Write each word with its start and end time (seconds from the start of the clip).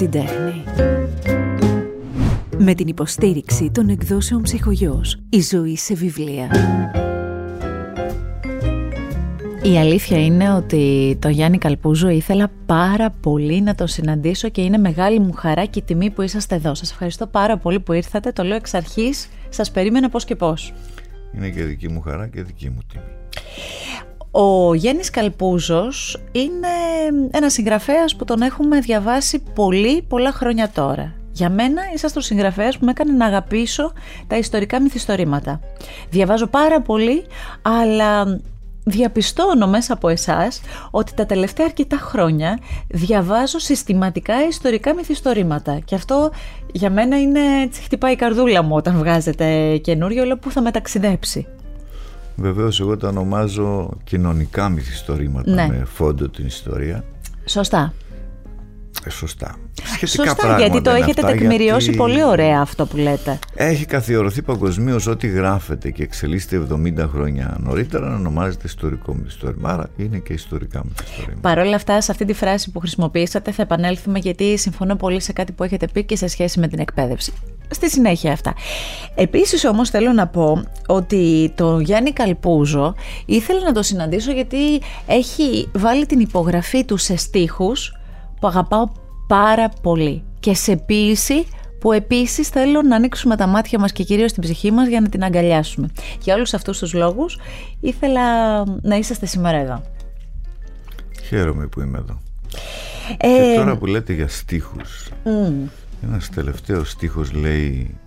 την 0.00 0.10
τέχνη. 0.10 0.64
Με 2.58 2.74
την 2.74 2.86
υποστήριξη 2.86 3.70
των 3.70 3.88
εκδόσεων 3.88 4.42
ψυχογιός. 4.42 5.18
Η 5.28 5.40
ζωή 5.40 5.76
σε 5.76 5.94
βιβλία. 5.94 6.50
Η 9.62 9.78
αλήθεια 9.78 10.24
είναι 10.24 10.52
ότι 10.52 11.16
το 11.20 11.28
Γιάννη 11.28 11.58
Καλπούζο 11.58 12.08
ήθελα 12.08 12.50
πάρα 12.66 13.10
πολύ 13.10 13.60
να 13.60 13.74
το 13.74 13.86
συναντήσω 13.86 14.48
και 14.48 14.60
είναι 14.62 14.78
μεγάλη 14.78 15.18
μου 15.18 15.32
χαρά 15.32 15.64
και 15.64 15.80
τιμή 15.80 16.10
που 16.10 16.22
είσαστε 16.22 16.54
εδώ. 16.54 16.74
Σας 16.74 16.90
ευχαριστώ 16.90 17.26
πάρα 17.26 17.56
πολύ 17.56 17.80
που 17.80 17.92
ήρθατε. 17.92 18.32
Το 18.32 18.42
λέω 18.42 18.56
εξ 18.56 18.74
αρχής. 18.74 19.28
Σας 19.48 19.70
περίμενα 19.70 20.08
πώς 20.08 20.24
και 20.24 20.36
πώς. 20.36 20.72
Είναι 21.36 21.48
και 21.48 21.64
δική 21.64 21.88
μου 21.88 22.00
χαρά 22.00 22.28
και 22.28 22.42
δική 22.42 22.68
μου 22.70 22.80
τιμή. 22.92 23.04
Ο 24.30 24.74
Γέννης 24.74 25.10
Καλπούζος 25.10 26.22
είναι 26.32 26.68
ένας 27.30 27.52
συγγραφέας 27.52 28.16
που 28.16 28.24
τον 28.24 28.42
έχουμε 28.42 28.80
διαβάσει 28.80 29.42
πολύ 29.54 30.02
πολλά 30.02 30.32
χρόνια 30.32 30.70
τώρα. 30.74 31.14
Για 31.32 31.50
μένα 31.50 31.82
είσαστε 31.94 32.18
ο 32.18 32.22
συγγραφέας 32.22 32.78
που 32.78 32.84
με 32.84 32.90
έκανε 32.90 33.12
να 33.12 33.26
αγαπήσω 33.26 33.92
τα 34.26 34.36
ιστορικά 34.36 34.80
μυθιστορήματα. 34.80 35.60
Διαβάζω 36.10 36.46
πάρα 36.46 36.80
πολύ, 36.80 37.24
αλλά 37.62 38.40
διαπιστώνω 38.84 39.66
μέσα 39.66 39.92
από 39.92 40.08
εσάς 40.08 40.60
ότι 40.90 41.14
τα 41.14 41.26
τελευταία 41.26 41.66
αρκετά 41.66 41.96
χρόνια 41.96 42.58
διαβάζω 42.88 43.58
συστηματικά 43.58 44.46
ιστορικά 44.48 44.94
μυθιστορήματα 44.94 45.78
και 45.84 45.94
αυτό 45.94 46.30
για 46.72 46.90
μένα 46.90 47.20
είναι 47.20 47.40
έτσι 47.62 47.82
χτυπάει 47.82 48.12
η 48.12 48.16
καρδούλα 48.16 48.62
μου 48.62 48.76
όταν 48.76 48.98
βγάζετε 48.98 49.76
καινούριο 49.76 50.22
όλο 50.22 50.38
που 50.38 50.50
θα 50.50 50.60
μεταξιδέψει. 50.60 51.46
Βεβαίως 52.40 52.80
εγώ 52.80 52.96
τα 52.96 53.08
ονομάζω 53.08 53.90
κοινωνικά 54.04 54.68
μυθιστορήματα 54.68 55.50
ναι. 55.50 55.66
με 55.68 55.84
φόντο 55.84 56.28
την 56.28 56.46
ιστορία. 56.46 57.04
Σωστά. 57.44 57.92
Ε, 59.04 59.10
σωστά. 59.10 59.56
Σχετικά 59.84 60.24
Σωστά, 60.24 60.58
γιατί 60.58 60.80
το 60.80 60.90
έχετε 60.90 61.22
τεκμηριώσει 61.22 61.90
πολύ 61.90 62.24
ωραία 62.24 62.60
αυτό 62.60 62.86
που 62.86 62.96
λέτε. 62.96 63.38
Έχει 63.54 63.84
καθιερωθεί 63.84 64.42
παγκοσμίως 64.42 65.06
ότι 65.06 65.26
γράφεται 65.26 65.90
και 65.90 66.02
εξελίσσεται 66.02 66.66
70 66.70 67.08
χρόνια 67.12 67.56
νωρίτερα 67.60 68.08
να 68.08 68.14
ονομάζεται 68.14 68.66
ιστορικό 68.66 69.14
μυθιστόρημα. 69.14 69.70
Άρα 69.70 69.88
είναι 69.96 70.18
και 70.18 70.32
ιστορικά 70.32 70.82
μυθιστόρημα. 70.84 71.40
Παρ' 71.40 71.58
όλα 71.58 71.74
αυτά, 71.74 72.00
σε 72.00 72.10
αυτή 72.10 72.24
τη 72.24 72.32
φράση 72.32 72.70
που 72.70 72.78
χρησιμοποιήσατε 72.78 73.52
θα 73.52 73.62
επανέλθουμε 73.62 74.18
γιατί 74.18 74.58
συμφωνώ 74.58 74.96
πολύ 74.96 75.20
σε 75.20 75.32
κάτι 75.32 75.52
που 75.52 75.64
έχετε 75.64 75.88
πει 75.92 76.04
και 76.04 76.16
σε 76.16 76.26
σχέση 76.26 76.60
με 76.60 76.68
την 76.68 76.78
εκπαίδευση. 76.78 77.32
Στη 77.70 77.90
συνέχεια 77.90 78.32
αυτά. 78.32 78.54
Επίσης 79.14 79.64
όμως 79.64 79.90
θέλω 79.90 80.12
να 80.12 80.26
πω 80.26 80.64
ότι 80.86 81.52
το 81.56 81.78
Γιάννη 81.78 82.12
Καλπούζο 82.12 82.94
ήθελα 83.26 83.60
να 83.62 83.72
το 83.72 83.82
συναντήσω 83.82 84.32
γιατί 84.32 84.80
έχει 85.06 85.70
βάλει 85.74 86.06
την 86.06 86.20
υπογραφή 86.20 86.84
του 86.84 86.96
σε 86.96 87.16
στίχους 87.16 87.94
που 88.40 88.46
αγαπάω 88.46 88.88
πάρα 89.26 89.68
πολύ 89.82 90.22
και 90.40 90.54
σε 90.54 90.76
ποίηση 90.76 91.46
που 91.80 91.92
επίσης 91.92 92.48
θέλω 92.48 92.82
να 92.82 92.96
ανοίξουμε 92.96 93.36
τα 93.36 93.46
μάτια 93.46 93.78
μας 93.78 93.92
και 93.92 94.02
κυρίως 94.02 94.32
την 94.32 94.42
ψυχή 94.42 94.70
μας 94.70 94.88
για 94.88 95.00
να 95.00 95.08
την 95.08 95.24
αγκαλιάσουμε. 95.24 95.88
Για 96.22 96.34
όλους 96.34 96.54
αυτούς 96.54 96.78
τους 96.78 96.92
λόγους 96.94 97.38
ήθελα 97.80 98.20
να 98.64 98.96
είσαστε 98.96 99.26
σήμερα 99.26 99.56
εδώ. 99.56 99.82
Χαίρομαι 101.28 101.66
που 101.66 101.80
είμαι 101.80 101.98
εδώ. 101.98 102.20
Ε... 103.16 103.28
Και 103.28 103.54
τώρα 103.56 103.76
που 103.76 103.86
λέτε 103.86 104.12
για 104.12 104.28
στίχους, 104.28 105.08
mm. 105.24 105.68
Ένας 106.02 106.28
τελευταίος 106.30 106.90
στίχος 106.90 107.32
λέει 107.32 107.98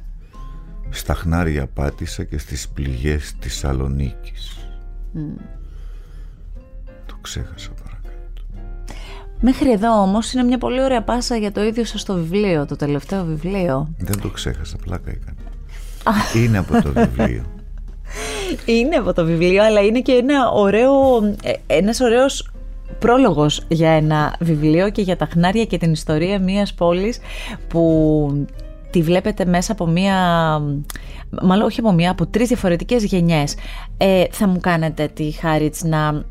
«Στα 0.89 1.13
χνάρια 1.13 1.67
πάτησα 1.67 2.23
και 2.23 2.37
στις 2.37 2.69
πληγές 2.69 3.33
της 3.39 3.57
Σαλονίκης». 3.57 4.57
Mm. 5.15 5.41
Το 7.05 7.15
ξέχασα 7.21 7.71
Μέχρι 9.45 9.71
εδώ 9.71 10.01
όμως 10.01 10.33
είναι 10.33 10.43
μια 10.43 10.57
πολύ 10.57 10.83
ωραία 10.83 11.03
πάσα 11.03 11.35
για 11.35 11.51
το 11.51 11.63
ίδιο 11.63 11.85
σας 11.85 12.03
το 12.03 12.13
βιβλίο, 12.13 12.65
το 12.65 12.75
τελευταίο 12.75 13.25
βιβλίο. 13.25 13.93
Δεν 13.97 14.19
το 14.21 14.29
ξέχασα, 14.29 14.77
πλάκα 14.77 15.11
έκανε. 15.11 15.37
είναι 16.35 16.57
από 16.57 16.81
το 16.81 16.91
βιβλίο. 16.91 17.45
Είναι 18.65 18.95
από 18.95 19.13
το 19.13 19.25
βιβλίο, 19.25 19.63
αλλά 19.63 19.81
είναι 19.81 20.01
και 20.01 20.11
ένα 20.11 20.49
ωραίο, 20.49 21.17
ε, 21.43 21.53
ένας 21.67 21.99
ωραίος 21.99 22.52
πρόλογος 22.99 23.65
για 23.67 23.89
ένα 23.89 24.35
βιβλίο 24.39 24.89
και 24.89 25.01
για 25.01 25.17
τα 25.17 25.25
χνάρια 25.25 25.65
και 25.65 25.77
την 25.77 25.91
ιστορία 25.91 26.39
μιας 26.39 26.73
πόλης 26.73 27.19
που 27.67 28.47
τη 28.91 29.01
βλέπετε 29.01 29.45
μέσα 29.45 29.71
από 29.71 29.87
μία, 29.87 30.15
μάλλον 31.41 31.65
όχι 31.65 31.79
από 31.79 31.91
μία, 31.91 32.11
από 32.11 32.25
τρεις 32.25 32.47
διαφορετικές 32.47 33.03
γενιές. 33.03 33.55
Ε, 33.97 34.23
θα 34.31 34.47
μου 34.47 34.59
κάνετε 34.59 35.07
τη 35.07 35.31
χάρη 35.31 35.71
να 35.83 36.23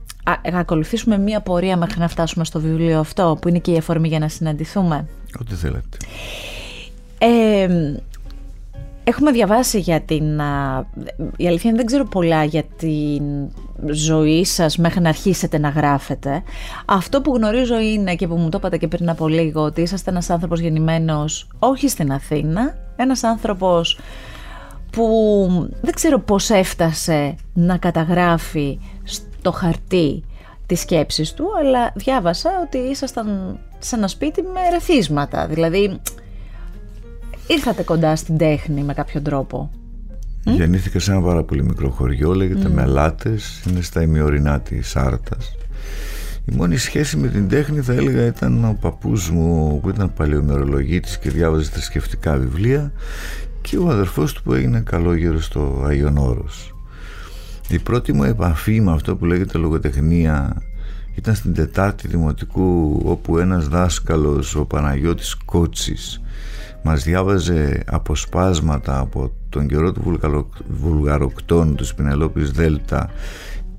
να 0.52 0.58
ακολουθήσουμε 0.58 1.18
μία 1.18 1.40
πορεία 1.40 1.76
μέχρι 1.76 2.00
να 2.00 2.08
φτάσουμε 2.08 2.44
στο 2.44 2.60
βιβλίο 2.60 2.98
αυτό 2.98 3.38
που 3.40 3.48
είναι 3.48 3.58
και 3.58 3.70
η 3.70 3.76
αφορμή 3.76 4.08
για 4.08 4.18
να 4.18 4.28
συναντηθούμε. 4.28 5.06
Ό,τι 5.40 5.54
θέλετε. 5.54 5.96
Ε, 7.18 7.68
έχουμε 9.04 9.30
διαβάσει 9.30 9.78
για 9.78 10.00
την... 10.00 10.40
Η 11.36 11.46
αλήθεια 11.46 11.70
είναι 11.70 11.78
δεν 11.78 11.86
ξέρω 11.86 12.04
πολλά 12.04 12.44
για 12.44 12.62
την 12.62 13.22
ζωή 13.90 14.44
σας 14.44 14.76
μέχρι 14.76 15.00
να 15.00 15.08
αρχίσετε 15.08 15.58
να 15.58 15.68
γράφετε. 15.68 16.42
Αυτό 16.86 17.22
που 17.22 17.34
γνωρίζω 17.34 17.80
είναι 17.80 18.14
και 18.14 18.26
που 18.26 18.36
μου 18.36 18.48
το 18.48 18.58
είπατε 18.58 18.76
και 18.76 18.88
πριν 18.88 19.08
από 19.08 19.28
λίγο 19.28 19.62
ότι 19.62 19.80
είσαστε 19.80 20.10
ένας 20.10 20.30
άνθρωπος 20.30 20.60
γεννημένος 20.60 21.48
όχι 21.58 21.88
στην 21.88 22.12
Αθήνα, 22.12 22.74
ένας 22.96 23.22
άνθρωπος 23.22 23.98
που 24.92 25.48
δεν 25.80 25.94
ξέρω 25.94 26.18
πώς 26.18 26.50
έφτασε 26.50 27.34
να 27.52 27.76
καταγράφει 27.76 28.78
το 29.42 29.52
χαρτί 29.52 30.24
της 30.66 30.80
σκέψης 30.80 31.32
του, 31.34 31.46
αλλά 31.60 31.92
διάβασα 31.94 32.50
ότι 32.62 32.78
ήσασταν 32.78 33.58
σε 33.78 33.96
ένα 33.96 34.08
σπίτι 34.08 34.42
με 34.42 34.60
ρεθίσματα, 34.70 35.46
δηλαδή 35.46 36.00
ήρθατε 37.52 37.82
κοντά 37.82 38.16
στην 38.16 38.36
τέχνη 38.36 38.82
με 38.82 38.94
κάποιο 38.94 39.20
τρόπο. 39.22 39.70
Γεννήθηκα 40.44 40.98
σε 40.98 41.12
ένα 41.12 41.20
πάρα 41.20 41.42
πολύ 41.42 41.64
μικρό 41.64 41.90
χωριό, 41.90 42.34
λέγεται 42.34 42.68
mm. 42.68 42.72
Μελάτες, 42.72 43.62
είναι 43.68 43.80
στα 43.80 44.02
ημιορεινά 44.02 44.60
της 44.60 44.96
Άρτας. 44.96 45.56
Η 46.44 46.54
μόνη 46.54 46.76
σχέση 46.76 47.16
με 47.16 47.28
την 47.28 47.48
τέχνη 47.48 47.80
θα 47.80 47.92
έλεγα 47.92 48.26
ήταν 48.26 48.64
ο 48.64 48.76
παππούς 48.80 49.30
μου 49.30 49.80
που 49.80 49.88
ήταν 49.88 50.12
παλαιομερολογίτης 50.12 51.18
και 51.18 51.30
διάβαζε 51.30 51.70
θρησκευτικά 51.70 52.36
βιβλία 52.36 52.92
και 53.60 53.76
ο 53.76 53.88
αδερφός 53.88 54.32
του 54.32 54.42
που 54.42 54.52
έγινε 54.52 54.80
καλόγερος 54.80 55.44
στο 55.44 55.82
Άγιον 55.86 56.16
Όρος. 56.16 56.74
Η 57.68 57.78
πρώτη 57.78 58.12
μου 58.12 58.24
επαφή 58.24 58.80
με 58.80 58.92
αυτό 58.92 59.16
που 59.16 59.24
λέγεται 59.24 59.58
λογοτεχνία 59.58 60.62
ήταν 61.14 61.34
στην 61.34 61.54
Τετάρτη 61.54 62.08
Δημοτικού 62.08 63.00
όπου 63.04 63.38
ένας 63.38 63.68
δάσκαλος, 63.68 64.54
ο 64.54 64.64
Παναγιώτης 64.64 65.34
Κότσης 65.34 66.20
μας 66.82 67.04
διάβαζε 67.04 67.82
αποσπάσματα 67.86 68.98
από 68.98 69.32
τον 69.48 69.68
καιρό 69.68 69.92
του 69.92 70.18
Βουλγαροκτών 70.68 71.76
του 71.76 71.84
Σπινελόπης 71.84 72.50
Δέλτα 72.50 73.10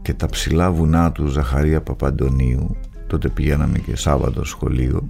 και 0.02 0.14
τα 0.14 0.26
ψηλά 0.26 0.72
βουνά 0.72 1.12
του 1.12 1.28
Ζαχαρία 1.28 1.82
Παπαντονίου 1.82 2.76
τότε 3.08 3.30
πηγαίναμε 3.30 3.78
και 3.78 3.96
Σάββατο 3.96 4.46
σχολείο 4.46 5.10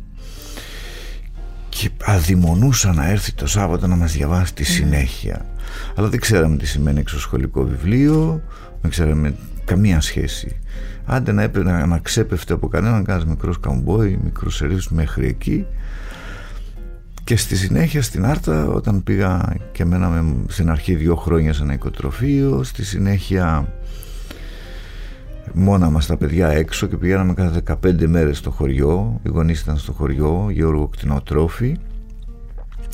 και 1.70 1.90
αδειμονούσα 2.06 2.94
να 2.94 3.10
έρθει 3.10 3.34
το 3.34 3.48
Σάββατο 3.48 3.88
να 3.88 3.96
μας 3.96 4.12
διαβάσει 4.12 4.54
τη 4.54 4.64
συνέχεια 4.64 5.46
αλλά 5.96 6.08
δεν 6.08 6.20
ξέραμε 6.20 6.58
τι 6.58 6.66
σημαίνει 6.68 7.00
εξωσχολικό 7.00 7.64
βιβλίο 7.64 8.42
δεν 8.82 8.92
ξέραμε 8.92 9.36
καμία 9.66 10.02
σχέση. 10.02 10.58
Άντε 11.06 11.32
να 11.32 11.42
έπρεπε 11.42 11.86
να 11.86 11.98
ξέπεφτε 11.98 12.54
από 12.54 12.68
κανέναν 12.68 13.04
κανένα 13.04 13.30
μικρός 13.30 13.60
καμπόι, 13.60 14.20
μικρός 14.24 14.56
σερίφ 14.56 14.90
μέχρι 14.90 15.28
εκεί. 15.28 15.66
Και 17.24 17.36
στη 17.36 17.56
συνέχεια 17.56 18.02
στην 18.02 18.26
Άρτα 18.26 18.68
όταν 18.68 19.04
πήγα 19.04 19.56
και 19.72 19.86
μέναμε 19.86 20.36
στην 20.48 20.70
αρχή 20.70 20.96
δύο 20.96 21.16
χρόνια 21.16 21.54
σε 21.54 21.64
ένα 21.64 21.74
οικοτροφείο, 21.74 22.64
στη 22.64 22.86
συνέχεια 22.86 23.74
μόνα 25.54 25.90
μας 25.90 26.06
τα 26.06 26.18
παιδιά 26.18 26.48
έξω 26.48 26.88
και 26.88 26.98
πηγαίναμε 26.98 27.34
κάθε 27.34 27.62
15 27.84 28.06
μέρες 28.08 28.38
στο 28.38 28.52
χωριό, 28.52 29.20
οι 29.24 29.30
γονείς 29.30 29.62
ήταν 29.62 29.78
στο 29.78 29.92
χωριό, 29.92 30.48
Γιώργο 30.52 30.88
κτηνοτρόφι. 30.88 31.78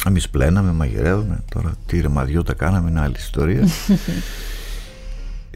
Εμείς 0.08 0.30
πλέναμε, 0.30 0.72
μαγειρεύαμε, 0.72 1.44
τώρα 1.54 1.74
τι 1.86 2.02
ρεμαδιώτα 2.02 2.54
κάναμε, 2.54 2.90
είναι 2.90 3.02
άλλη 3.02 3.16
ιστορία. 3.18 3.68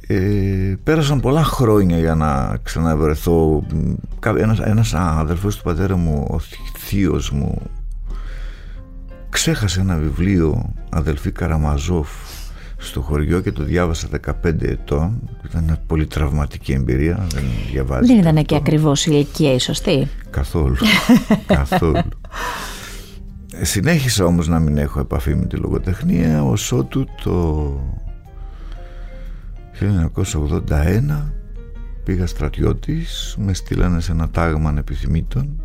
Ε, 0.08 0.78
πέρασαν 0.84 1.20
πολλά 1.20 1.44
χρόνια 1.44 2.00
για 2.00 2.16
να 2.16 2.58
ξαναβρεθώ 2.64 3.64
ένας, 4.38 4.60
ένας 4.60 4.94
αδερφός 4.94 5.56
του 5.56 5.64
πατέρα 5.64 5.96
μου 5.96 6.28
ο 6.30 6.40
θείος 6.78 7.32
μου 7.32 7.62
ξέχασε 9.34 9.80
ένα 9.80 9.96
βιβλίο 9.96 10.74
αδελφή 10.90 11.32
Καραμαζόφ 11.32 12.10
στο 12.78 13.02
χωριό 13.02 13.40
και 13.42 13.52
το 13.52 13.64
διάβασα 13.64 14.08
15 14.44 14.62
ετών. 14.62 15.30
Ήταν 15.46 15.64
μια 15.64 15.78
πολύ 15.88 16.06
τραυματική 16.06 16.72
εμπειρία 16.72 17.28
δεν 17.34 17.44
διαβάζει 17.72 18.08
δεν 18.08 18.18
ήταν 18.18 18.46
και 18.46 18.56
ακριβώς 18.56 19.06
ηλικία 19.06 19.54
η 19.54 19.60
σωστή. 19.60 20.08
Καθόλου 20.30 20.76
καθόλου. 21.46 22.10
Συνέχισα 23.62 24.26
όμως 24.26 24.48
να 24.48 24.60
μην 24.60 24.78
έχω 24.78 25.00
επαφή 25.00 25.36
με 25.36 25.46
τη 25.46 25.56
λογοτεχνία 25.56 26.44
ως 26.44 26.72
ότου 26.72 27.06
το 27.24 27.80
1981 29.80 31.22
πήγα 32.04 32.28
στρατιώτης, 32.28 33.36
με 33.40 33.54
στείλανε 33.54 34.02
σε 34.02 34.12
ένα 34.12 34.30
τάγμα 34.30 34.70
ανεπιθυμήτων 34.70 35.62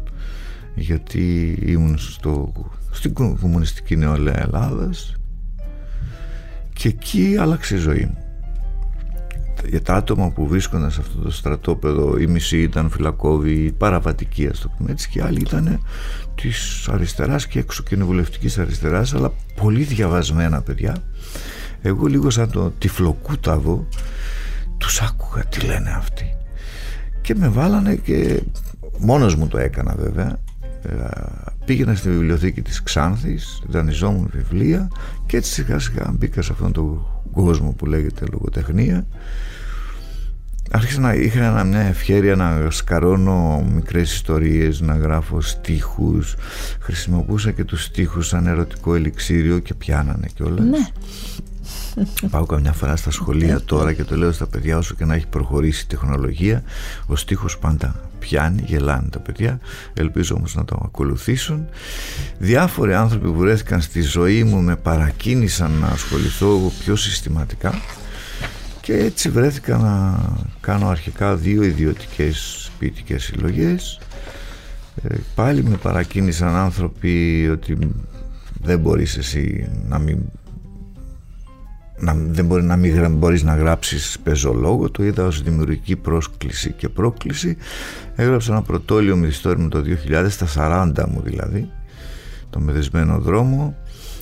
γιατί 0.75 1.59
ήμουν 1.67 1.99
στο, 1.99 2.53
στην 2.99 3.13
κομμουνιστική 3.13 3.97
νεολαία 3.97 4.41
Ελλάδας. 4.41 5.15
Και 6.73 6.89
εκεί 6.89 7.37
άλλαξε 7.41 7.75
η 7.75 7.79
ζωή 7.79 8.05
μου. 8.05 8.19
Για 9.69 9.83
τα 9.83 9.95
άτομα 9.95 10.31
που 10.31 10.47
βρίσκονταν 10.47 10.91
σε 10.91 11.01
αυτό 11.01 11.19
το 11.19 11.31
στρατόπεδο 11.31 12.19
η 12.19 12.27
μισή 12.27 12.63
ήταν 12.63 12.91
φυλακόβοι 12.91 13.73
παραβατικοί 13.73 14.47
ας 14.47 14.61
το 14.61 14.69
πούμε 14.69 14.91
έτσι 14.91 15.09
και 15.09 15.23
άλλοι 15.23 15.41
ήταν 15.41 15.81
της 16.35 16.89
αριστεράς 16.89 17.47
και 17.47 17.59
εξωκοινοβουλευτικής 17.59 18.59
αριστεράς 18.59 19.15
αλλά 19.15 19.33
πολύ 19.57 19.83
διαβασμένα 19.83 20.63
παιδιά. 20.63 20.97
Εγώ 21.83 22.07
λίγο 22.07 22.31
σαν 22.31 22.51
το 22.51 22.73
τυφλοκούταβο 22.79 23.89
τους 24.79 25.01
άκουγα 25.01 25.45
τι 25.45 25.67
λένε 25.67 25.95
αυτοί. 25.97 26.37
Και 27.21 27.35
με 27.35 27.49
βάλανε 27.49 27.95
και 27.95 28.43
μόνος 28.99 29.35
μου 29.35 29.49
το 29.49 29.59
έκανα 29.59 29.95
βέβαια. 29.99 30.27
ε, 30.27 30.48
πήγαινα 31.65 31.95
στη 31.95 32.09
βιβλιοθήκη 32.09 32.63
της 32.63 32.83
Ξάνθης 32.83 33.63
δανειζόμουν 33.69 34.31
βιβλία 34.33 34.89
και 35.27 35.37
έτσι 35.37 35.53
σιγά 35.53 35.79
σιγά 35.79 36.13
μπήκα 36.19 36.43
σε 36.43 36.53
αυτόν 36.53 36.73
τον 36.73 37.07
κόσμο 37.33 37.73
που 37.73 37.87
λέγεται 37.87 38.25
λογοτεχνία. 38.33 39.07
Άρχισα 40.71 41.01
να 41.01 41.15
είχα 41.15 41.65
μια 41.65 41.81
ευχαίρεια 41.81 42.37
να 42.37 42.71
σκαρώνω 42.71 43.67
μικρές 43.75 44.15
ιστορίες 44.15 44.81
να 44.81 44.97
γράφω 44.97 45.41
στίχους. 45.41 46.35
Χρησιμοποιούσα 46.81 47.51
και 47.51 47.65
τους 47.65 47.85
στίχους 47.85 48.27
σαν 48.27 48.47
ερωτικό 48.47 48.95
ελιξίριο 48.95 49.59
και 49.59 49.75
πιάνανε 49.75 50.27
κιόλας. 50.35 50.65
Ναι. 50.65 50.87
Πάω 52.31 52.47
καμιά 52.47 52.73
φορά 52.73 52.97
στα 52.97 53.11
σχολεία 53.11 53.61
τώρα 53.65 53.93
και 53.93 54.05
το 54.05 54.17
λέω 54.17 54.33
στα 54.33 54.47
παιδιά 54.47 54.79
όσο 54.79 54.95
και 54.95 55.05
να 55.05 55.15
έχει 55.15 55.27
προχωρήσει 55.27 55.83
η 55.83 55.87
τεχνολογία 55.87 56.63
ο 57.07 57.17
στίχος 57.17 57.59
πάντα 57.59 57.95
πιάνει, 58.19 58.63
γελάνε 58.67 59.09
τα 59.09 59.19
παιδιά. 59.19 59.61
Ελπίζω 59.95 60.35
όμως 60.35 60.55
να 60.55 60.65
το 60.65 60.81
ακολουθήσουν. 60.85 61.69
Διάφοροι 62.39 62.95
άνθρωποι 62.95 63.27
που 63.27 63.39
βρέθηκαν 63.39 63.81
στη 63.81 64.01
ζωή 64.01 64.45
μου 64.45 64.61
με 64.61 64.77
παρακίνησαν 64.77 65.71
να 65.81 65.87
ασχοληθώ 65.87 66.73
πιο 66.79 66.97
συστηματικά 66.97 67.75
και 68.81 68.97
έτσι 68.97 69.31
βρέθηκα 69.31 69.77
να 69.77 70.21
κάνω 70.61 70.89
αρχικά 70.89 71.37
δύο 71.37 71.63
ιδιωτικές 71.63 72.71
ποιητικές 72.79 73.23
συλλογές. 73.25 74.01
Ε, 75.03 75.15
πάλι 75.35 75.65
με 75.65 75.77
παρακίνησαν 75.77 76.55
άνθρωποι 76.55 77.49
ότι 77.53 77.79
δεν 78.63 78.79
μπορείς 78.79 79.17
εσύ 79.17 79.69
να 79.89 79.99
μην 79.99 80.19
να, 81.99 82.15
δεν 82.15 82.45
μπορεί 82.45 82.63
να 82.63 82.77
μην 82.77 83.17
μπορείς 83.17 83.43
να 83.43 83.55
γράψεις 83.55 84.19
πεζολόγο 84.23 84.91
το 84.91 85.05
είδα 85.05 85.25
ως 85.25 85.43
δημιουργική 85.43 85.97
πρόσκληση 85.97 86.73
και 86.73 86.89
πρόκληση. 86.89 87.57
Έγραψα 88.15 88.53
ένα 88.53 88.63
πρωτόλιο 88.63 89.17
μυθιστόρημα 89.17 89.69
το 89.69 89.83
2000 90.09 90.27
στα 90.29 90.47
40 90.97 91.05
μου 91.09 91.21
δηλαδή 91.25 91.71
το 92.51 92.61
μεδεσμένο 92.61 93.19
δρόμο. 93.19 93.77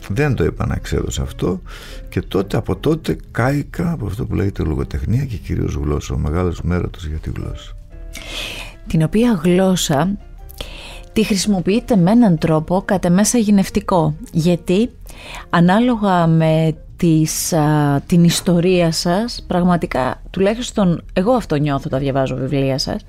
Δεν 0.08 0.34
το 0.34 0.44
είπα 0.44 0.66
να 0.66 0.74
εξέδωσα 0.74 1.22
αυτό. 1.22 1.62
Και 2.08 2.20
τότε 2.20 2.56
από 2.56 2.76
τότε 2.76 3.16
κάηκα 3.30 3.92
από 3.92 4.06
αυτό 4.06 4.26
που 4.26 4.34
λέγεται 4.34 4.62
λογοτεχνία 4.62 5.24
και 5.24 5.36
κυρίως 5.36 5.74
γλώσσα. 5.74 6.14
Ο 6.14 6.18
μεγάλος 6.18 6.62
μέρωτος 6.62 7.06
για 7.06 7.18
τη 7.18 7.30
γλώσσα. 7.36 7.72
Την 8.86 9.02
οποία 9.02 9.40
γλώσσα 9.44 10.16
τη 11.12 11.24
χρησιμοποιείτε 11.24 11.96
με 11.96 12.10
έναν 12.10 12.38
τρόπο 12.38 12.82
κατά 12.84 13.10
μέσα 13.10 13.38
γυνευτικό 13.38 14.14
γιατί 14.32 14.90
ανάλογα 15.50 16.26
με 16.26 16.76
της, 16.96 17.54
την 18.06 18.24
ιστορία 18.24 18.92
σας. 18.92 19.44
Πραγματικά 19.46 20.22
τουλάχιστον 20.30 21.04
εγώ 21.12 21.32
αυτό 21.32 21.56
νιώθω 21.56 21.84
όταν 21.86 22.00
διαβάζω 22.00 22.36
βιβλία 22.36 22.78
σας. 22.78 23.04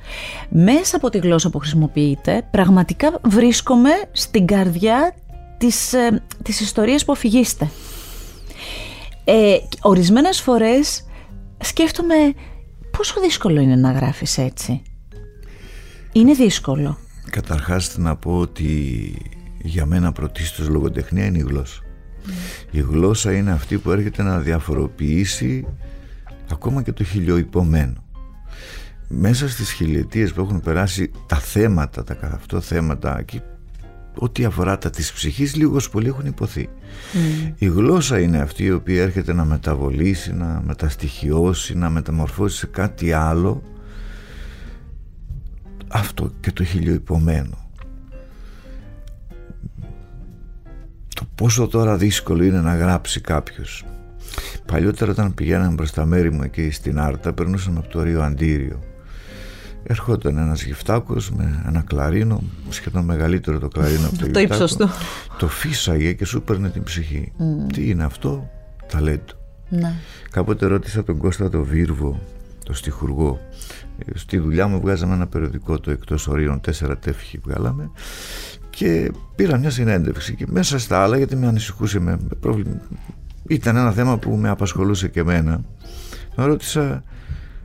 Μέσα 0.50 0.96
από 0.96 1.10
τη 1.10 1.18
γλώσσα 1.18 1.50
που 1.50 1.60
χρησιμοποιείτε 1.60 2.48
πραγματικά 2.52 3.20
βρίσκομαι 3.24 3.90
στην 4.12 4.46
καρδιά 4.46 5.16
της, 5.58 5.94
ε, 5.94 6.24
της 6.44 6.60
ιστορίας 6.60 7.06
που 7.06 7.12
αφηγείστε. 7.12 7.70
Ε, 9.24 9.58
ορισμένες 9.82 10.42
φορές 10.42 11.06
σκέφτομαι 11.58 12.16
πόσο 12.98 13.22
δύσκολο 13.22 13.62
είναι 13.62 13.76
να 13.76 13.92
γράφεις 13.92 14.38
έτσι. 14.38 14.82
Είναι 16.12 16.34
δύσκολο. 16.34 16.98
Καταρχάς 17.30 17.98
να 17.98 18.16
πω 18.16 18.38
ότι 18.38 19.14
για 19.62 19.86
μένα 19.86 20.12
πρωτίστως 20.12 20.68
λογοτεχνία 20.68 21.26
είναι 21.26 21.38
η 21.38 21.46
γλώσσα 21.48 21.82
η 22.72 22.80
γλώσσα 22.80 23.34
είναι 23.34 23.52
αυτή 23.52 23.78
που 23.78 23.92
έρχεται 23.92 24.24
να 24.24 24.40
διαφοροποιήσει 24.40 25.66
ακόμα 26.52 26.82
και 26.82 26.92
το 26.92 27.04
χιλιοϊπωμένο. 27.04 28.04
Μέσα 29.08 29.50
στις 29.50 29.72
χιλιετίες 29.72 30.34
που 30.34 30.42
έχουν 30.42 30.62
περάσει 30.62 31.12
τα 31.26 31.36
θέματα, 31.36 32.04
τα 32.04 32.14
καθ' 32.14 32.34
αυτό 32.34 32.62
θέματα 32.62 33.22
και 33.22 33.42
ό,τι 34.16 34.46
αφορά 34.46 34.78
τα 34.78 34.90
της 34.90 35.14
ψυχής 35.14 35.56
λίγος 35.56 35.90
πολύ 35.90 36.08
έχουν 36.08 36.26
υποθεί. 36.26 36.70
Mm. 37.14 37.54
Η 37.58 37.66
γλώσσα 37.66 38.20
είναι 38.20 38.40
αυτή 38.40 38.64
η 38.64 38.72
οποία 38.72 39.02
έρχεται 39.02 39.34
να 39.34 39.46
μεταβολήσει, 39.46 40.34
να 40.34 40.62
μεταστοιχειώσει, 40.66 41.78
να 41.78 41.90
μεταμορφώσει 41.90 42.58
σε 42.58 42.68
κάτι 42.68 43.12
άλλο 43.12 43.64
αυτό 45.88 46.32
και 46.40 46.52
το 46.52 46.64
χιλιοϊπωμένο. 46.64 47.67
Το 51.18 51.28
πόσο 51.36 51.68
τώρα 51.68 51.98
δύσκολο 51.98 52.44
είναι 52.44 52.62
να 52.62 52.76
γράψει 52.76 53.22
κάποιος. 53.22 53.86
Παλιότερα 54.66 55.12
όταν 55.12 55.34
πηγαίναμε 55.34 55.76
προς 55.76 55.92
τα 55.92 56.06
μέρη 56.06 56.32
μου 56.32 56.44
εκεί 56.44 56.72
στην 56.72 57.00
Άρτα 57.00 57.34
περνούσαμε 57.34 57.80
από 57.80 57.88
το 57.88 58.04
Ρίο 58.04 58.22
Αντίριο. 58.22 58.80
Ερχόταν 59.84 60.38
ένας 60.38 60.64
γυφτάκος 60.64 61.32
με 61.32 61.64
ένα 61.68 61.82
κλαρίνο 61.82 62.44
σχεδόν 62.70 63.04
μεγαλύτερο 63.04 63.60
το 63.60 63.68
κλαρίνο 63.68 64.08
από 64.08 64.18
το, 64.18 64.32
το 64.32 64.40
ύψος 64.40 64.76
του. 64.76 64.90
Το 65.38 65.48
φύσαγε 65.48 66.14
και 66.14 66.26
σου 66.26 66.38
έπαιρνε 66.38 66.70
την 66.70 66.84
ψυχή. 66.84 67.32
Τι 67.74 67.90
είναι 67.90 68.04
αυτό; 68.04 68.50
Ταλέντο. 68.92 69.34
Ναι. 69.70 69.94
κάποτε 70.32 70.66
ρώτησα 70.66 71.04
τον 71.04 71.18
Κώστα 71.18 71.50
το 71.50 71.64
Βίρβο 71.64 72.20
το 72.68 72.74
στιχουργό. 72.74 73.40
Στη 74.14 74.38
δουλειά 74.38 74.68
μου 74.68 74.80
βγάζαμε 74.80 75.14
ένα 75.14 75.28
περιοδικό 75.28 75.80
το 75.80 75.92
εκτός 75.92 76.28
ορίων 76.28 76.62
τέσσερα 76.62 76.98
τεύχη 76.98 77.40
βγάλαμε 77.44 77.92
και 78.70 79.12
πήρα 79.36 79.58
μια 79.58 79.70
συνέντευξη 79.70 80.36
και 80.36 80.46
μέσα 80.50 80.80
στα 80.80 81.04
άλλα 81.04 81.18
γιατί 81.18 81.36
με 81.36 81.48
ανησυχούσε 81.48 82.00
με 82.00 82.18
πρόβλημα 82.40 82.82
ήταν 83.48 83.76
ένα 83.76 83.92
θέμα 83.92 84.18
που 84.18 84.36
με 84.36 84.50
απασχολούσε 84.50 85.08
και 85.08 85.20
εμένα. 85.20 85.62
Τον 86.36 86.46
ρώτησα 86.46 87.04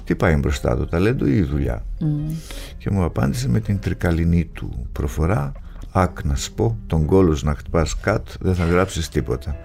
τι 0.05 0.15
πάει 0.15 0.37
μπροστά 0.37 0.77
το 0.77 0.87
ταλέντο 0.87 1.27
ή 1.27 1.37
η 1.37 1.43
δουλειά; 1.43 1.85
Mm. 2.01 2.05
και 2.79 2.91
μου 2.91 3.05
απάντησε 3.05 3.49
με 3.49 3.61
την 3.61 3.79
τρικαλινή 3.79 4.45
του 4.45 4.87
προφορά 4.93 5.53
άκ 5.93 6.25
να 6.25 6.37
πω 6.55 6.79
τον 6.87 7.07
κόλος 7.07 7.43
να 7.43 7.55
χτυπάς 7.55 8.01
κατ 8.01 8.29
δεν 8.41 8.55
θα 8.55 8.65
γράψεις 8.65 9.09
τίποτα 9.09 9.57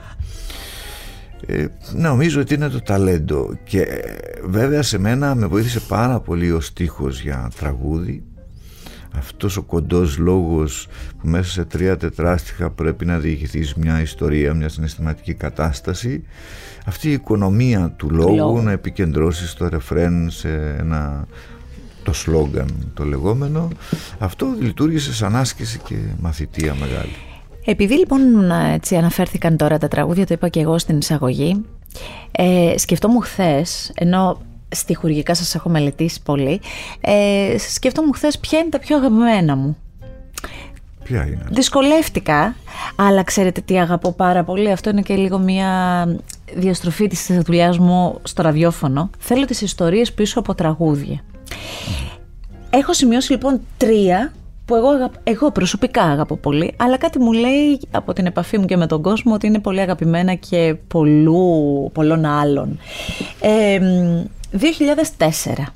ε, 1.45 1.65
νομίζω 1.93 2.41
ότι 2.41 2.53
είναι 2.53 2.69
το 2.69 2.81
ταλέντο. 2.81 3.57
Και 3.63 3.81
ε, 3.81 4.01
βέβαια 4.43 4.81
σε 4.81 4.97
μένα 4.97 5.35
με 5.35 5.45
βοήθησε 5.45 5.79
πάρα 5.79 6.19
πολύ 6.19 6.51
ο 6.51 6.59
στίχος 6.59 7.21
για 7.21 7.51
τραγούδι. 7.59 8.23
Αυτός 9.17 9.57
ο 9.57 9.63
κοντός 9.63 10.17
λόγος 10.17 10.87
που 11.21 11.27
μέσα 11.27 11.51
σε 11.51 11.65
τρία 11.65 11.97
τετράστιχα 11.97 12.69
πρέπει 12.69 13.05
να 13.05 13.19
διηγηθείς 13.19 13.73
μια 13.75 14.01
ιστορία, 14.01 14.53
μια 14.53 14.69
συναισθηματική 14.69 15.33
κατάσταση 15.33 16.23
αυτή 16.85 17.09
η 17.09 17.11
οικονομία 17.11 17.93
του 17.97 18.09
λόγου, 18.09 18.61
να 18.61 18.71
επικεντρώσεις 18.71 19.53
το 19.53 19.67
ρεφρέν 19.67 20.29
σε 20.29 20.75
ένα 20.79 21.27
το 22.03 22.13
σλόγκαν 22.13 22.91
το 22.93 23.03
λεγόμενο 23.03 23.67
αυτό 24.19 24.55
λειτουργήσε 24.59 25.13
σαν 25.13 25.35
άσκηση 25.35 25.79
και 25.83 25.95
μαθητεία 26.19 26.75
μεγάλη 26.75 27.15
επειδή 27.69 27.97
λοιπόν 27.97 28.51
έτσι 28.51 28.95
αναφέρθηκαν 28.95 29.57
τώρα 29.57 29.77
τα 29.77 29.87
τραγούδια, 29.87 30.25
το 30.25 30.33
είπα 30.33 30.49
και 30.49 30.59
εγώ 30.59 30.77
στην 30.77 30.97
εισαγωγή, 30.97 31.65
ε, 32.31 32.73
σκεφτόμουν 32.77 33.21
χθες, 33.21 33.91
ενώ 33.95 34.41
στιχουργικά 34.69 35.35
σας 35.35 35.55
έχω 35.55 35.69
μελετήσει 35.69 36.21
πολύ, 36.23 36.61
ε, 37.01 37.55
σκεφτόμουν 37.57 38.13
χθες 38.13 38.39
ποια 38.39 38.59
είναι 38.59 38.69
τα 38.69 38.79
πιο 38.79 38.97
αγαπημένα 38.97 39.55
μου. 39.55 39.77
Ποια 41.03 41.25
είναι; 41.25 41.45
Δυσκολεύτηκα, 41.49 42.55
αλλά 42.95 43.23
ξέρετε 43.23 43.61
τι 43.61 43.79
αγαπώ 43.79 44.11
πάρα 44.11 44.43
πολύ. 44.43 44.71
Αυτό 44.71 44.89
είναι 44.89 45.01
και 45.01 45.15
λίγο 45.15 45.37
μια 45.37 45.71
διαστροφή 46.55 47.07
της 47.07 47.39
δουλειάς 47.45 47.77
μου 47.77 48.19
στο 48.23 48.41
ραδιόφωνο. 48.41 49.09
Θέλω 49.17 49.45
τις 49.45 49.61
ιστορίες 49.61 50.13
πίσω 50.13 50.39
από 50.39 50.55
τραγούδια. 50.55 51.19
Έχω 52.69 52.93
σημειώσει 52.93 53.31
λοιπόν 53.31 53.59
τρία 53.77 54.33
που 54.67 54.75
εγώ, 54.75 55.11
εγώ 55.23 55.51
προσωπικά 55.51 56.03
αγαπώ 56.03 56.37
πολύ, 56.37 56.73
αλλά 56.77 56.97
κάτι 56.97 57.19
μου 57.19 57.31
λέει 57.31 57.79
από 57.91 58.13
την 58.13 58.25
επαφή 58.25 58.57
μου 58.57 58.65
και 58.65 58.77
με 58.77 58.87
τον 58.87 59.01
κόσμο 59.01 59.33
ότι 59.33 59.47
είναι 59.47 59.59
πολύ 59.59 59.81
αγαπημένα 59.81 60.33
και 60.33 60.75
πολλού, 60.87 61.89
πολλών 61.93 62.25
άλλων. 62.25 62.79
Ε, 63.41 63.79
2004. 64.51 65.73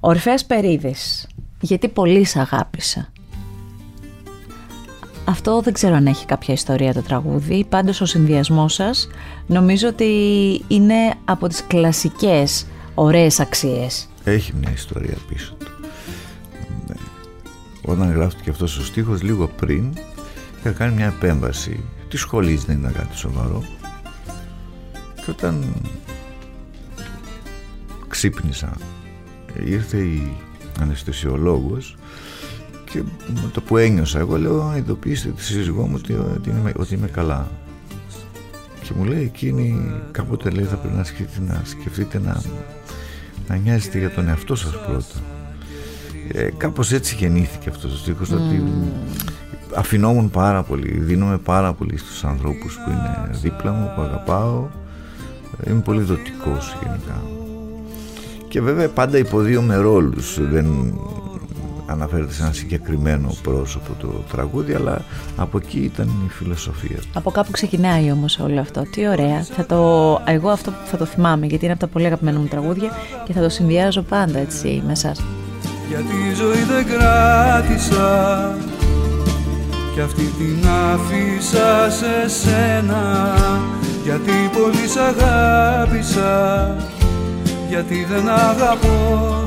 Ορφέας 0.00 0.44
Περίδης. 0.44 1.26
Γιατί 1.60 1.88
πολύ 1.88 2.24
σ' 2.24 2.36
αγάπησα. 2.36 3.12
Αυτό 5.24 5.60
δεν 5.60 5.72
ξέρω 5.72 5.94
αν 5.94 6.06
έχει 6.06 6.26
κάποια 6.26 6.54
ιστορία 6.54 6.94
το 6.94 7.02
τραγούδι, 7.02 7.66
πάντως 7.68 8.00
ο 8.00 8.06
συνδυασμός 8.06 8.74
σας 8.74 9.08
νομίζω 9.46 9.88
ότι 9.88 10.04
είναι 10.68 11.14
από 11.24 11.48
τις 11.48 11.64
κλασικές 11.66 12.66
ωραίες 12.94 13.40
αξίες. 13.40 14.08
Έχει 14.24 14.52
μια 14.60 14.70
ιστορία 14.72 15.16
πίσω 15.28 15.54
του. 15.58 15.63
Ναι. 15.63 15.63
Όταν 17.84 18.12
γράφτηκε 18.12 18.50
αυτός 18.50 18.78
ο 18.78 18.84
στίχος 18.84 19.22
λίγο 19.22 19.46
πριν 19.46 19.92
είχα 20.58 20.70
κάνει 20.70 20.94
μια 20.94 21.06
επέμβαση. 21.06 21.80
Τη 22.08 22.16
σχολή 22.16 22.54
δεν 22.66 22.78
ήταν 22.78 22.92
κάτι 22.92 23.16
σοβαρό. 23.16 23.64
Και 25.14 25.30
όταν 25.30 25.64
ξύπνησα 28.08 28.76
ήρθε 29.64 29.98
η 29.98 30.36
αναισθησιολόγος 30.80 31.96
και 32.90 33.02
με 33.28 33.50
το 33.52 33.60
που 33.60 33.76
ένιωσα 33.76 34.18
εγώ 34.18 34.38
λέω 34.38 34.76
ειδοποιήστε 34.76 35.28
τη 35.28 35.42
σύζυγό 35.42 35.86
μου 35.86 35.94
ότι, 35.96 36.12
ότι, 36.12 36.50
είμαι, 36.50 36.72
ότι 36.76 36.94
είμαι 36.94 37.08
καλά 37.08 37.50
και 38.82 38.92
μου 38.96 39.04
λέει 39.04 39.22
εκείνη 39.22 39.92
κάποτε 40.10 40.50
λέει 40.50 40.64
θα 40.64 40.76
πρέπει 40.76 40.96
να 40.96 41.04
σκεφτείτε 41.04 41.52
να, 41.52 41.62
σκεφτείτε 41.64 42.18
να, 42.18 42.42
να 43.48 43.56
νοιάζετε 43.56 43.98
για 43.98 44.10
τον 44.10 44.28
εαυτό 44.28 44.54
σας 44.54 44.72
πρώτα 44.86 45.33
ε, 46.32 46.48
κάπως 46.56 46.92
έτσι 46.92 47.14
γεννήθηκε 47.14 47.68
αυτός 47.68 47.92
ο 47.92 47.96
στίχος 47.96 48.30
mm. 48.30 48.34
ότι 48.34 48.62
αφινόμουν 49.74 50.30
πάρα 50.30 50.62
πολύ 50.62 50.98
δίνομαι 51.00 51.38
πάρα 51.38 51.72
πολύ 51.72 51.96
στους 51.96 52.24
ανθρώπους 52.24 52.74
που 52.74 52.90
είναι 52.90 53.30
δίπλα 53.42 53.72
μου 53.72 53.92
που 53.94 54.02
αγαπάω. 54.02 54.66
Είμαι 55.66 55.80
πολύ 55.80 56.02
δοτικός 56.02 56.76
γενικά. 56.82 57.22
Και 58.48 58.60
βέβαια 58.60 58.88
πάντα 58.88 59.18
υποδίωμαι 59.18 59.76
ρόλους. 59.76 60.38
Δεν 60.40 60.98
αναφέρεται 61.86 62.32
σε 62.32 62.42
ένα 62.42 62.52
συγκεκριμένο 62.52 63.34
πρόσωπο 63.42 63.92
το 63.98 64.06
τραγούδι 64.06 64.74
αλλά 64.74 65.04
από 65.36 65.58
εκεί 65.58 65.78
ήταν 65.78 66.06
η 66.26 66.30
φιλοσοφία. 66.30 66.98
Από 67.14 67.30
κάπου 67.30 67.50
ξεκινάει 67.50 68.10
όμως 68.10 68.38
όλο 68.38 68.60
αυτό. 68.60 68.82
Τι 68.90 69.08
ωραία. 69.08 69.42
Θα 69.42 69.66
το, 69.66 70.20
Εγώ 70.24 70.48
αυτό 70.48 70.72
θα 70.84 70.96
το 70.96 71.04
θυμάμαι 71.04 71.46
γιατί 71.46 71.64
είναι 71.64 71.72
από 71.72 71.82
τα 71.86 71.88
πολύ 71.88 72.06
αγαπημένα 72.06 72.38
μου 72.38 72.46
τραγούδια 72.46 72.90
και 73.24 73.32
θα 73.32 73.40
το 73.40 73.48
συνδυάζω 73.48 74.02
πάντα 74.02 74.38
έτσι 74.38 74.82
με 74.86 74.92
εσάς 74.92 75.22
Γιατί 75.88 76.16
η 76.30 76.34
ζωή 76.34 76.62
δεν 76.62 76.86
κράτησα. 76.86 78.58
Και 79.94 80.00
αυτή 80.00 80.22
την 80.22 80.68
άφησα 80.68 81.90
σε 81.90 82.28
σένα. 82.28 83.34
Γιατί 84.04 84.32
πολύ 84.52 84.88
σ' 84.88 84.96
αγάπησα. 84.96 86.76
Γιατί 87.68 88.06
δεν 88.10 88.28
αγαπώ 88.28 89.42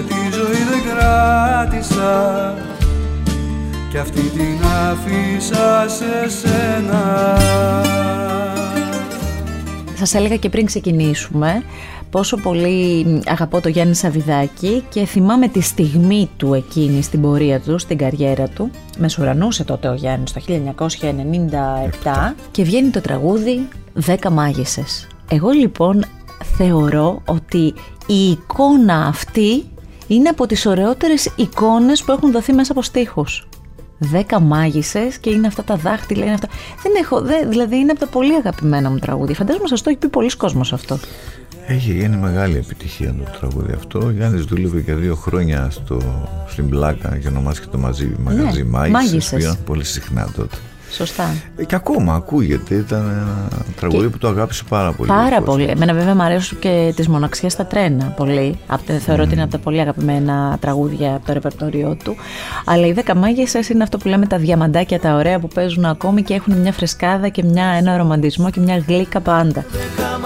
γιατί 0.00 0.14
η 0.14 0.32
ζωή 0.32 0.62
δεν 0.70 0.82
κράτησα. 0.94 2.54
Και 3.90 3.98
αυτή 3.98 4.20
την 4.20 4.58
άφησα 4.90 5.86
σε 5.88 6.36
σένα. 6.38 7.36
Σας 9.94 10.14
έλεγα 10.14 10.36
και 10.36 10.48
πριν 10.48 10.66
ξεκινήσουμε 10.66 11.62
πόσο 12.10 12.36
πολύ 12.36 13.06
αγαπώ 13.26 13.60
το 13.60 13.68
Γιάννη 13.68 13.94
Σαβιδάκη 13.94 14.84
και 14.88 15.04
θυμάμαι 15.04 15.48
τη 15.48 15.60
στιγμή 15.60 16.30
του 16.36 16.54
εκείνη 16.54 17.02
στην 17.02 17.20
πορεία 17.20 17.60
του, 17.60 17.78
στην 17.78 17.98
καριέρα 17.98 18.48
του. 18.48 18.70
Μεσουρανούσε 18.98 19.64
τότε 19.64 19.88
ο 19.88 19.94
Γιάννης 19.94 20.32
το 20.32 20.40
1997 20.46 22.34
και 22.50 22.62
βγαίνει 22.62 22.90
το 22.90 23.00
τραγούδι 23.00 23.68
«Δέκα 23.92 24.30
μάγισσες». 24.30 25.06
Εγώ 25.30 25.50
λοιπόν 25.50 26.04
θεωρώ 26.56 27.22
ότι 27.26 27.74
η 28.06 28.30
εικόνα 28.30 29.06
αυτή 29.06 29.64
είναι 30.06 30.28
από 30.28 30.46
τις 30.46 30.66
ωραιότερες 30.66 31.32
εικόνες 31.36 32.02
που 32.02 32.12
έχουν 32.12 32.32
δοθεί 32.32 32.52
μέσα 32.52 32.72
από 32.72 32.82
στίχους. 32.82 33.48
Δέκα 33.98 34.40
μάγισσες 34.40 35.18
και 35.18 35.30
είναι 35.30 35.46
αυτά 35.46 35.64
τα 35.64 35.76
δάχτυλα, 35.76 36.24
είναι 36.24 36.34
αυτά. 36.34 36.48
Δεν 36.82 36.92
έχω, 37.00 37.20
δε, 37.20 37.46
δηλαδή 37.46 37.76
είναι 37.76 37.90
από 37.90 38.00
τα 38.00 38.06
πολύ 38.06 38.34
αγαπημένα 38.34 38.90
μου 38.90 38.98
τραγούδια. 38.98 39.34
Φαντάζομαι 39.34 39.68
σας 39.68 39.82
το 39.82 39.90
έχει 39.90 39.98
πει 39.98 40.08
πολλοί 40.08 40.36
κόσμος 40.36 40.72
αυτό. 40.72 40.98
Έχει 41.70 41.92
γίνει 41.92 42.16
μεγάλη 42.16 42.56
επιτυχία 42.56 43.14
το 43.14 43.38
τραγούδι 43.38 43.72
αυτό. 43.72 43.98
Ο 43.98 44.10
Γιάννης 44.10 44.44
δούλευε 44.44 44.80
για 44.80 44.94
δύο 44.94 45.14
χρόνια 45.14 45.70
στο, 45.70 46.00
στην 46.48 46.68
Πλάκα 46.68 47.18
και 47.18 47.28
ονομάστηκε 47.28 47.68
το 47.70 47.78
μαζί, 47.78 48.14
μαγαζί 48.18 48.62
ναι, 48.62 48.88
Μάγισσες. 48.88 49.56
Πολύ 49.64 49.84
συχνά 49.84 50.28
τότε. 50.36 50.56
Σωστά. 50.90 51.34
Ε, 51.56 51.64
και 51.64 51.74
ακόμα 51.74 52.14
ακούγεται. 52.14 52.74
Ήταν 52.74 53.00
ένα 53.00 53.48
τραγούδι 53.76 54.08
που 54.08 54.18
το 54.18 54.28
αγάπησε 54.28 54.64
πάρα 54.68 54.92
πολύ. 54.92 55.08
Πάρα 55.08 55.40
πολύ. 55.40 55.64
Εμένα 55.64 55.94
βέβαια 55.94 56.14
μου 56.14 56.22
αρέσουν 56.22 56.58
και 56.58 56.92
τις 56.96 57.08
μοναξιές 57.08 57.52
στα 57.52 57.66
τρένα 57.66 58.04
πολύ. 58.04 58.58
Θεωρώ 58.98 59.22
ότι 59.22 59.32
είναι 59.32 59.42
από 59.42 59.52
τα 59.52 59.58
πολύ 59.58 59.80
αγαπημένα 59.80 60.56
τραγούδια 60.60 61.14
από 61.14 61.26
το 61.26 61.32
ρεπερτόριό 61.32 61.96
του. 62.04 62.16
Αλλά 62.64 62.86
οι 62.86 62.92
δέκα 62.92 63.14
μάγισσες 63.14 63.68
είναι 63.68 63.82
αυτό 63.82 63.98
που 63.98 64.08
λέμε 64.08 64.26
τα 64.26 64.38
διαμαντάκια 64.38 65.00
τα 65.00 65.14
ωραία 65.14 65.38
που 65.38 65.48
παίζουν 65.48 65.84
ακόμη 65.84 66.22
και 66.22 66.34
έχουν 66.34 66.54
μια 66.54 66.72
φρεσκάδα 66.72 67.28
και 67.28 67.42
μια, 67.44 67.64
ένα 67.64 67.96
ρομαντισμό 67.96 68.50
και 68.50 68.60
μια 68.60 68.84
γλύκα 68.86 69.20
πάντα. 69.20 69.64
τα 69.96 70.18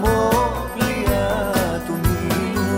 μόπλια 0.00 1.28
του 1.86 1.94
Νείλου 2.02 2.76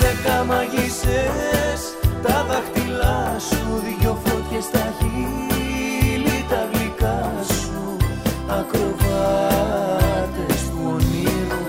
Δέκα 0.00 0.44
μαγισσές, 0.44 1.80
τα 2.22 2.46
δάχτυλά 2.48 3.38
σου 3.38 3.66
Δυο 3.84 4.18
φώτιες 4.24 4.64
στα 4.64 4.84
χείλη, 4.98 6.38
τα 6.48 6.60
γλυκά 6.72 7.20
σου 7.52 7.96
Ακροβάτες 8.58 9.00
του 10.70 10.80
ονείρου. 10.84 11.64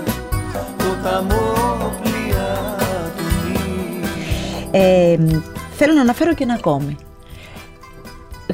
Το 0.78 0.90
ταμόπλια 1.02 2.48
του 3.16 3.26
Νείλου 3.44 4.08
ε, 4.70 5.40
Θέλω 5.76 5.92
να 5.94 6.00
αναφέρω 6.00 6.34
και 6.34 6.42
ένα 6.42 6.54
ακόμη. 6.54 6.96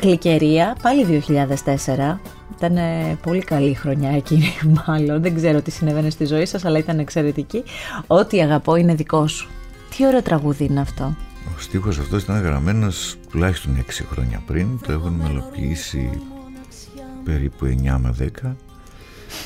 Γλυκερία, 0.00 0.76
πάλι 0.82 1.22
2004 1.26 2.18
ήταν 2.56 2.78
πολύ 3.22 3.40
καλή 3.40 3.74
χρονιά 3.74 4.10
εκείνη, 4.10 4.52
μάλλον. 4.86 5.22
Δεν 5.22 5.34
ξέρω 5.34 5.62
τι 5.62 5.70
συνέβαινε 5.70 6.10
στη 6.10 6.24
ζωή 6.24 6.46
σας, 6.46 6.64
αλλά 6.64 6.78
ήταν 6.78 6.98
εξαιρετική. 6.98 7.62
Ό,τι 8.06 8.42
αγαπώ 8.42 8.76
είναι 8.76 8.94
δικό 8.94 9.26
σου. 9.26 9.48
Τι 9.96 10.06
ωραίο 10.06 10.22
τραγούδι 10.22 10.64
είναι 10.64 10.80
αυτό; 10.80 11.16
Ο 11.56 11.60
στίχος 11.60 11.98
αυτός 11.98 12.22
ήταν 12.22 12.42
γραμμένος 12.42 13.16
τουλάχιστον 13.30 13.84
6 13.86 14.04
χρόνια 14.12 14.42
πριν. 14.46 14.80
Το 14.86 14.92
έχουν 14.92 15.12
μελοποιήσει 15.12 16.20
περίπου 17.24 17.66
9 17.66 17.96
με 17.98 18.14
10. 18.44 18.54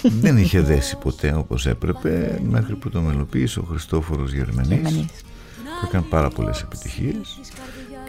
Δεν 0.20 0.36
είχε 0.36 0.60
δέσει 0.60 0.96
ποτέ 0.96 1.34
όπως 1.34 1.66
έπρεπε 1.66 2.40
μέχρι 2.42 2.74
που 2.74 2.90
το 2.90 3.00
μελοποίησε 3.00 3.58
ο 3.58 3.62
Χριστόφορος 3.62 4.32
Γερμανής 4.32 5.00
που 5.80 5.88
έκανε 5.88 6.04
πάρα 6.08 6.28
πολλές 6.28 6.60
επιτυχίες 6.60 7.40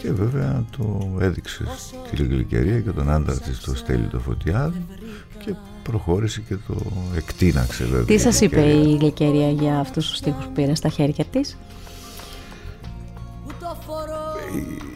και 0.04 0.12
βέβαια 0.12 0.66
το 0.78 1.18
έδειξε 1.20 1.64
στη 2.08 2.24
Γλυκερία 2.24 2.80
και 2.80 2.90
τον 2.90 3.10
άντρα 3.10 3.40
της 3.40 3.60
το 3.60 3.76
Στέλι 3.76 4.08
το 4.08 4.20
Φωτιάδη 4.20 4.86
και 5.46 5.54
προχώρησε 5.84 6.42
και 6.48 6.56
το 6.68 6.76
εκτείναξε 7.16 7.84
βέβαια. 7.84 8.06
Τι 8.06 8.18
σας 8.18 8.42
είπε 8.42 8.62
η 8.62 8.98
Γλυκερία 8.98 9.50
για 9.50 9.80
αυτούς 9.80 10.08
τους 10.08 10.18
στίχους 10.18 10.46
που 10.46 10.52
πήρε 10.52 10.76
στα 10.76 10.90
χέρια 10.90 11.26
της; 11.26 11.58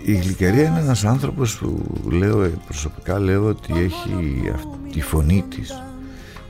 Η, 0.05 0.11
η 0.11 0.15
Γλυκερία 0.15 0.63
είναι 0.63 0.79
ένας 0.79 1.05
άνθρωπος 1.05 1.57
που 1.57 1.85
λέω 2.09 2.51
προσωπικά 2.65 3.19
λέω 3.19 3.45
ότι 3.45 3.73
έχει 3.73 4.51
αυτή 4.53 4.91
τη 4.91 5.01
φωνή 5.01 5.43
της 5.49 5.81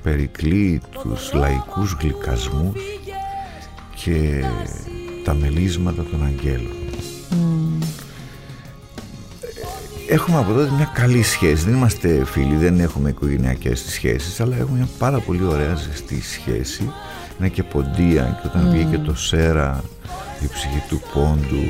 περικλεί 0.04 0.82
τους 1.02 1.34
λαϊκούς 1.34 1.98
γλυκασμούς 2.02 2.82
και 4.04 4.44
τα 5.24 5.34
μελίσματα 5.34 6.04
των 6.04 6.26
αγγέλων 6.26 6.88
έχουμε 10.08 10.38
από 10.38 10.54
τότε 10.54 10.72
μια 10.76 10.92
καλή 10.94 11.24
σχέση. 11.24 11.64
Δεν 11.64 11.74
είμαστε 11.74 12.26
φίλοι, 12.26 12.56
δεν 12.56 12.80
έχουμε 12.80 13.10
οικογενειακές 13.10 13.84
σχέσεις, 13.88 14.40
αλλά 14.40 14.56
έχουμε 14.56 14.78
μια 14.78 14.88
πάρα 14.98 15.20
πολύ 15.20 15.44
ωραία 15.44 15.76
ζεστή 15.76 16.22
σχέση. 16.22 16.92
Είναι 17.40 17.50
και 17.50 17.64
ποντία 17.64 18.40
και 18.42 18.48
όταν 18.48 18.68
mm. 18.68 18.72
βγήκε 18.72 18.98
το 18.98 19.16
Σέρα, 19.16 19.84
η 20.44 20.48
ψυχή 20.54 20.84
του 20.90 21.02
πόντου, 21.14 21.64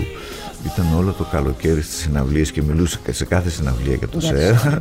ήταν 0.66 0.86
όλο 0.98 1.12
το 1.12 1.24
καλοκαίρι 1.24 1.82
στις 1.82 1.96
συναυλίες 1.96 2.52
και 2.52 2.62
μιλούσε 2.62 3.00
σε 3.10 3.26
κάθε 3.26 3.50
συναυλία 3.50 3.96
για 3.96 4.08
το 4.08 4.20
Σέρα. 4.20 4.80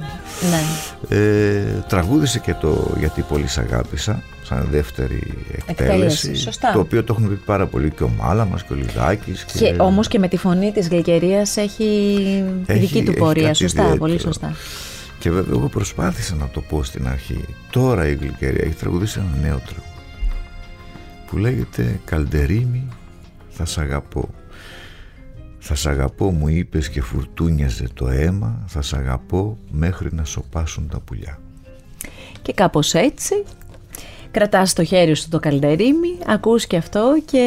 Ναι. 0.51 1.17
Ε, 1.17 1.85
τραγούδισε 1.89 2.39
και 2.39 2.55
το 2.55 2.95
«Γιατί 2.99 3.23
πολύ 3.23 3.47
σ' 3.47 3.59
αγάπησα» 3.59 4.23
σαν 4.47 4.69
δεύτερη 4.71 5.23
εκτέλεση, 5.67 6.33
το 6.73 6.79
οποίο 6.79 7.05
το 7.05 7.17
έχουν 7.19 7.29
πει 7.29 7.35
πάρα 7.35 7.67
πολύ 7.67 7.91
και 7.91 8.03
ο 8.03 8.09
Μάλαμας 8.09 8.65
και 8.65 8.73
ο 8.73 8.77
Λιδάκης 8.77 9.45
και, 9.45 9.59
και 9.59 9.75
όμως 9.79 10.09
και 10.09 10.19
με 10.19 10.29
τη 10.29 10.37
φωνή 10.37 10.73
της 10.73 10.89
Γλυκερίας 10.89 11.57
έχει, 11.57 12.45
έχει 12.67 12.81
δική 12.81 13.05
του 13.05 13.13
πορεία 13.13 13.55
σωστά, 13.55 13.97
πολύ 13.99 14.21
σωστά. 14.21 14.55
Και 15.19 15.31
βέβαια 15.31 15.55
εγώ 15.57 15.69
προσπάθησα 15.69 16.35
να 16.35 16.49
το 16.49 16.61
πω 16.61 16.83
στην 16.83 17.09
αρχή. 17.09 17.45
Τώρα 17.71 18.07
η 18.07 18.15
Γλυκερία 18.15 18.65
έχει 18.65 18.75
τραγουδήσει 18.75 19.19
ένα 19.19 19.49
νέο 19.49 19.59
τραγούδι 19.67 19.91
που 21.27 21.37
λέγεται 21.37 22.01
«Καλντερίμι 22.05 22.89
θα 23.49 23.65
σ' 23.65 23.79
αγαπώ» 23.79 24.29
Θα 25.59 25.75
σ' 25.75 25.87
αγαπώ 25.87 26.31
μου 26.31 26.49
είπες 26.49 26.89
και 26.89 27.03
φουρτούνιαζε 27.03 27.87
το 27.95 28.09
αίμα 28.09 28.65
Θα 28.67 28.83
σ' 28.83 28.95
αγαπώ 28.95 29.59
μέχρι 29.71 30.09
να 30.13 30.25
σοπάσουν 30.25 30.89
τα 30.89 31.01
πουλιά 31.01 31.39
Και 32.43 32.53
κάπως 32.53 32.95
έτσι 32.95 33.35
Κρατάς 34.37 34.73
το 34.73 34.85
χέρι 34.85 35.15
σου 35.15 35.29
το 35.29 35.39
καλντερίμι 35.41 36.19
Ακούς 36.27 36.67
και 36.67 36.77
αυτό 36.77 37.23
και 37.25 37.45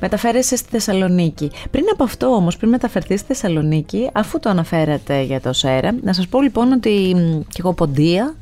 μεταφέρεσαι 0.00 0.56
στη 0.56 0.68
Θεσσαλονίκη. 0.70 1.50
Πριν 1.70 1.84
από 1.92 2.04
αυτό 2.04 2.26
όμως, 2.26 2.56
πριν 2.56 2.70
μεταφερθείς 2.70 3.20
στη 3.20 3.34
Θεσσαλονίκη, 3.34 4.10
αφού 4.12 4.40
το 4.40 4.48
αναφέρατε 4.48 5.22
για 5.22 5.40
το 5.40 5.52
ΣΕΡΑ, 5.52 5.94
να 6.02 6.12
σας 6.12 6.28
πω 6.28 6.42
λοιπόν 6.42 6.72
ότι 6.72 7.14
μ, 7.16 7.40
κι 7.40 7.60
εγώ 7.60 7.72
ποντία, 7.72 8.34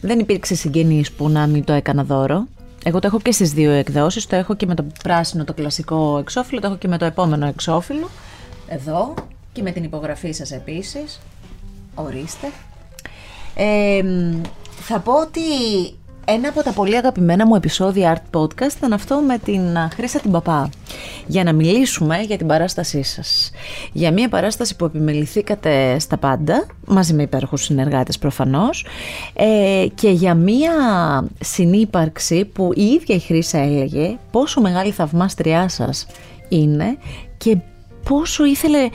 δεν 0.00 0.18
υπήρξε 0.18 0.54
συγγενής 0.54 1.12
που 1.12 1.28
να 1.28 1.46
μην 1.46 1.64
το 1.64 1.72
έκανα 1.72 2.04
δώρο. 2.04 2.46
Εγώ 2.84 2.98
το 2.98 3.06
έχω 3.06 3.20
και 3.20 3.32
στις 3.32 3.52
δύο 3.52 3.70
εκδόσεις, 3.70 4.26
το 4.26 4.36
έχω 4.36 4.54
και 4.54 4.66
με 4.66 4.74
το 4.74 4.84
πράσινο 5.02 5.44
το 5.44 5.52
κλασικό 5.52 6.18
εξώφυλλο, 6.18 6.60
το 6.60 6.66
έχω 6.66 6.76
και 6.76 6.88
με 6.88 6.98
το 6.98 7.04
επόμενο 7.04 7.46
εξώφυλλο, 7.46 8.10
εδώ 8.68 9.14
και 9.52 9.62
με 9.62 9.70
την 9.70 9.84
υπογραφή 9.84 10.32
σας 10.32 10.52
επίσης. 10.52 11.20
Ορίστε. 11.94 12.46
Ε, 13.54 14.02
μ, 14.02 14.40
θα 14.80 14.98
πω 14.98 15.12
ότι 15.12 15.40
ένα 16.34 16.48
από 16.48 16.62
τα 16.62 16.72
πολύ 16.72 16.96
αγαπημένα 16.96 17.46
μου 17.46 17.54
επεισόδια 17.54 18.16
Art 18.16 18.40
Podcast 18.40 18.76
ήταν 18.76 18.92
αυτό 18.92 19.16
με 19.16 19.38
την 19.38 19.76
α, 19.76 19.90
Χρύσα 19.94 20.18
την 20.18 20.30
Παπά. 20.30 20.70
Για 21.26 21.44
να 21.44 21.52
μιλήσουμε 21.52 22.20
για 22.20 22.36
την 22.36 22.46
παράστασή 22.46 23.02
σας. 23.02 23.50
Για 23.92 24.12
μια 24.12 24.28
παράσταση 24.28 24.76
που 24.76 24.84
επιμεληθήκατε 24.84 25.98
στα 25.98 26.16
πάντα, 26.16 26.66
μαζί 26.86 27.14
με 27.14 27.22
υπέροχους 27.22 27.62
συνεργάτες 27.62 28.18
προφανώς, 28.18 28.86
ε, 29.32 29.86
και 29.94 30.10
για 30.10 30.34
μια 30.34 30.72
συνύπαρξη 31.40 32.44
που 32.44 32.70
η 32.74 32.84
ίδια 32.84 33.14
η 33.14 33.18
Χρύσα 33.18 33.58
έλεγε 33.58 34.16
πόσο 34.30 34.60
μεγάλη 34.60 34.90
θαυμάστριά 34.90 35.68
σας 35.68 36.06
είναι 36.48 36.98
και 37.36 37.56
πόσο 38.04 38.44
ήθελε 38.44 38.88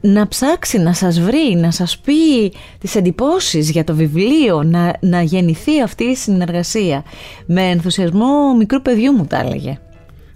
να 0.00 0.28
ψάξει, 0.28 0.78
να 0.78 0.92
σας 0.92 1.20
βρει, 1.20 1.54
να 1.56 1.70
σας 1.70 1.98
πει 1.98 2.52
τις 2.78 2.94
εντυπώσεις 2.94 3.70
για 3.70 3.84
το 3.84 3.94
βιβλίο, 3.94 4.62
να, 4.62 4.92
να 5.00 5.22
γεννηθεί 5.22 5.82
αυτή 5.82 6.04
η 6.04 6.14
συνεργασία. 6.16 7.04
Με 7.46 7.62
ενθουσιασμό 7.62 8.54
μικρού 8.58 8.82
παιδιού 8.82 9.12
μου 9.12 9.24
τα 9.26 9.38
έλεγε. 9.38 9.78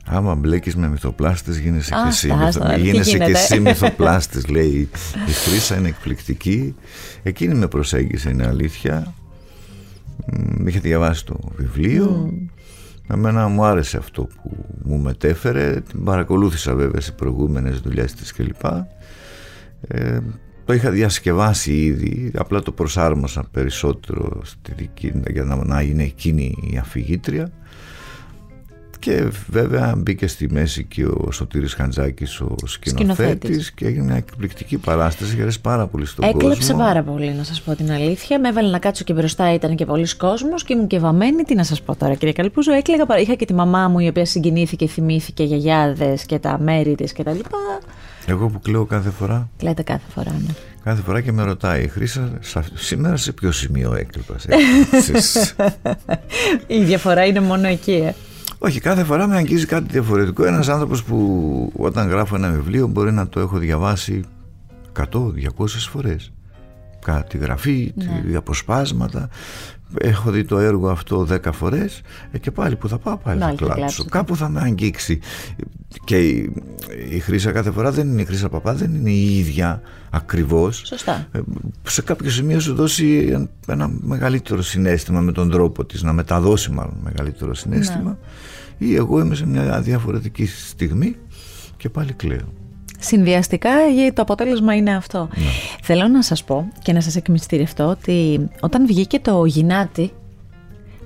Άμα 0.06 0.34
μπλέκεις 0.34 0.76
με 0.76 0.88
μυθοπλάστες 0.88 1.58
γίνεσαι 1.58 1.90
και 1.90 1.96
Άστα, 1.96 2.08
εσύ, 2.08 2.30
άστα, 2.46 2.64
μυθο- 2.64 2.74
τι 2.74 2.80
γίνεσαι 2.90 3.10
και 3.10 3.16
γίνεται. 3.16 3.38
εσύ 3.38 3.60
μυθοπλάστης 3.60 4.48
λέει 4.48 4.88
η 5.26 5.32
Χρύσα 5.32 5.76
είναι 5.76 5.88
εκπληκτική 5.88 6.74
εκείνη 7.22 7.54
με 7.54 7.66
προσέγγισε 7.68 8.30
είναι 8.30 8.46
αλήθεια 8.46 9.14
Μ, 10.32 10.66
είχε 10.66 10.78
διαβάσει 10.78 11.24
το 11.24 11.36
βιβλίο 11.56 12.32
Εμένα 13.10 13.48
μου 13.48 13.64
άρεσε 13.64 13.96
αυτό 13.96 14.22
που 14.22 14.50
μου 14.82 14.98
μετέφερε 14.98 15.80
την 15.80 16.04
παρακολούθησα 16.04 16.74
βέβαια 16.74 17.00
σε 17.00 17.12
προηγούμενες 17.12 17.78
δουλειές 17.80 18.12
της 18.14 18.32
κλπ 18.32 18.64
ε, 19.88 20.18
το 20.64 20.72
είχα 20.72 20.90
διασκευάσει 20.90 21.72
ήδη 21.72 22.30
απλά 22.34 22.62
το 22.62 22.72
προσάρμοσα 22.72 23.44
περισσότερο 23.50 24.40
στη 24.44 24.72
δική, 24.76 25.12
για 25.30 25.44
να, 25.44 25.64
να 25.64 25.80
είναι 25.80 26.02
εκείνη 26.02 26.70
η 26.72 26.78
αφηγήτρια 26.78 27.52
και 29.02 29.28
βέβαια 29.48 29.94
μπήκε 29.96 30.26
στη 30.26 30.50
μέση 30.50 30.84
και 30.84 31.04
ο 31.04 31.28
Σωτήρης 31.32 31.74
Χαντζάκης 31.74 32.40
ο 32.40 32.54
σκηνοθέτης, 32.64 32.92
Σκηνοθέτης. 32.92 33.72
και 33.72 33.86
έγινε 33.86 34.04
μια 34.04 34.16
εκπληκτική 34.16 34.78
παράσταση 34.78 35.34
και 35.36 35.42
αρέσει 35.42 35.60
πάρα 35.60 35.86
πολύ 35.86 36.06
στον 36.06 36.24
Έκλεψε 36.24 36.58
κόσμο. 36.58 36.76
πάρα 36.76 37.02
πολύ, 37.02 37.32
να 37.32 37.44
σας 37.44 37.62
πω 37.62 37.74
την 37.74 37.90
αλήθεια. 37.92 38.40
Με 38.40 38.48
έβαλε 38.48 38.70
να 38.70 38.78
κάτσω 38.78 39.04
και 39.04 39.12
μπροστά, 39.12 39.54
ήταν 39.54 39.76
και 39.76 39.84
πολλοί 39.84 40.16
κόσμος 40.16 40.64
και 40.64 40.72
ήμουν 40.72 40.86
και 40.86 40.98
βαμμένη. 40.98 41.42
Τι 41.42 41.54
να 41.54 41.64
σας 41.64 41.82
πω 41.82 41.96
τώρα, 41.96 42.14
κύριε 42.14 42.32
Καλπούζο. 42.32 42.72
Έκλαιγα 42.72 43.06
πάρα. 43.06 43.20
Είχα 43.20 43.34
και 43.34 43.44
τη 43.44 43.54
μαμά 43.54 43.88
μου 43.88 43.98
η 43.98 44.08
οποία 44.08 44.24
συγκινήθηκε, 44.24 44.86
θυμήθηκε 44.86 45.44
γιαγιάδες 45.44 46.24
και 46.24 46.38
τα 46.38 46.58
μέρη 46.58 46.94
της 46.94 47.12
κτλ. 47.12 47.38
Εγώ 48.26 48.48
που 48.48 48.60
κλαίω 48.60 48.84
κάθε 48.84 49.10
φορά 49.10 49.48
Λέτε 49.62 49.82
κάθε 49.82 50.04
φορά, 50.14 50.30
ναι. 50.32 50.52
Κάθε 50.84 51.02
φορά 51.02 51.20
και 51.20 51.32
με 51.32 51.42
ρωτάει 51.42 51.82
η 51.84 51.88
Χρύσα 51.88 52.30
«Σα- 52.40 52.76
σήμερα 52.78 53.16
σε 53.16 53.32
ποιο 53.32 53.52
σημείο 53.52 53.94
έκλειπας 53.94 54.46
Εσείς;» 54.92 55.54
Η 56.66 56.84
διαφορά 56.84 57.24
είναι 57.26 57.40
μόνο 57.40 57.66
εκεί, 57.68 57.92
ε. 57.92 58.14
Όχι, 58.58 58.80
κάθε 58.80 59.04
φορά 59.04 59.26
με 59.26 59.36
αγγίζει 59.36 59.66
κάτι 59.66 59.86
διαφορετικό. 59.90 60.44
Ένας 60.44 60.68
άνθρωπος 60.68 61.02
που 61.02 61.72
όταν 61.76 62.08
γράφω 62.08 62.34
ένα 62.34 62.50
βιβλίο 62.50 62.86
μπορεί 62.86 63.12
να 63.12 63.28
το 63.28 63.40
έχω 63.40 63.58
διαβάσει 63.58 64.24
100-200 64.98 65.04
φορές. 65.90 66.32
Κατά 67.04 67.24
τη 67.24 67.38
γραφή, 67.38 67.92
τη 68.28 68.34
αποσπάσματα. 68.36 69.28
Έχω 69.98 70.30
δει 70.30 70.44
το 70.44 70.58
έργο 70.58 70.88
αυτό 70.88 71.26
10 71.30 71.38
φορές 71.52 72.00
ε, 72.32 72.38
και 72.38 72.50
πάλι 72.50 72.76
που 72.76 72.88
θα 72.88 72.98
πάω 72.98 73.16
πάλι 73.16 73.40
Πάλι 73.40 73.56
θα 73.56 73.66
θα 73.66 73.74
κλάψω. 73.74 73.78
κλάψετε. 73.80 74.08
Κάπου 74.08 74.36
θα 74.36 74.48
με 74.48 74.60
αγγίξει. 74.60 75.18
Και 76.04 76.18
η, 76.28 76.52
η 77.10 77.18
Χρύσα 77.18 77.52
κάθε 77.52 77.70
φορά 77.70 77.90
δεν 77.90 78.08
είναι 78.08 78.22
η 78.22 78.24
Χρύσα 78.24 78.48
Παπά, 78.48 78.74
δεν 78.74 78.94
είναι 78.94 79.10
η 79.10 79.38
ίδια 79.38 79.80
ακριβώς. 80.10 80.82
Σωστά. 80.86 81.26
Ε, 81.32 81.38
σε 81.82 82.02
κάποιο 82.02 82.30
σημείο 82.30 82.60
σου 82.60 82.74
δώσει 82.74 83.28
ένα- 83.32 83.48
ένα 83.68 83.90
μεγαλύτερο 84.00 84.62
συνέστημα 84.62 85.20
με 85.20 85.32
τον 85.32 85.50
τρόπο 85.50 85.84
της, 85.84 86.02
να 86.02 86.12
μεταδώσει 86.12 86.70
μάλλον 86.70 86.94
μεγαλύτερο 87.02 87.54
συνέστημα 87.54 88.18
ή 88.78 88.94
εγώ 88.94 89.20
είμαι 89.20 89.34
σε 89.34 89.46
μια 89.46 89.80
διαφορετική 89.80 90.46
στιγμή 90.46 91.16
και 91.76 91.88
πάλι 91.88 92.12
κλαίω. 92.12 92.52
Συνδυαστικά 93.02 93.70
ε, 93.70 94.12
το 94.12 94.22
αποτέλεσμα 94.22 94.74
είναι 94.74 94.96
αυτό. 94.96 95.28
Θέλω 95.82 96.08
να 96.08 96.22
σας 96.22 96.44
πω 96.44 96.68
και 96.82 96.92
να 96.92 97.00
σας 97.00 97.16
εκμυστηρευτώ 97.16 97.84
ότι 97.84 98.48
όταν 98.60 98.86
βγήκε 98.86 99.18
το 99.18 99.44
Γινάτι 99.44 100.12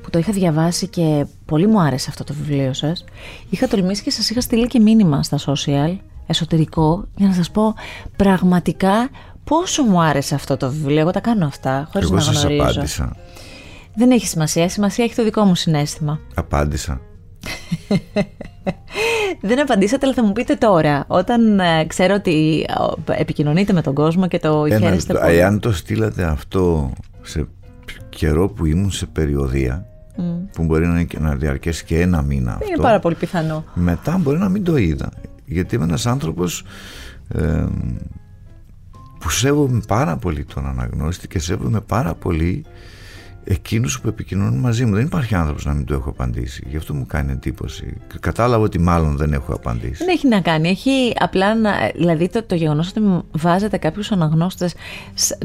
που 0.02 0.10
το 0.10 0.18
είχα 0.18 0.32
διαβάσει 0.32 0.88
και 0.88 1.26
πολύ 1.44 1.66
μου 1.66 1.80
άρεσε 1.80 2.06
αυτό 2.10 2.24
το 2.24 2.34
βιβλίο 2.34 2.72
σας 2.72 3.04
είχα 3.50 3.68
τολμήσει 3.68 4.02
και 4.02 4.10
σας 4.10 4.30
είχα 4.30 4.40
στείλει 4.40 4.66
και 4.66 4.80
μήνυμα 4.80 5.22
στα 5.22 5.38
social 5.46 5.96
εσωτερικό 6.26 7.04
για 7.16 7.28
να 7.28 7.34
σας 7.34 7.50
πω 7.50 7.74
πραγματικά 8.16 9.08
πόσο 9.44 9.82
μου 9.82 10.00
άρεσε 10.00 10.34
αυτό 10.34 10.56
το 10.56 10.70
βιβλίο 10.70 11.00
εγώ 11.00 11.10
τα 11.10 11.20
κάνω 11.20 11.46
αυτά 11.46 11.88
χωρίς 11.92 12.08
εγώ 12.08 12.16
να 12.16 12.22
σας 12.22 12.42
γνωρίζω 12.42 12.62
απάντησα. 12.62 13.16
δεν 13.94 14.10
έχει 14.10 14.26
σημασία, 14.26 14.68
σημασία 14.68 15.04
έχει 15.04 15.14
το 15.14 15.24
δικό 15.24 15.44
μου 15.44 15.54
συνέστημα 15.54 16.20
Απάντησα. 16.34 17.00
Δεν 19.40 19.60
απαντήσατε, 19.60 20.06
αλλά 20.06 20.14
θα 20.14 20.24
μου 20.24 20.32
πείτε 20.32 20.54
τώρα, 20.54 21.04
όταν 21.06 21.60
ε, 21.60 21.84
ξέρω 21.86 22.14
ότι 22.14 22.66
ε, 23.10 23.20
επικοινωνείτε 23.20 23.72
με 23.72 23.82
τον 23.82 23.94
κόσμο 23.94 24.28
και 24.28 24.38
το 24.38 24.64
Ένα 24.64 24.78
χαίρεστε 24.78 25.12
λεπτό. 25.12 25.26
πολύ. 25.26 25.38
Εάν 25.38 25.60
το 25.60 25.72
στείλατε 25.72 26.24
αυτό 26.24 26.90
σε 27.22 27.46
καιρό 28.08 28.48
που 28.48 28.64
ήμουν 28.66 28.90
σε 28.90 29.06
περιοδία 29.06 29.86
που 30.52 30.64
μπορεί 30.64 30.86
να, 30.86 30.92
είναι 30.92 31.04
και- 31.04 31.18
να 31.18 31.34
διαρκέσει 31.34 31.84
και 31.84 32.00
ένα 32.00 32.22
μήνα 32.22 32.52
αυτό 32.52 32.66
Είναι 32.66 32.82
πάρα 32.82 32.98
πολύ 32.98 33.14
πιθανό. 33.14 33.64
μετά 33.74 34.18
μπορεί 34.18 34.38
να 34.38 34.48
μην 34.48 34.64
το 34.64 34.76
είδα 34.76 35.10
γιατί 35.44 35.74
είμαι 35.74 35.84
ένας 35.84 36.06
άνθρωπος 36.06 36.64
ε, 37.34 37.64
που 39.20 39.30
σέβομαι 39.30 39.80
πάρα 39.88 40.16
πολύ 40.16 40.44
τον 40.54 40.66
αναγνώστη 40.66 41.28
και 41.28 41.38
σέβομαι 41.38 41.80
πάρα 41.80 42.14
πολύ 42.14 42.64
εκείνους 43.48 44.00
που 44.00 44.08
επικοινωνούν 44.08 44.58
μαζί 44.58 44.84
μου 44.84 44.94
δεν 44.94 45.04
υπάρχει 45.04 45.34
άνθρωπος 45.34 45.64
να 45.64 45.72
μην 45.72 45.84
του 45.84 45.92
έχω 45.92 46.08
απαντήσει 46.10 46.64
γι' 46.70 46.76
αυτό 46.76 46.94
μου 46.94 47.06
κάνει 47.06 47.32
εντύπωση 47.32 47.96
Και 48.12 48.16
κατάλαβα 48.20 48.64
ότι 48.64 48.78
μάλλον 48.80 49.16
δεν 49.16 49.32
έχω 49.32 49.52
απαντήσει 49.54 50.04
Δεν 50.04 50.08
έχει 50.08 50.28
να 50.28 50.40
κάνει. 50.40 50.68
Έχει 50.68 51.12
απλά 51.18 51.54
να. 51.54 51.70
Δηλαδή 51.94 52.28
το, 52.28 52.42
το 52.42 52.54
γεγονός 52.54 52.88
ότι 52.88 53.00
βάζετε 53.32 53.76
κάποιους 53.76 54.12
αναγνώστες, 54.12 54.74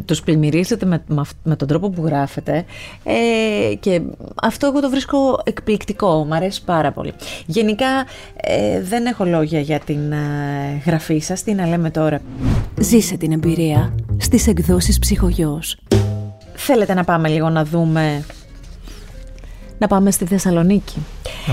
τους 0.05 0.21
πλημμυρίζετε 0.21 0.85
με, 0.85 1.03
με, 1.07 1.21
αυ- 1.21 1.37
με 1.43 1.55
τον 1.55 1.67
τρόπο 1.67 1.89
που 1.89 2.05
γράφετε. 2.05 2.65
Ε, 3.03 3.75
και 3.75 4.01
αυτό 4.41 4.67
εγώ 4.67 4.79
το 4.81 4.89
βρίσκω 4.89 5.41
εκπληκτικό. 5.43 6.25
Μ' 6.25 6.33
αρέσει 6.33 6.63
πάρα 6.63 6.91
πολύ. 6.91 7.13
Γενικά 7.45 8.05
ε, 8.35 8.81
δεν 8.81 9.05
έχω 9.05 9.25
λόγια 9.25 9.59
για 9.59 9.79
την 9.79 10.11
ε, 10.11 10.17
γραφή 10.85 11.19
σας. 11.19 11.43
Τι 11.43 11.53
να 11.53 11.67
λέμε 11.67 11.89
τώρα. 11.89 12.21
Ζήσε 12.79 13.17
την 13.17 13.31
εμπειρία 13.31 13.95
στις 14.17 14.47
εκδόσεις 14.47 14.99
ψυχογιός. 14.99 15.77
Θέλετε 16.65 16.93
να 16.93 17.03
πάμε 17.03 17.27
λίγο 17.29 17.49
να 17.49 17.65
δούμε. 17.65 18.25
Να 19.77 19.87
πάμε 19.87 20.11
στη 20.11 20.25
Θεσσαλονίκη. 20.25 20.97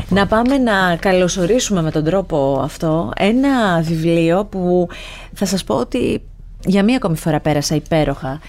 Να 0.09 0.27
πάμε 0.27 0.59
να 0.59 0.97
καλωσορίσουμε 0.97 1.83
με 1.83 1.91
τον 1.91 2.05
τρόπο 2.05 2.61
αυτό 2.63 3.13
ένα 3.17 3.81
βιβλίο 3.81 4.45
που 4.45 4.89
θα 5.35 5.47
σας 5.47 5.65
πω 5.65 5.75
ότι 5.75 6.23
για 6.67 6.83
μία 6.83 6.97
ακόμη 6.97 7.17
φορά 7.17 7.41
πέρασα 7.41 7.75
υπέροχα 7.75 8.41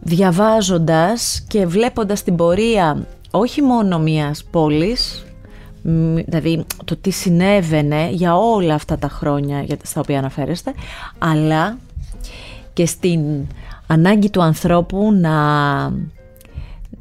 διαβάζοντας 0.00 1.44
και 1.48 1.66
βλέποντας 1.66 2.22
την 2.22 2.36
πορεία 2.36 3.06
όχι 3.30 3.62
μόνο 3.62 3.98
μιας 3.98 4.44
πόλης 4.50 5.26
μ, 5.82 6.14
δηλαδή 6.26 6.64
το 6.84 6.96
τι 6.96 7.10
συνέβαινε 7.10 8.08
για 8.10 8.36
όλα 8.36 8.74
αυτά 8.74 8.98
τα 8.98 9.08
χρόνια 9.08 9.62
για- 9.62 9.76
στα 9.82 10.00
οποία 10.00 10.18
αναφέρεστε 10.18 10.72
αλλά 11.18 11.78
και 12.72 12.86
στην 12.86 13.20
ανάγκη 13.92 14.30
του 14.30 14.42
ανθρώπου 14.42 15.12
να, 15.12 15.32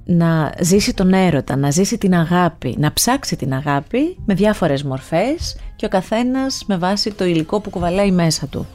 να 0.06 0.54
ζήσει 0.60 0.94
τον 0.94 1.14
έρωτα, 1.14 1.56
να 1.56 1.72
ζήσει 1.72 1.98
την 1.98 2.16
αγάπη, 2.16 2.76
να 2.80 2.94
ψάξει 2.94 3.36
την 3.36 3.54
αγάπη 3.54 4.18
με 4.26 4.34
διάφορες 4.34 4.84
μορφές 4.84 5.58
και 5.76 5.86
ο 5.86 5.90
καθένας 5.90 6.64
με 6.68 6.78
βάση 6.78 7.14
το 7.14 7.26
υλικό 7.26 7.60
που 7.60 7.70
κουβαλάει 7.70 8.12
μέσα 8.12 8.48
του. 8.48 8.68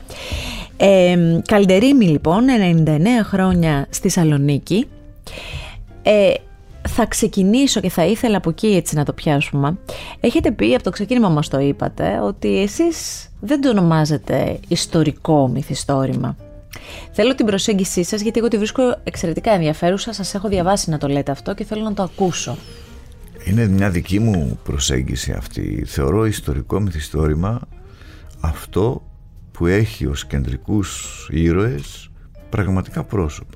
Ε, 0.77 1.17
Καλντερίμη 1.49 2.07
λοιπόν, 2.07 2.45
99 2.87 2.91
χρόνια 3.23 3.87
στη 3.91 4.09
Σαλονίκη. 4.09 4.87
Ε, 6.03 6.33
θα 6.89 7.07
ξεκινήσω 7.07 7.81
και 7.81 7.91
θα 7.91 8.05
ήθελα 8.05 8.37
από 8.37 8.51
εκεί 8.51 8.67
έτσι 8.67 8.95
να 8.95 9.05
το 9.05 9.13
πιάσουμε. 9.13 9.79
Έχετε 10.21 10.51
πει, 10.51 10.75
από 10.75 10.83
το 10.83 10.91
ξεκίνημα 10.91 11.29
μας 11.29 11.49
το 11.49 11.59
είπατε, 11.59 12.21
ότι 12.23 12.63
εσείς 12.63 13.29
δεν 13.41 13.61
το 13.61 13.69
ονομάζετε 13.69 14.59
ιστορικό 14.69 15.49
μυθιστόρημα. 15.49 16.37
Θέλω 17.13 17.35
την 17.35 17.47
προσέγγισή 17.47 18.05
σας 18.05 18.21
γιατί 18.21 18.39
εγώ 18.39 18.49
τη 18.49 18.57
βρίσκω 18.57 18.83
εξαιρετικά 19.05 19.51
ενδιαφέρουσα. 19.51 20.13
Σας 20.13 20.35
έχω 20.35 20.49
διαβάσει 20.49 20.91
να 20.91 20.99
το 20.99 21.09
λέτε 21.09 21.31
αυτό 21.31 21.55
και 21.55 21.65
θέλω 21.65 21.83
να 21.83 21.95
το 21.95 22.03
ακούσω. 22.03 22.57
Είναι 23.45 23.67
μια 23.67 23.91
δική 23.91 24.19
μου 24.19 24.59
προσέγγιση 24.65 25.33
αυτή. 25.33 25.85
Θεωρώ 25.87 26.27
ιστορικό 26.27 26.81
μυθιστόρημα 26.81 27.61
αυτό 28.41 29.03
που 29.53 29.67
έχει 29.67 30.07
ως 30.07 30.27
κεντρικούς 30.27 31.29
ήρωες 31.33 32.11
πραγματικά 32.51 33.05
πρόσωπα. 33.05 33.55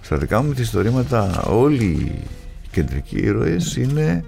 Στα 0.00 0.16
δικά 0.16 0.42
μου 0.42 0.54
ιστορήματα 0.58 1.42
όλοι 1.42 1.84
οι 1.84 2.22
κεντρικοί 2.70 3.16
ήρωες 3.16 3.76
είναι 3.76 4.24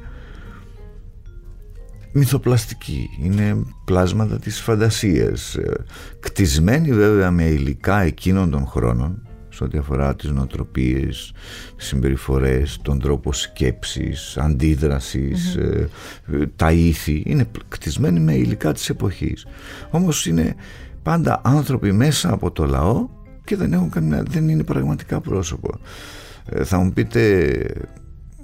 μυθοπλαστικοί, 2.17 3.11
είναι 3.23 3.65
πλάσματα 3.85 4.39
της 4.39 4.61
φαντασίας, 4.61 5.55
ε, 5.55 5.85
κτισμένοι 6.21 6.93
βέβαια 6.93 7.31
με 7.31 7.45
υλικά 7.45 8.01
εκείνων 8.01 8.51
των 8.51 8.67
χρόνων, 8.67 9.27
σε 9.49 9.65
ό,τι 9.65 9.79
αφορά 9.79 10.17
τις 10.17 10.31
νοοτροπίες, 10.31 11.33
τις 11.77 11.87
συμπεριφορές, 11.87 12.79
τον 12.83 13.01
τρόπο 13.01 13.33
σκέψης, 13.33 14.37
αντίδρασης, 14.37 15.57
ε, 15.57 15.89
τα 16.57 16.73
ήθη. 16.73 17.23
Είναι 17.27 17.47
κτισμένοι 17.69 18.21
με 18.21 18.35
υλικά 18.35 18.73
της 18.73 18.89
εποχής. 18.89 19.47
Όμως 19.91 20.27
είναι 20.27 20.55
πάντα 21.03 21.41
άνθρωποι 21.45 21.93
μέσα 21.93 22.33
από 22.33 22.51
το 22.51 22.65
λαό 22.65 23.09
και 23.45 23.57
δεν, 23.57 23.73
έχουν 23.73 23.91
καμιά, 23.91 24.23
δεν 24.31 24.49
είναι 24.49 24.65
πραγματικά 24.65 25.21
πρόσωπο. 25.21 25.79
Ε, 26.49 26.65
θα 26.65 26.79
μου 26.79 26.93
πείτε, 26.93 27.51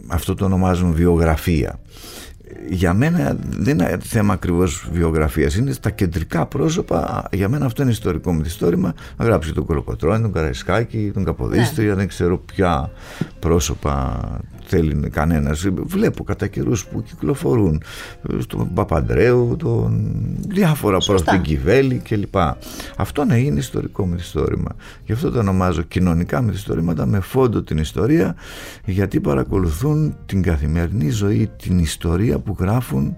αυτό 0.07 0.35
το 0.35 0.45
ονομάζουν 0.45 0.93
βιογραφία 0.93 1.81
για 2.69 2.95
μένα 2.95 3.37
δεν 3.51 3.79
είναι 3.79 3.99
θέμα 4.03 4.33
ακριβώς 4.33 4.89
βιογραφίας. 4.93 5.57
Είναι 5.57 5.73
στα 5.73 5.91
κεντρικά 5.91 6.47
πρόσωπα. 6.47 7.29
Για 7.33 7.49
μένα 7.49 7.67
αυτό 7.67 7.83
είναι 7.83 7.91
ιστορικό 7.91 8.33
μυθιστόρημα. 8.33 8.95
Να 9.17 9.25
γράψει 9.25 9.53
τον 9.53 9.65
Κολοκοτρόνη, 9.65 10.23
τον 10.23 10.33
Καραϊσκάκη, 10.33 11.11
τον 11.15 11.25
Καποδίστρια, 11.25 11.89
ναι. 11.89 11.95
δεν 11.95 12.09
ξέρω 12.09 12.39
ποια 12.39 12.91
πρόσωπα 13.39 14.21
θέλει 14.71 15.09
κανένας. 15.09 15.67
Βλέπω 15.85 16.25
κατά 16.25 16.47
καιρούς 16.47 16.87
που 16.87 17.03
κυκλοφορούν 17.03 17.83
τον 18.47 18.73
Παπαντρέου, 18.75 19.57
τον 19.59 20.15
διάφορα 20.49 20.99
προς 20.99 21.23
την 21.23 21.41
Κιβέλη 21.41 22.03
κλπ. 22.09 22.37
Αυτό 22.97 23.25
να 23.25 23.37
είναι 23.37 23.59
ιστορικό 23.59 24.07
μυθιστόρημα. 24.07 24.77
Γι' 25.05 25.13
αυτό 25.13 25.31
το 25.31 25.39
ονομάζω 25.39 25.83
κοινωνικά 25.83 26.41
μυθιστορήματα 26.41 27.07
με 27.07 27.21
φόντο 27.21 27.63
την 27.63 27.79
ιστορία, 27.79 28.35
γιατί 28.85 29.21
παρακολουθούν 29.21 30.17
την 30.27 30.43
καθημερινή 30.43 31.11
ζωή, 31.11 31.51
την 31.57 31.79
ιστορία 31.79 32.39
που 32.39 32.57
γράφουν 32.59 33.17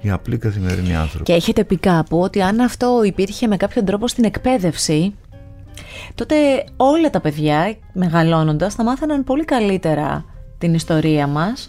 οι 0.00 0.10
απλοί 0.10 0.38
καθημερινοί 0.38 0.96
άνθρωποι. 0.96 1.24
Και 1.24 1.32
έχετε 1.32 1.64
πει 1.64 1.76
κάπου 1.76 2.20
ότι 2.20 2.42
αν 2.42 2.60
αυτό 2.60 3.02
υπήρχε 3.04 3.46
με 3.46 3.56
κάποιον 3.56 3.84
τρόπο 3.84 4.08
στην 4.08 4.24
εκπαίδευση, 4.24 5.14
τότε 6.14 6.34
όλα 6.76 7.10
τα 7.10 7.20
παιδιά 7.20 7.76
μεγαλώνοντας 7.92 8.74
θα 8.74 8.84
μάθαιναν 8.84 9.24
πολύ 9.24 9.44
καλύτερα 9.44 10.24
την 10.60 10.74
ιστορία 10.74 11.26
μας, 11.26 11.68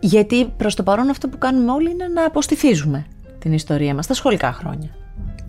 γιατί 0.00 0.46
προς 0.56 0.74
το 0.74 0.82
παρόν 0.82 1.10
αυτό 1.10 1.28
που 1.28 1.38
κάνουμε 1.38 1.72
όλοι 1.72 1.90
είναι 1.90 2.08
να 2.08 2.24
αποστηθίζουμε 2.24 3.06
την 3.38 3.52
ιστορία 3.52 3.94
μας 3.94 4.04
στα 4.04 4.14
σχολικά 4.14 4.52
χρόνια. 4.52 4.90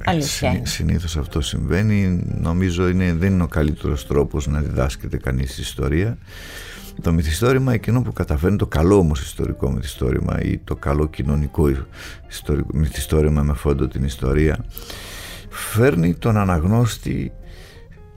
Αλήθεια 0.05 0.61
συνήθως 0.63 1.17
αυτό 1.17 1.41
συμβαίνει. 1.41 2.23
Νομίζω 2.41 2.87
είναι, 2.87 3.13
δεν 3.13 3.33
είναι 3.33 3.43
ο 3.43 3.47
καλύτερος 3.47 4.07
τρόπος 4.07 4.47
να 4.47 4.59
διδάσκεται 4.59 5.17
κανείς 5.17 5.57
ιστορία. 5.57 6.17
Το 7.01 7.13
μυθιστόρημα 7.13 7.73
εκείνο 7.73 8.01
που 8.01 8.13
καταφέρνει 8.13 8.57
το 8.57 8.67
καλό 8.67 8.97
όμως 8.97 9.21
ιστορικό 9.21 9.71
μυθιστόρημα 9.71 10.41
ή 10.41 10.57
το 10.57 10.75
καλό 10.75 11.07
κοινωνικό 11.07 11.69
ιστορικό, 12.29 12.69
μυθιστόρημα 12.73 13.43
με 13.43 13.53
φόντο 13.53 13.87
την 13.87 14.03
ιστορία 14.03 14.65
φέρνει 15.49 16.13
τον 16.13 16.37
αναγνώστη 16.37 17.31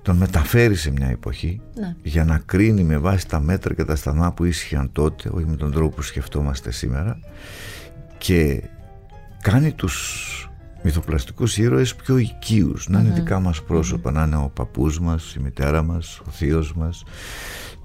τον 0.04 0.16
μεταφέρει 0.16 0.74
σε 0.74 0.90
μια 0.90 1.08
εποχή 1.08 1.60
ναι. 1.74 1.96
για 2.02 2.24
να 2.24 2.38
κρίνει 2.38 2.82
με 2.82 2.98
βάση 2.98 3.28
τα 3.28 3.40
μέτρα 3.40 3.74
και 3.74 3.84
τα 3.84 3.96
σταθμά 3.96 4.32
που 4.32 4.44
ίσχυαν 4.44 4.92
τότε 4.92 5.30
όχι 5.32 5.46
με 5.46 5.56
τον 5.56 5.72
τρόπο 5.72 5.94
που 5.94 6.02
σκεφτόμαστε 6.02 6.70
σήμερα 6.70 7.18
και 8.18 8.62
κάνει 9.42 9.72
τους 9.72 10.48
μυθοπλαστικούς 10.82 11.58
ήρωες 11.58 11.94
πιο 11.94 12.16
οικείους. 12.16 12.88
Να 12.88 13.00
είναι 13.00 13.10
δικά 13.10 13.40
μας 13.40 13.62
προσωπα 13.62 14.10
να 14.10 14.22
είναι 14.22 14.36
ο 14.36 14.50
παππούς 14.54 15.00
μας, 15.00 15.34
η 15.34 15.40
μητέρα 15.40 15.82
μας, 15.82 16.20
ο 16.26 16.30
θείος 16.30 16.74
μας. 16.74 17.04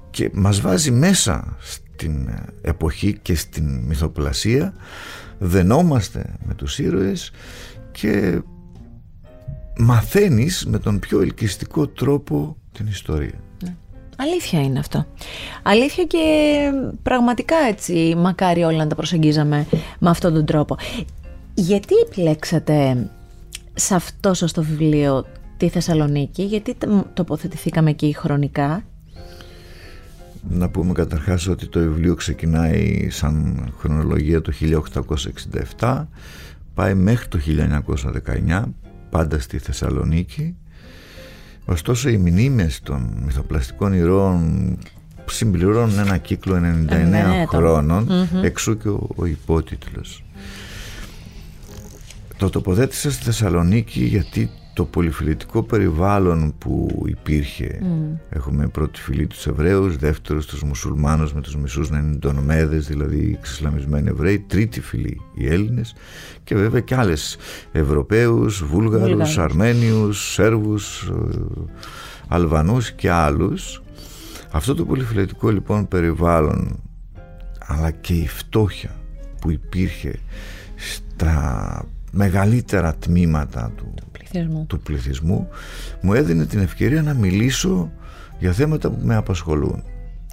Και 0.10 0.29
μας 0.34 0.62
βάζει 0.62 0.91
μέσα 0.91 1.55
στην 1.60 2.29
εποχή 2.62 3.19
και 3.21 3.36
στην 3.36 3.79
μυθοπλασία 3.88 4.73
δενόμαστε 5.39 6.36
με 6.45 6.53
τους 6.53 6.79
ήρωες 6.79 7.32
και 7.91 8.41
μαθαίνεις 9.79 10.65
με 10.65 10.79
τον 10.79 10.99
πιο 10.99 11.21
ελκυστικό 11.21 11.87
τρόπο 11.87 12.57
την 12.71 12.87
ιστορία. 12.87 13.39
Ναι. 13.63 13.75
Αλήθεια 14.17 14.61
είναι 14.61 14.79
αυτό. 14.79 15.05
Αλήθεια 15.63 16.03
και 16.03 16.19
πραγματικά 17.03 17.55
έτσι 17.69 18.13
μακάρι 18.17 18.63
όλα 18.63 18.77
να 18.77 18.87
τα 18.87 18.95
προσεγγίζαμε 18.95 19.67
με 19.99 20.09
αυτόν 20.09 20.33
τον 20.33 20.45
τρόπο. 20.45 20.77
Γιατί 21.53 21.95
επιλέξατε 22.07 23.09
σε 23.73 23.95
αυτό 23.95 24.33
σας 24.33 24.51
το 24.51 24.63
βιβλίο 24.63 25.25
τη 25.57 25.69
Θεσσαλονίκη, 25.69 26.43
γιατί 26.43 26.77
τοποθετηθήκαμε 27.13 27.89
εκεί 27.89 28.15
χρονικά; 28.17 28.83
Να 30.49 30.69
πούμε 30.69 30.93
καταρχάς 30.93 31.47
ότι 31.47 31.67
το 31.67 31.79
βιβλίο 31.79 32.15
ξεκινάει 32.15 33.09
σαν 33.09 33.67
χρονολογία 33.77 34.41
το 34.41 34.51
1867 35.79 36.05
πάει 36.73 36.93
μέχρι 36.93 37.27
το 37.27 37.39
1919 38.47 38.63
πάντα 39.10 39.39
στη 39.39 39.58
Θεσσαλονίκη. 39.58 40.56
Ωστόσο 41.65 42.10
οι 42.10 42.17
μνήμες 42.17 42.80
των 42.84 43.22
μυθοπλαστικών 43.26 43.93
ηρώων 43.93 44.78
συμπληρώνουν 45.26 46.00
ένα 46.00 46.17
κύκλο 46.17 46.62
99 46.89 47.45
χρονων 47.48 48.10
εξού 48.43 48.78
και 48.78 48.88
ο, 48.88 49.10
ο 49.15 49.26
υπότιτλος. 49.26 50.24
Το 52.38 52.50
τοποθέτησα 52.50 53.12
στη 53.12 53.24
Θεσσαλονίκη 53.24 54.04
γιατί 54.04 54.50
το 54.79 54.85
πολυφιλετικό 54.85 55.63
περιβάλλον 55.63 56.53
που 56.57 57.03
υπήρχε. 57.05 57.79
Έχουμε 58.29 58.67
πρώτη 58.67 59.01
φυλή 59.01 59.27
τους 59.27 59.47
Εβραίους 59.47 59.97
δεύτερος 59.97 60.45
τους 60.45 60.63
μουσουλμάνους 60.63 61.33
με 61.33 61.41
τους 61.41 61.55
μισούς 61.55 61.89
να 61.89 61.99
είναι 61.99 62.15
τονομέδες 62.15 62.87
δηλαδή 62.87 63.35
εξισλαμισμένοι 63.37 64.09
Εβραίοι 64.09 64.39
τρίτη 64.39 64.81
φυλή 64.81 65.21
οι 65.33 65.47
Έλληνες 65.47 65.95
και 66.43 66.55
βέβαια 66.55 66.79
και 66.79 66.95
άλλες 66.95 67.37
Ευρωπαίους, 67.71 68.63
Βούλγαρους, 68.63 69.37
Αρμένιους, 69.37 70.31
Σέρβους 70.33 71.01
ε, 71.01 71.39
Αλβανούς 72.27 72.91
και 72.91 73.09
άλλους. 73.09 73.81
Αυτό 74.51 74.75
το 74.75 74.85
πολυφιλετικό 74.85 75.49
λοιπόν 75.49 75.87
περιβάλλον 75.87 76.79
αλλά 77.67 77.91
και 77.91 78.13
η 78.13 78.27
φτώχεια 78.27 78.95
που 79.41 79.51
υπήρχε 79.51 80.19
στα 80.75 81.85
μεγαλύτερα 82.11 82.95
τμήματα 82.95 83.71
του 83.77 83.93
πληθυσμού. 84.31 84.65
του 84.67 84.79
πληθυσμού 84.79 85.47
μου 86.01 86.13
έδινε 86.13 86.45
την 86.45 86.59
ευκαιρία 86.59 87.01
να 87.01 87.13
μιλήσω 87.13 87.91
για 88.39 88.51
θέματα 88.51 88.89
που 88.89 88.99
με 89.03 89.15
απασχολούν. 89.15 89.83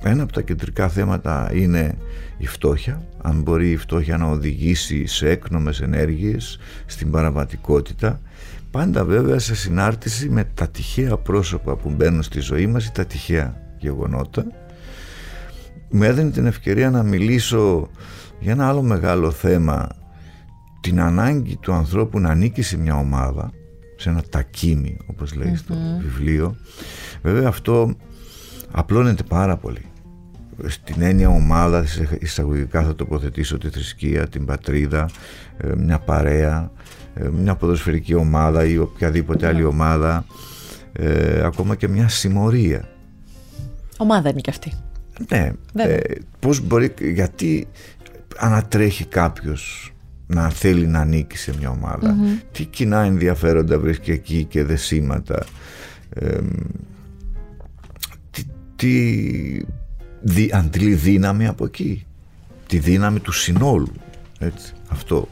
Ένα 0.03 0.23
από 0.23 0.33
τα 0.33 0.43
κεντρικά 0.43 0.89
θέματα 0.89 1.51
είναι 1.53 1.95
η 2.39 2.47
φτώχεια, 2.47 3.03
αν 3.23 3.43
μπορεί 3.43 3.71
η 3.71 3.77
φτώχεια 3.77 4.17
να 4.17 4.27
οδηγήσει 4.27 5.07
σε 5.07 5.29
έκνομες 5.29 5.81
ενέργειες, 5.81 6.59
στην 6.87 7.11
παραβατικότητα, 7.11 8.21
πάντα 8.71 9.05
βέβαια 9.05 9.39
σε 9.39 9.55
συνάρτηση 9.55 10.29
με 10.29 10.45
τα 10.55 10.69
τυχαία 10.69 11.17
πρόσωπα 11.17 11.77
που 11.77 11.91
μπαίνουν 11.91 12.23
στη 12.23 12.41
ζωή 12.41 12.67
μας 12.67 12.87
ή 12.87 12.93
τα 12.93 13.05
τυχαία 13.05 13.61
γεγονότα. 13.79 14.45
Μου 15.91 16.03
έδινε 16.03 16.31
την 16.31 16.47
ευκαιρία 16.47 16.91
να 16.91 17.03
μιλήσω 17.03 17.89
για 18.41 18.53
ένα 18.53 18.69
άλλο 18.69 18.83
μεγάλο 18.83 19.31
θέμα, 19.31 19.89
την 20.81 21.01
ανάγκη 21.01 21.57
του 21.57 21.73
ανθρώπου 21.73 22.21
να 22.21 22.29
ανήκει 22.29 22.63
σε 22.63 22.77
μια 22.77 22.97
ομάδα 22.97 23.53
σε 23.97 24.09
ένα 24.09 24.23
τακίμι 24.31 24.97
όπως 25.07 25.35
λέει 25.35 25.57
στο 25.57 25.75
βιβλίο. 26.01 26.57
Βέβαια 27.23 27.49
αυτό 27.49 27.97
απλώνεται 28.71 29.23
πάρα 29.23 29.57
πολύ. 29.57 29.85
Στην 30.67 31.03
έννοια 31.03 31.29
ομάδα 31.29 31.85
εισαγωγικά 32.21 32.83
θα 32.83 32.95
τοποθετήσω 32.95 33.59
τη 33.59 33.69
θρησκεία, 33.69 34.29
την 34.29 34.45
πατρίδα 34.45 35.09
ε, 35.57 35.75
μια 35.77 35.99
παρέα 35.99 36.71
ε, 37.19 37.29
μια 37.29 37.55
ποδοσφαιρική 37.55 38.15
ομάδα 38.15 38.65
ή 38.65 38.79
οποιαδήποτε 38.79 39.47
άλλη 39.47 39.65
ομάδα 39.65 40.25
ε, 40.93 41.43
ακόμα 41.45 41.75
και 41.75 41.89
μια 41.89 42.09
συμμορία. 42.09 42.89
Ομάδα 43.97 44.29
είναι 44.29 44.41
και 44.41 44.51
αυτή. 44.51 44.73
Ναι, 45.29 45.53
ε, 45.75 45.99
πώς 46.39 46.61
μπορεί, 46.61 46.95
γιατί 47.01 47.69
ανατρέχει 48.37 49.05
κάποιος 49.05 49.93
να 50.27 50.49
θέλει 50.51 50.87
να 50.87 51.01
ανήκει 51.01 51.37
σε 51.37 51.55
μια 51.59 51.71
ομαδα 51.71 52.17
Τι 52.53 52.65
κοινά 52.65 53.03
ενδιαφέροντα 53.03 53.79
βρίσκει 53.79 54.11
εκεί 54.11 54.45
και 54.45 54.65
δεσίματα. 54.65 55.45
τι, 58.31 58.43
τι 58.77 59.65
δι, 60.21 60.51
αντλεί 60.53 60.95
δύναμη 60.95 61.47
από 61.47 61.65
εκεί. 61.65 62.07
Τη 62.67 62.79
δύναμη 62.79 63.21
του 63.21 63.33
συνόλου. 63.33 63.93
Έτσι, 64.39 64.73
αυτό. 64.89 65.29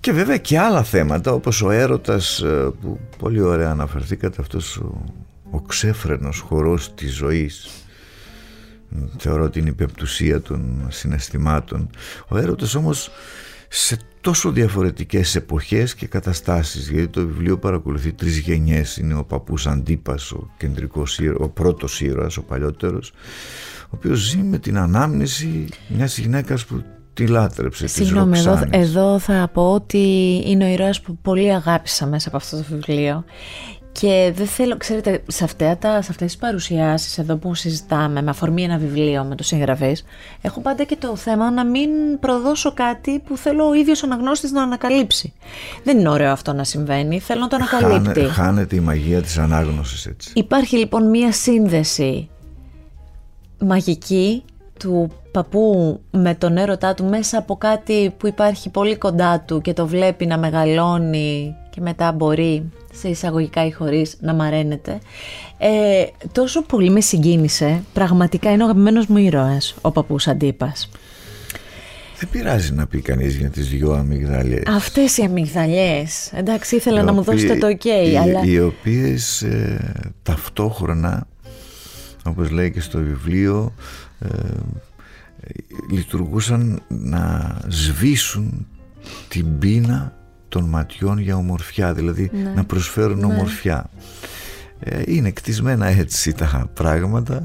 Και 0.00 0.12
βέβαια 0.12 0.36
και 0.36 0.58
άλλα 0.58 0.82
θέματα 0.82 1.32
όπως 1.32 1.62
ο 1.62 1.70
έρωτας 1.70 2.40
ε, 2.40 2.70
που 2.80 3.00
πολύ 3.18 3.40
ωραία 3.40 3.70
αναφερθήκατε 3.70 4.36
αυτός 4.40 4.76
ο, 4.76 5.04
ο 5.50 5.60
ξέφρενος 5.60 6.38
χορός 6.38 6.94
της 6.94 7.14
ζωής 7.14 7.68
θεωρώ 9.18 9.50
την 9.50 9.66
υπεπτουσία 9.66 10.40
των 10.40 10.86
συναισθημάτων 10.88 11.90
ο 12.28 12.38
έρωτας 12.38 12.74
όμως 12.74 13.10
σε 13.72 13.98
τόσο 14.20 14.50
διαφορετικές 14.50 15.34
εποχές 15.34 15.94
και 15.94 16.06
καταστάσεις. 16.06 16.90
Γιατί 16.90 17.08
το 17.08 17.20
βιβλίο 17.26 17.58
παρακολουθεί 17.58 18.12
τρεις 18.12 18.38
γενιές. 18.38 18.96
Είναι 18.96 19.14
ο 19.14 19.24
παππούς 19.24 19.66
Αντίπας 19.66 20.32
ο 20.32 20.50
κεντρικός 20.56 21.18
ήρωας, 21.18 21.48
ο 21.48 21.48
πρώτος 21.48 22.00
ήρωας 22.00 22.36
ο 22.36 22.42
παλιότερος 22.42 23.12
ο 23.90 23.96
οποίος 23.96 24.18
ζει 24.18 24.38
με 24.38 24.58
την 24.58 24.78
ανάμνηση 24.78 25.68
μιας 25.88 26.18
γυναίκας 26.18 26.64
που 26.64 26.82
τη 27.14 27.26
λάτρεψε 27.26 27.86
Συγγνώμη, 27.86 28.32
της 28.32 28.40
εδώ, 28.40 28.50
Ροξάνης. 28.50 28.88
εδώ 28.88 29.18
θα 29.18 29.50
πω 29.52 29.72
ότι 29.72 29.98
είναι 30.46 30.64
ο 30.64 30.68
ήρωας 30.68 31.00
που 31.00 31.18
πολύ 31.22 31.54
αγάπησα 31.54 32.06
μέσα 32.06 32.28
από 32.28 32.36
αυτό 32.36 32.56
το 32.56 32.64
βιβλίο 32.70 33.24
και 33.92 34.32
δεν 34.34 34.46
θέλω, 34.46 34.76
ξέρετε, 34.76 35.22
σε, 35.26 35.44
αυτά 35.44 35.76
τα, 35.76 36.02
σε 36.02 36.08
αυτές 36.10 36.26
τις 36.26 36.36
παρουσιάσεις 36.36 37.18
εδώ 37.18 37.36
που 37.36 37.54
συζητάμε 37.54 38.22
με 38.22 38.30
αφορμή 38.30 38.62
ένα 38.62 38.78
βιβλίο 38.78 39.24
με 39.24 39.34
το 39.34 39.42
συγγραφής 39.42 40.04
έχω 40.40 40.60
πάντα 40.60 40.84
και 40.84 40.96
το 40.96 41.16
θέμα 41.16 41.50
να 41.50 41.64
μην 41.64 41.90
προδώσω 42.20 42.72
κάτι 42.72 43.18
που 43.18 43.36
θέλω 43.36 43.68
ο 43.68 43.74
ίδιος 43.74 44.02
ο 44.02 44.06
αναγνώστης 44.06 44.52
να 44.52 44.62
ανακαλύψει. 44.62 45.32
Δεν 45.84 45.98
είναι 45.98 46.08
ωραίο 46.08 46.32
αυτό 46.32 46.52
να 46.52 46.64
συμβαίνει, 46.64 47.20
θέλω 47.20 47.40
να 47.40 47.48
το 47.48 47.56
ανακαλύπτει. 47.56 48.20
Χάνε, 48.20 48.32
χάνεται 48.32 48.76
η 48.76 48.80
μαγεία 48.80 49.22
της 49.22 49.38
ανάγνωσης 49.38 50.06
έτσι 50.06 50.30
Υπάρχει 50.34 50.76
λοιπόν 50.76 51.10
μία 51.10 51.32
σύνδεση 51.32 52.28
μαγική 53.58 54.44
του 54.78 55.10
παππού 55.30 56.00
με 56.10 56.34
τον 56.34 56.56
έρωτά 56.56 56.94
του 56.94 57.04
μέσα 57.04 57.38
από 57.38 57.56
κάτι 57.56 58.14
που 58.16 58.26
υπάρχει 58.26 58.70
πολύ 58.70 58.96
κοντά 58.96 59.40
του 59.40 59.60
και 59.60 59.72
το 59.72 59.86
βλέπει 59.86 60.26
να 60.26 60.38
μεγαλώνει 60.38 61.54
και 61.70 61.80
μετά 61.80 62.12
μπορεί 62.12 62.70
σε 62.92 63.08
εισαγωγικά 63.08 63.66
ή 63.66 63.70
χωρίς 63.70 64.16
να 64.20 64.34
μαραίνεται. 64.34 64.98
Ε, 65.58 66.04
τόσο 66.32 66.62
πολύ 66.62 66.90
με 66.90 67.00
συγκίνησε, 67.00 67.82
πραγματικά 67.92 68.50
είναι 68.52 68.62
ο 68.62 68.64
αγαπημένος 68.66 69.06
μου 69.06 69.16
ήρωας, 69.16 69.74
ο 69.80 69.90
παππούς 69.90 70.26
Αντίπας. 70.28 70.88
δεν 72.18 72.28
πειράζει 72.30 72.72
να 72.72 72.86
πει 72.86 73.00
κανείς 73.00 73.34
για 73.36 73.48
τις 73.50 73.68
δυο 73.68 73.92
αμυγδαλιές 73.92 74.62
Αυτές 74.66 75.16
οι 75.16 75.22
αμυγδαλιές, 75.22 76.32
εντάξει 76.32 76.76
ήθελα 76.76 77.00
οι 77.00 77.04
να 77.04 77.12
μου 77.12 77.18
οποίοι- 77.26 77.34
δώσετε 77.34 77.58
το 77.58 77.66
ok, 77.66 77.84
οι, 78.10 78.16
αλλά... 78.16 78.42
οι 78.44 78.60
οποίες 78.60 79.42
ε, 79.42 80.12
ταυτόχρονα 80.22 81.26
όπως 82.24 82.50
λέει 82.50 82.70
και 82.70 82.80
στο 82.80 82.98
βιβλίο 82.98 83.74
ε, 84.18 84.28
λειτουργούσαν 85.90 86.82
να 86.88 87.56
σβήσουν 87.68 88.66
την 89.28 89.58
πείνα 89.58 90.14
των 90.50 90.64
ματιών 90.64 91.18
για 91.18 91.36
ομορφιά 91.36 91.92
δηλαδή 91.92 92.30
Ναι. 92.32 92.52
να 92.56 92.64
προσφέρουν 92.64 93.24
ομορφιά 93.24 93.90
ε, 94.80 95.02
είναι 95.06 95.30
κτισμένα 95.30 95.86
έτσι 95.86 96.32
τα 96.34 96.70
πράγματα 96.74 97.40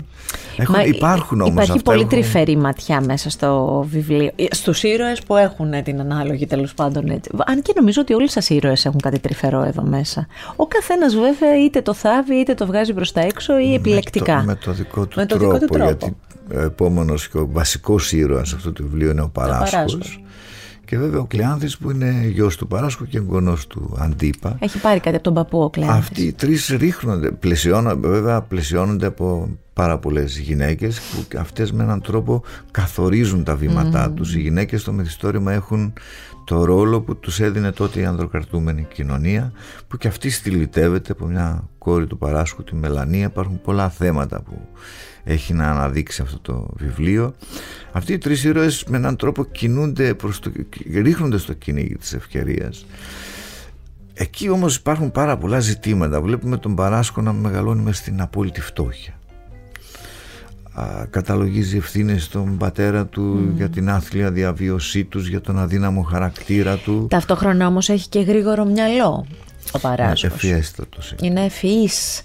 Έχουν, 0.58 0.76
Μα 0.78 0.84
υπάρχουν 0.84 1.42
όμως 1.42 1.52
Υπάρχει 1.54 1.72
αυτά 1.72 1.84
πολύ 1.84 1.98
έχουν- 1.98 2.10
τρυφερή 2.12 2.58
ματιά 2.58 3.02
μέσα 3.02 3.30
στο 3.30 3.84
βιβλίο. 3.90 4.32
Ε, 4.36 4.44
Στους 4.52 4.84
ήρωες 4.84 5.22
που 5.24 5.36
έχουν 5.36 5.84
την 5.84 6.00
ανάλογη 6.00 6.46
τέλος 6.48 6.74
πάντων 6.74 7.10
έτσι. 7.10 7.30
Αν 7.46 7.62
και 7.62 7.74
νομίζω 7.76 8.02
ότι 8.02 8.14
όλοι 8.14 8.30
σας 8.30 8.50
οι 8.50 8.56
ήρωες 8.56 8.86
έχουν 8.86 9.00
κάτι 9.00 9.20
τρυφερό 9.20 9.64
εδώ 9.64 9.82
μέσα. 9.84 10.28
Ο 10.56 10.68
καθένας 10.68 11.16
βέβαια 11.16 11.64
είτε 11.66 11.82
το 11.82 11.94
θάβει 11.94 12.36
είτε 12.36 12.54
το 12.54 12.66
βγάζει 12.66 12.94
προς 12.94 13.12
τα 13.12 13.22
έξω 13.22 13.60
ή 13.60 13.74
επιλεκτικά. 13.74 14.36
Με 14.36 14.42
το, 14.42 14.46
με 14.46 14.56
το 14.66 14.72
δικό 14.72 15.06
του 15.06 15.20
Με 15.20 15.26
το 15.26 15.38
τρόπο, 15.38 15.54
δικό 15.54 15.66
του 15.66 15.74
τρόπο. 15.74 15.86
γιατί 15.90 16.16
ο 16.56 16.60
επόμενος 16.62 17.30
και 17.30 17.38
ο 17.38 17.48
βασικός 17.52 18.12
ήρωας 18.12 18.54
αυτού 18.54 18.74
του 18.74 18.84
βιβλίου 18.84 19.10
είναι 19.12 19.22
ο 19.22 19.30
Παράσχος 19.30 19.72
Παράσχος. 19.72 20.20
Και 20.86 20.98
βέβαια 20.98 21.20
ο 21.20 21.26
Κλεάνθης 21.26 21.78
που 21.78 21.92
είναι 21.92 22.28
γιος 22.34 22.58
του 22.58 22.68
Παράσχου 22.68 23.06
και 23.06 23.18
εγγονός 23.18 23.68
του 23.68 23.96
Αντίπα. 24.00 24.58
Έχει 24.60 24.80
πάρει 24.80 25.00
κάτι 25.00 25.16
από 25.16 25.24
τον 25.24 25.34
παππού 25.34 25.62
ο 25.62 25.70
Κλέαντης. 25.70 25.98
αυτοί 25.98 26.22
οι 26.22 26.34
τρεις 26.34 26.68
ρίχνονται 26.68 27.32
πλαισιώνονται, 27.32 28.08
βέβαια 28.08 28.42
πλαισιώνονται 28.42 29.06
από 29.06 29.50
πάρα 29.74 29.98
πολλές 29.98 30.38
γυναίκες 30.40 31.00
που 31.00 31.38
αυτές 31.40 31.72
με 31.72 31.84
έναν 31.84 32.02
τρόπο 32.02 32.44
καθορίζουν 32.72 33.44
τα 33.44 33.56
βήματά 33.56 34.12
τους. 34.12 34.36
Οι 34.36 34.40
γυναίκες 34.40 34.82
στο 34.82 34.92
μυθιστόρημα 34.92 35.54
έχουν 35.54 35.94
το 36.46 36.64
ρόλο 36.64 37.02
που 37.02 37.16
τους 37.16 37.40
έδινε 37.40 37.72
τότε 37.72 38.00
η 38.00 38.06
ανδροκρατούμενη 38.06 38.88
κοινωνία 38.94 39.52
που 39.88 39.98
και 39.98 40.08
αυτή 40.08 40.30
στυλιτεύεται 40.30 41.12
από 41.12 41.26
μια 41.26 41.70
κόρη 41.78 42.08
του 42.08 42.18
Παράσχου 42.18 42.64
τη 42.64 42.76
Μελανία 42.76 43.26
υπάρχουν 43.26 43.62
πολλά 43.62 43.90
θέματα 43.90 44.42
που 44.42 44.68
έχει 45.24 45.54
να 45.54 45.70
αναδείξει 45.70 46.22
αυτό 46.22 46.40
το 46.40 46.68
βιβλίο 46.76 47.34
αυτοί 47.92 48.14
οι 48.14 48.18
τρεις 48.18 48.44
ήρωες 48.44 48.84
με 48.84 48.98
έναν 48.98 49.16
τρόπο 49.16 49.46
κινούνται 49.46 50.14
προς 50.14 50.40
το, 50.40 50.52
ρίχνονται 50.94 51.38
στο 51.38 51.54
κυνήγι 51.54 51.96
της 51.96 52.14
ευκαιρίας 52.14 52.86
Εκεί 54.18 54.50
όμως 54.50 54.76
υπάρχουν 54.76 55.12
πάρα 55.12 55.38
πολλά 55.38 55.60
ζητήματα. 55.60 56.22
Βλέπουμε 56.22 56.58
τον 56.58 56.76
Παράσκο 56.76 57.22
να 57.22 57.34
μεγαλώνει 57.34 57.82
μες 57.82 57.98
στην 57.98 58.22
απόλυτη 58.22 58.62
φτώχεια. 58.62 59.15
Α, 60.78 61.06
καταλογίζει 61.10 61.78
ευθύνες 61.78 62.24
στον 62.24 62.58
πατέρα 62.58 63.06
του 63.06 63.52
για 63.56 63.70
την 63.70 63.90
άθλια 63.90 64.32
διαβίωσή 64.32 65.04
τους, 65.04 65.28
για 65.28 65.42
τον 65.42 65.60
αδύναμο 65.60 66.02
χαρακτήρα 66.02 66.76
του. 66.78 67.08
Ταυτόχρονα 67.10 67.68
όμως 67.68 67.90
έχει 67.90 68.10
και 68.10 68.20
γρήγορο 68.20 68.66
μυαλό 68.66 69.26
ο 69.72 69.80
Παράσχος. 69.80 70.24
Εφιέστατος. 70.24 71.12
είναι. 71.12 71.28
Είναι 71.28 71.46
ευφυής 71.46 72.22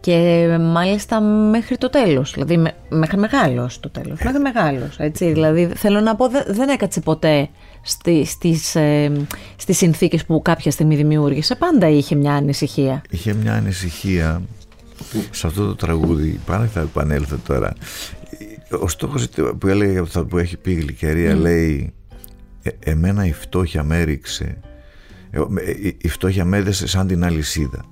και 0.00 0.46
μάλιστα 0.60 1.20
μέχρι 1.20 1.76
το 1.76 1.90
τέλος, 1.90 2.32
δηλαδή 2.32 2.56
με- 2.56 2.74
μέχρι 2.88 3.16
μεγάλος 3.18 3.80
το 3.80 3.90
τέλος, 3.90 4.18
μέχρι 4.24 4.38
μεγάλος, 4.40 4.96
έτσι, 4.98 5.32
δηλαδή 5.32 5.66
θέλω 5.74 6.00
να 6.00 6.14
πω 6.16 6.28
δε- 6.28 6.44
δεν 6.52 6.68
έκατσε 6.68 7.00
ποτέ 7.00 7.48
στη, 7.82 8.24
στις, 8.24 8.74
ε, 8.74 9.12
στις 9.56 9.76
συνθήκες 9.76 10.24
που 10.24 10.42
κάποια 10.42 10.70
στιγμή 10.70 10.96
δημιούργησε, 10.96 11.54
πάντα 11.54 11.88
είχε 11.88 12.14
μια 12.14 12.32
ανησυχία. 12.34 13.02
Είχε 13.10 13.34
μια 13.34 13.52
ανησυχία 13.54 14.42
σε 15.30 15.46
αυτό 15.46 15.66
το 15.66 15.74
τραγούδι, 15.74 16.40
πάνε 16.46 16.66
θα 16.66 16.80
επανέλθω 16.80 17.36
τώρα. 17.46 17.72
Ο 18.80 18.88
στόχος 18.88 19.28
που 19.58 19.66
έλεγε 19.68 19.98
αυτό 19.98 20.24
που 20.26 20.38
έχει 20.38 20.56
πει 20.56 20.70
η 20.70 20.74
Γλυκερία 20.74 21.34
λέει 21.34 21.92
«Ε, 22.62 22.70
εμένα 22.90 23.26
η 23.26 23.32
φτώχεια 23.32 23.82
με 23.82 24.00
έριξε 24.00 24.58
ε, 25.30 25.40
με- 25.48 25.62
η- 25.62 25.96
η 26.00 26.08
φτώχεια 26.08 26.44
με 26.44 26.56
έδεσε 26.56 26.86
σαν 26.86 27.06
την 27.06 27.24
αλυσίδα 27.24 27.84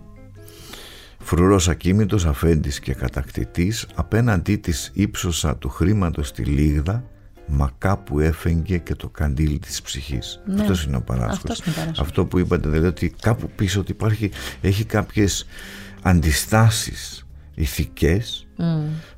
Φρουρός 1.18 1.68
ακίμητος 1.68 2.24
αφέντης 2.26 2.80
και 2.80 2.94
κατακτητής 2.94 3.86
απέναντί 3.94 4.56
της 4.56 4.90
ύψωσα 4.94 5.56
του 5.56 5.68
χρήματος 5.68 6.32
τη 6.32 6.42
λίγδα 6.44 7.04
μα 7.46 7.70
κάπου 7.78 8.20
έφεγγε 8.20 8.78
και 8.78 8.94
το 8.94 9.08
καντήλι 9.08 9.58
της 9.58 9.82
ψυχής 9.82 10.40
Ναι. 10.46 10.60
αυτός 10.60 10.84
είναι 10.84 10.96
ο 10.96 11.02
Παράσχος 11.02 11.36
Αυτός 11.36 11.58
είναι 11.58 11.70
ο 11.76 11.78
Παράσχος. 11.80 12.06
αυτό 12.06 12.26
που 12.26 12.38
είπατε 12.38 12.68
δηλαδή 12.68 12.86
ότι 12.86 13.14
κάπου 13.20 13.50
πίσω 13.56 13.80
ότι 13.80 13.90
υπάρχει 13.92 14.30
έχει 14.60 14.84
κάποιες 14.84 15.46
αντιστάσεις 16.02 17.26
ηθικές 17.54 18.46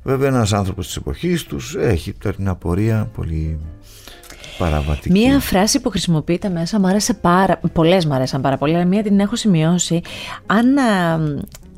βέβαια 0.03 0.27
ένας 0.27 0.53
άνθρωπος 0.53 0.85
της 0.85 0.95
εποχής 0.95 1.43
τους 1.43 1.75
έχει 1.75 2.13
τώρα 2.13 2.35
μια 2.39 2.55
πορεία 2.55 3.09
πολύ 3.15 3.59
παραβατική 4.57 5.11
Μία 5.11 5.39
φράση 5.39 5.81
που 5.81 5.89
χρησιμοποιείται 5.89 6.49
μέσα 6.49 6.79
μου 6.79 6.87
άρεσε 6.87 7.13
πάρα 7.13 7.59
πολλές 7.73 8.05
μου 8.05 8.13
άρεσαν 8.13 8.41
πάρα 8.41 8.57
πολύ, 8.57 8.75
αλλά 8.75 8.85
μία 8.85 9.03
την 9.03 9.19
έχω 9.19 9.35
σημειώσει. 9.35 10.01
Αν 10.45 10.77
α, 10.77 11.19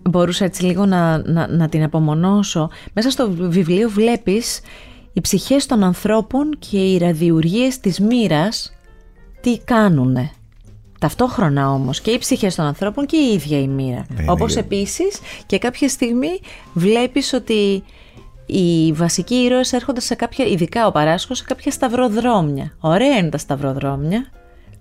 μπορούσα 0.09 0.45
έτσι 0.45 0.63
λίγο 0.63 0.85
να, 0.85 1.17
να, 1.17 1.47
να 1.47 1.69
την 1.69 1.83
απομονώσω, 1.83 2.69
μέσα 2.93 3.09
στο 3.09 3.31
βιβλίο 3.31 3.89
βλέπεις 3.89 4.59
οι 5.13 5.21
ψυχές 5.21 5.65
των 5.65 5.83
ανθρώπων 5.83 6.57
και 6.59 6.77
οι 6.77 6.97
ραδιουργίες 6.97 7.79
της 7.79 7.99
μοίρας 7.99 8.73
τι 9.41 9.59
κάνουνε. 9.59 10.31
Ταυτόχρονα 10.99 11.71
όμως 11.71 12.01
και 12.01 12.11
οι 12.11 12.17
ψυχές 12.17 12.55
των 12.55 12.65
ανθρώπων 12.65 13.05
και 13.05 13.17
η 13.17 13.33
ίδια 13.33 13.59
η 13.59 13.67
μοίρα. 13.67 14.05
Ναι, 14.09 14.25
Όπως 14.27 14.53
ναι. 14.53 14.59
επίσης 14.59 15.19
και 15.45 15.57
κάποια 15.57 15.89
στιγμή 15.89 16.39
βλέπεις 16.73 17.33
ότι 17.33 17.83
οι 18.45 18.91
βασικοί 18.91 19.35
ήρωες 19.35 19.73
έρχονται 19.73 20.01
σε 20.01 20.15
κάποια, 20.15 20.45
ειδικά 20.45 20.87
ο 20.87 20.91
Παράσχος, 20.91 21.37
σε 21.37 21.43
κάποια 21.43 21.71
σταυροδρόμια. 21.71 22.73
Ωραία 22.79 23.17
είναι 23.17 23.29
τα 23.29 23.37
σταυροδρόμια, 23.37 24.29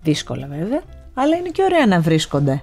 δύσκολα 0.03 0.47
βέβαια, 0.47 0.83
αλλά 1.15 1.37
είναι 1.37 1.49
και 1.49 1.63
ωραία 1.63 1.87
να 1.87 2.01
βρίσκονται. 2.01 2.63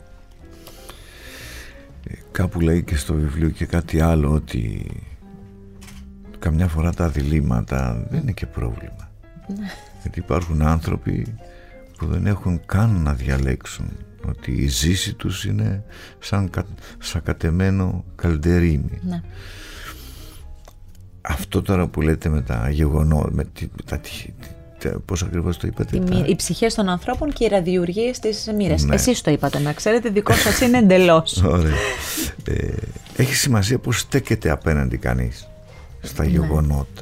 Κάπου 2.31 2.59
λέει 2.59 2.83
και 2.83 2.95
στο 2.95 3.13
βιβλίο 3.13 3.49
και 3.49 3.65
κάτι 3.65 4.01
άλλο 4.01 4.31
ότι 4.31 4.91
καμιά 6.39 6.67
φορά 6.67 6.93
τα 6.93 7.09
διλήμματα 7.09 8.05
δεν 8.09 8.21
είναι 8.21 8.31
και 8.31 8.45
πρόβλημα. 8.45 9.09
Γιατί 10.01 10.19
υπάρχουν 10.19 10.61
άνθρωποι 10.61 11.35
που 12.05 12.11
δεν 12.11 12.25
έχουν 12.25 12.61
καν 12.65 13.01
να 13.03 13.13
διαλέξουν 13.13 13.91
ότι 14.27 14.51
η 14.51 14.67
ζήση 14.67 15.13
τους 15.13 15.45
είναι 15.45 15.83
σαν 16.19 16.49
κα, 16.49 16.65
σακατεμένο 16.99 18.03
καλντερίμι. 18.15 18.99
Ναι. 19.07 19.21
Αυτό 21.21 21.61
τώρα 21.61 21.87
που 21.87 22.01
λέτε 22.01 22.29
με 22.29 22.41
τα 22.41 22.69
γεγονότα, 22.69 23.29
με, 23.31 23.43
τη, 23.43 23.63
με 23.65 23.83
τα, 23.85 23.97
τι- 23.97 24.09
τι- 24.79 24.89
τα- 24.89 24.99
πώς 25.05 25.23
ακριβώς 25.23 25.57
το 25.57 25.67
είπατε, 25.67 25.95
Οι, 25.95 25.99
τα- 25.99 26.15
μοι- 26.15 26.29
οι 26.29 26.35
ψυχές 26.35 26.73
των 26.73 26.89
ανθρώπων 26.89 27.33
και 27.33 27.43
οι 27.43 27.47
ραδιουργίες 27.47 28.19
της 28.19 28.51
μοίρας. 28.57 28.83
Ναι. 28.83 28.95
Εσείς 28.95 29.21
το 29.21 29.31
είπατε, 29.31 29.59
να 29.59 29.73
ξέρετε, 29.73 30.09
δικό 30.09 30.33
σας 30.33 30.61
είναι 30.61 30.77
εντελώς. 30.77 31.41
Ωραία. 31.55 31.73
Ε, 32.47 32.73
έχει 33.15 33.35
σημασία 33.35 33.79
πως 33.79 33.99
στέκεται 33.99 34.49
απέναντι 34.49 34.97
κανείς 34.97 35.47
στα 36.01 36.25
γεγονότα 36.25 37.01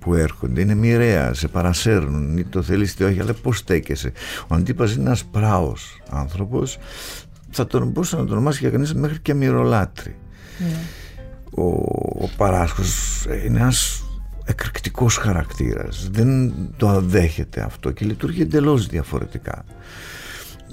που 0.00 0.14
έρχονται. 0.14 0.60
Είναι 0.60 0.74
μοιραία, 0.74 1.34
σε 1.34 1.48
παρασέρνουν, 1.48 2.38
είτε 2.38 2.48
το 2.50 2.62
θέλεις 2.62 2.92
είτε 2.92 3.04
όχι, 3.04 3.20
αλλά 3.20 3.32
πώς 3.32 3.58
στέκεσαι. 3.58 4.12
Ο 4.48 4.54
Αντίπας 4.54 4.92
είναι 4.92 5.04
ένας 5.04 5.24
πράος 5.24 6.02
άνθρωπος, 6.10 6.78
θα 7.50 7.66
τον 7.66 7.88
μπορούσε 7.88 8.16
να 8.16 8.24
τον 8.24 8.32
ονομάσει 8.32 8.58
για 8.60 8.70
κανείς 8.70 8.94
μέχρι 8.94 9.18
και 9.18 9.34
μυρολάτρη. 9.34 10.16
Ο, 11.50 11.62
ο 12.24 12.30
Παράσχος 12.36 13.24
είναι 13.46 13.58
ένας 13.58 14.04
εκρηκτικός 14.44 15.16
χαρακτήρας 15.16 16.08
δεν 16.10 16.52
το 16.76 16.88
αδέχεται 16.88 17.62
αυτό 17.62 17.90
και 17.90 18.04
λειτουργεί 18.04 18.42
εντελώς 18.42 18.86
διαφορετικά 18.86 19.64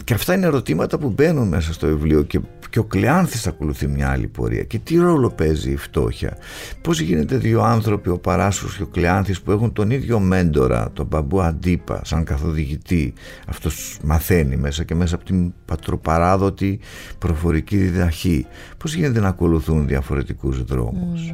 και 0.03 0.13
αυτά 0.13 0.33
είναι 0.33 0.45
ερωτήματα 0.45 0.97
που 0.97 1.09
μπαίνουν 1.09 1.47
μέσα 1.47 1.73
στο 1.73 1.87
βιβλίο 1.87 2.23
και, 2.23 2.39
και 2.69 2.79
ο 2.79 2.83
Κλεάνθης 2.83 3.47
ακολουθεί 3.47 3.87
μια 3.87 4.09
άλλη 4.09 4.27
πορεία. 4.27 4.63
Και 4.63 4.79
τι 4.79 4.97
ρόλο 4.97 5.29
παίζει 5.29 5.71
η 5.71 5.75
φτώχεια; 5.75 6.37
Πώς 6.81 6.99
γίνεται 6.99 7.37
δύο 7.37 7.61
άνθρωποι 7.61 8.09
ο 8.09 8.17
Παράσχος 8.19 8.75
και 8.75 8.83
ο 8.83 8.87
Κλεάνθης 8.87 9.41
που 9.41 9.51
έχουν 9.51 9.73
τον 9.73 9.91
ίδιο 9.91 10.19
μέντορα 10.19 10.89
τον 10.93 11.05
Μπαμπού 11.05 11.41
Αντίπα 11.41 12.01
σαν 12.03 12.23
καθοδηγητή 12.23 13.13
αυτός 13.47 13.97
μαθαίνει 14.03 14.55
μέσα 14.55 14.83
και 14.83 14.95
μέσα 14.95 15.15
από 15.15 15.25
την 15.25 15.53
πατροπαράδοτη 15.65 16.79
προφορική 17.17 17.77
διδαχή. 17.77 18.45
Πώς 18.77 18.93
γίνεται 18.95 19.19
να 19.19 19.27
ακολουθούν 19.27 19.87
διαφορετικούς 19.87 20.63
δρόμους; 20.63 21.33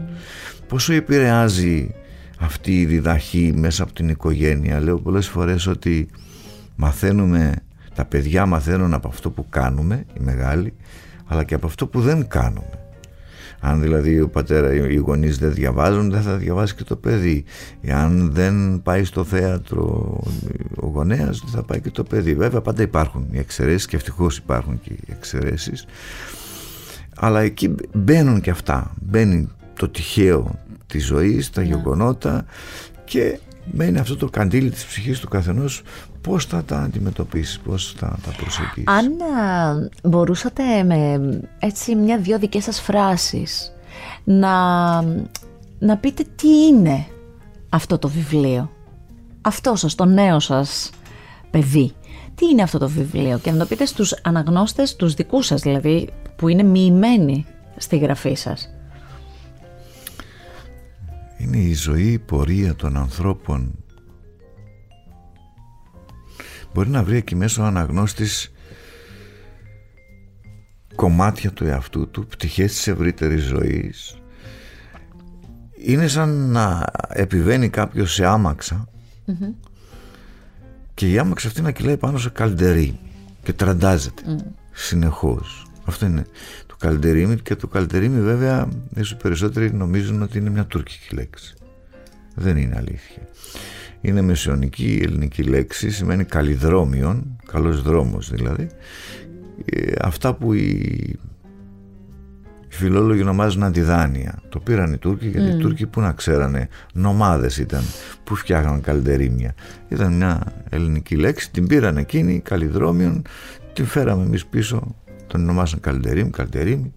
Πόσο 0.67 0.93
επηρεάζει 0.93 1.95
αυτή 2.39 2.81
η 2.81 2.85
διδαχή 2.85 3.53
μέσα 3.55 3.83
από 3.83 3.93
την 3.93 4.09
οικογένεια; 4.09 4.79
Λέω 4.79 4.99
πολλές 4.99 5.27
φορές 5.27 5.67
ότι 5.67 6.07
μαθαίνουμε 6.75 7.53
τα 7.95 8.05
παιδιά 8.05 8.45
μαθαίνουν 8.45 8.93
από 8.93 9.07
αυτό 9.07 9.29
που 9.29 9.45
κάνουμε, 9.49 10.05
οι 10.13 10.19
μεγάλοι, 10.19 10.73
αλλά 11.25 11.43
και 11.43 11.55
από 11.55 11.67
αυτό 11.67 11.87
που 11.87 12.01
δεν 12.01 12.27
κάνουμε. 12.27 12.83
Αν 13.65 13.81
δηλαδή 13.81 14.21
ο 14.21 14.29
πατέρα, 14.29 14.73
οι 14.73 14.95
γονείς 14.95 15.37
δεν 15.37 15.53
διαβάζουν, 15.53 16.11
δεν 16.11 16.21
θα 16.21 16.35
διαβάσει 16.35 16.75
και 16.75 16.83
το 16.83 16.95
παιδί. 16.95 17.43
Αν 17.89 18.31
δεν 18.33 18.81
πάει 18.83 19.03
στο 19.03 19.23
θέατρο 19.23 19.83
ο 20.75 20.87
γονέας, 20.87 21.39
δεν 21.39 21.49
θα 21.49 21.63
πάει 21.63 21.81
και 21.81 21.89
το 21.89 22.03
παιδί. 22.03 22.35
Βέβαια, 22.35 22.61
πάντα 22.61 22.81
υπάρχουν 22.81 23.27
οι 23.31 23.37
εξαιρέσεις 23.37 23.85
και 23.85 23.95
ευτυχώς 23.95 24.37
υπάρχουν 24.37 24.79
και 24.81 24.93
οι 24.93 25.07
εξαιρέσεις. 25.07 25.85
Αλλά 27.15 27.41
εκεί 27.41 27.75
μπαίνουν 27.93 28.41
και 28.41 28.49
αυτά. 28.49 28.91
Μπαίνει 29.01 29.49
το 29.73 29.89
τυχαίο 29.89 30.59
της 30.87 31.05
ζωής, 31.05 31.49
τα 31.49 31.61
ναι. 31.61 31.67
γεγονότα 31.67 32.45
και 33.03 33.39
μένει 33.71 33.99
αυτό 33.99 34.15
το 34.15 34.29
καντήλι 34.29 34.69
της 34.69 34.85
ψυχής 34.85 35.19
του 35.19 35.27
καθενός 35.27 35.81
πώς 36.23 36.45
θα 36.45 36.63
τα 36.63 36.77
αντιμετωπίσεις, 36.79 37.59
πώς 37.59 37.95
θα 37.97 38.17
τα 38.25 38.31
προσεγγίσεις; 38.37 38.83
Αν 38.85 39.11
μπορούσατε 40.03 40.83
με 40.83 41.19
έτσι 41.59 41.95
μια-δυο 41.95 42.39
δικές 42.39 42.63
σας 42.63 42.81
φράσεις 42.81 43.71
να, 44.23 45.01
να 45.79 45.97
πείτε 45.99 46.23
τι 46.35 46.47
είναι 46.47 47.05
αυτό 47.69 47.97
το 47.97 48.09
βιβλίο. 48.09 48.71
Αυτό 49.41 49.75
σας, 49.75 49.95
το 49.95 50.05
νέο 50.05 50.39
σας 50.39 50.89
παιδί. 51.51 51.91
Τι 52.35 52.45
είναι 52.45 52.61
αυτό 52.61 52.77
το 52.77 52.89
βιβλίο; 52.89 53.37
Και 53.37 53.51
να 53.51 53.57
το 53.57 53.65
πείτε 53.65 53.85
στους 53.85 54.13
αναγνώστες, 54.21 54.95
τους 54.95 55.13
δικούς 55.13 55.45
σας 55.45 55.61
δηλαδή, 55.61 56.09
που 56.35 56.47
είναι 56.47 56.63
μοιημένοι 56.63 57.45
στη 57.77 57.97
γραφή 57.97 58.33
σας. 58.33 58.69
Είναι 61.37 61.57
η 61.57 61.73
ζωή, 61.73 62.11
η 62.11 62.19
πορεία 62.19 62.75
των 62.75 62.97
ανθρώπων 62.97 63.82
μπορεί 66.73 66.89
να 66.89 67.03
βρει 67.03 67.17
εκεί 67.17 67.35
μέσα 67.35 67.63
ο 67.63 67.65
αναγνώστης 67.65 68.51
κομμάτια 70.95 71.51
του 71.51 71.65
εαυτού 71.65 72.09
του, 72.09 72.27
πτυχές 72.27 72.73
της 72.73 72.87
ευρύτερης 72.87 73.43
ζωής. 73.43 74.17
Είναι 75.85 76.07
σαν 76.07 76.29
να 76.29 76.85
επιβαίνει 77.07 77.69
κάποιος 77.69 78.13
σε 78.13 78.25
αμαξα 78.25 78.87
και 80.93 81.11
η 81.11 81.17
άμαξα 81.17 81.47
αυτή 81.47 81.61
να 81.61 81.71
κυλάει 81.71 81.97
πάνω 81.97 82.17
σε 82.17 82.29
καλντερί 82.29 82.99
και 83.43 83.53
τραντάζεται 83.53 84.21
mm. 84.27 84.45
συνεχώς. 84.71 85.67
Αυτό 85.85 86.05
είναι 86.05 86.25
το 86.65 86.75
καλντερίμι 86.79 87.37
και 87.39 87.55
το 87.55 87.67
καλντερίμι 87.67 88.21
βέβαια 88.21 88.67
ίσως 88.95 89.17
περισσότεροι 89.17 89.73
νομίζουν 89.73 90.21
ότι 90.21 90.37
είναι 90.37 90.49
μια 90.49 90.65
τουρκική 90.65 91.15
λέξη. 91.15 91.55
Δεν 92.35 92.57
είναι 92.57 92.75
αλήθεια 92.77 93.27
είναι 94.03 94.21
μεσαιωνική 94.21 94.99
ελληνική 95.03 95.43
λέξη, 95.43 95.91
σημαίνει 95.91 96.23
καλλιδρόμιον, 96.23 97.37
καλός 97.45 97.81
δρόμος 97.81 98.29
δηλαδή. 98.29 98.67
Ε, 99.65 99.91
αυτά 100.01 100.33
που 100.33 100.53
οι, 100.53 100.69
οι 102.67 102.75
φιλόλογοι 102.75 103.21
ονομάζουν 103.21 103.63
αντιδάνεια. 103.63 104.41
Το 104.49 104.59
πήραν 104.59 104.93
οι 104.93 104.97
Τούρκοι 104.97 105.27
γιατί 105.27 105.49
οι 105.49 105.57
Τούρκοι 105.57 105.87
που 105.87 106.01
να 106.01 106.11
ξέρανε, 106.11 106.67
νομάδες 106.93 107.57
ήταν 107.57 107.83
που 108.23 108.35
φτιάχναν 108.35 108.81
καλντερίμια. 108.81 109.55
Ήταν 109.87 110.13
μια 110.13 110.53
ελληνική 110.69 111.15
λέξη, 111.15 111.51
την 111.51 111.67
πήραν 111.67 111.97
εκείνοι, 111.97 112.39
καλλιδρόμιον, 112.39 113.21
την 113.73 113.85
φέραμε 113.85 114.23
εμείς 114.23 114.45
πίσω, 114.45 114.95
τον 115.27 115.41
ονομάσαν 115.41 115.79
καλντερίμ, 115.79 116.29
καλντερίμι 116.29 116.93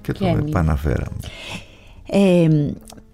και 0.00 0.12
τον 0.12 0.38
επαναφέραμε. 0.38 1.18
Ε, 2.10 2.48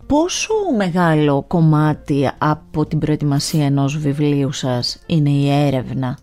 Πόσο 0.06 0.54
μεγάλο 0.76 1.44
κομμάτι 1.46 2.30
από 2.38 2.86
την 2.86 2.98
προετοιμασία 2.98 3.64
ενός 3.64 3.98
βιβλίου 3.98 4.52
σας 4.52 5.02
είναι 5.06 5.30
η 5.30 5.50
έρευνα; 5.50 6.18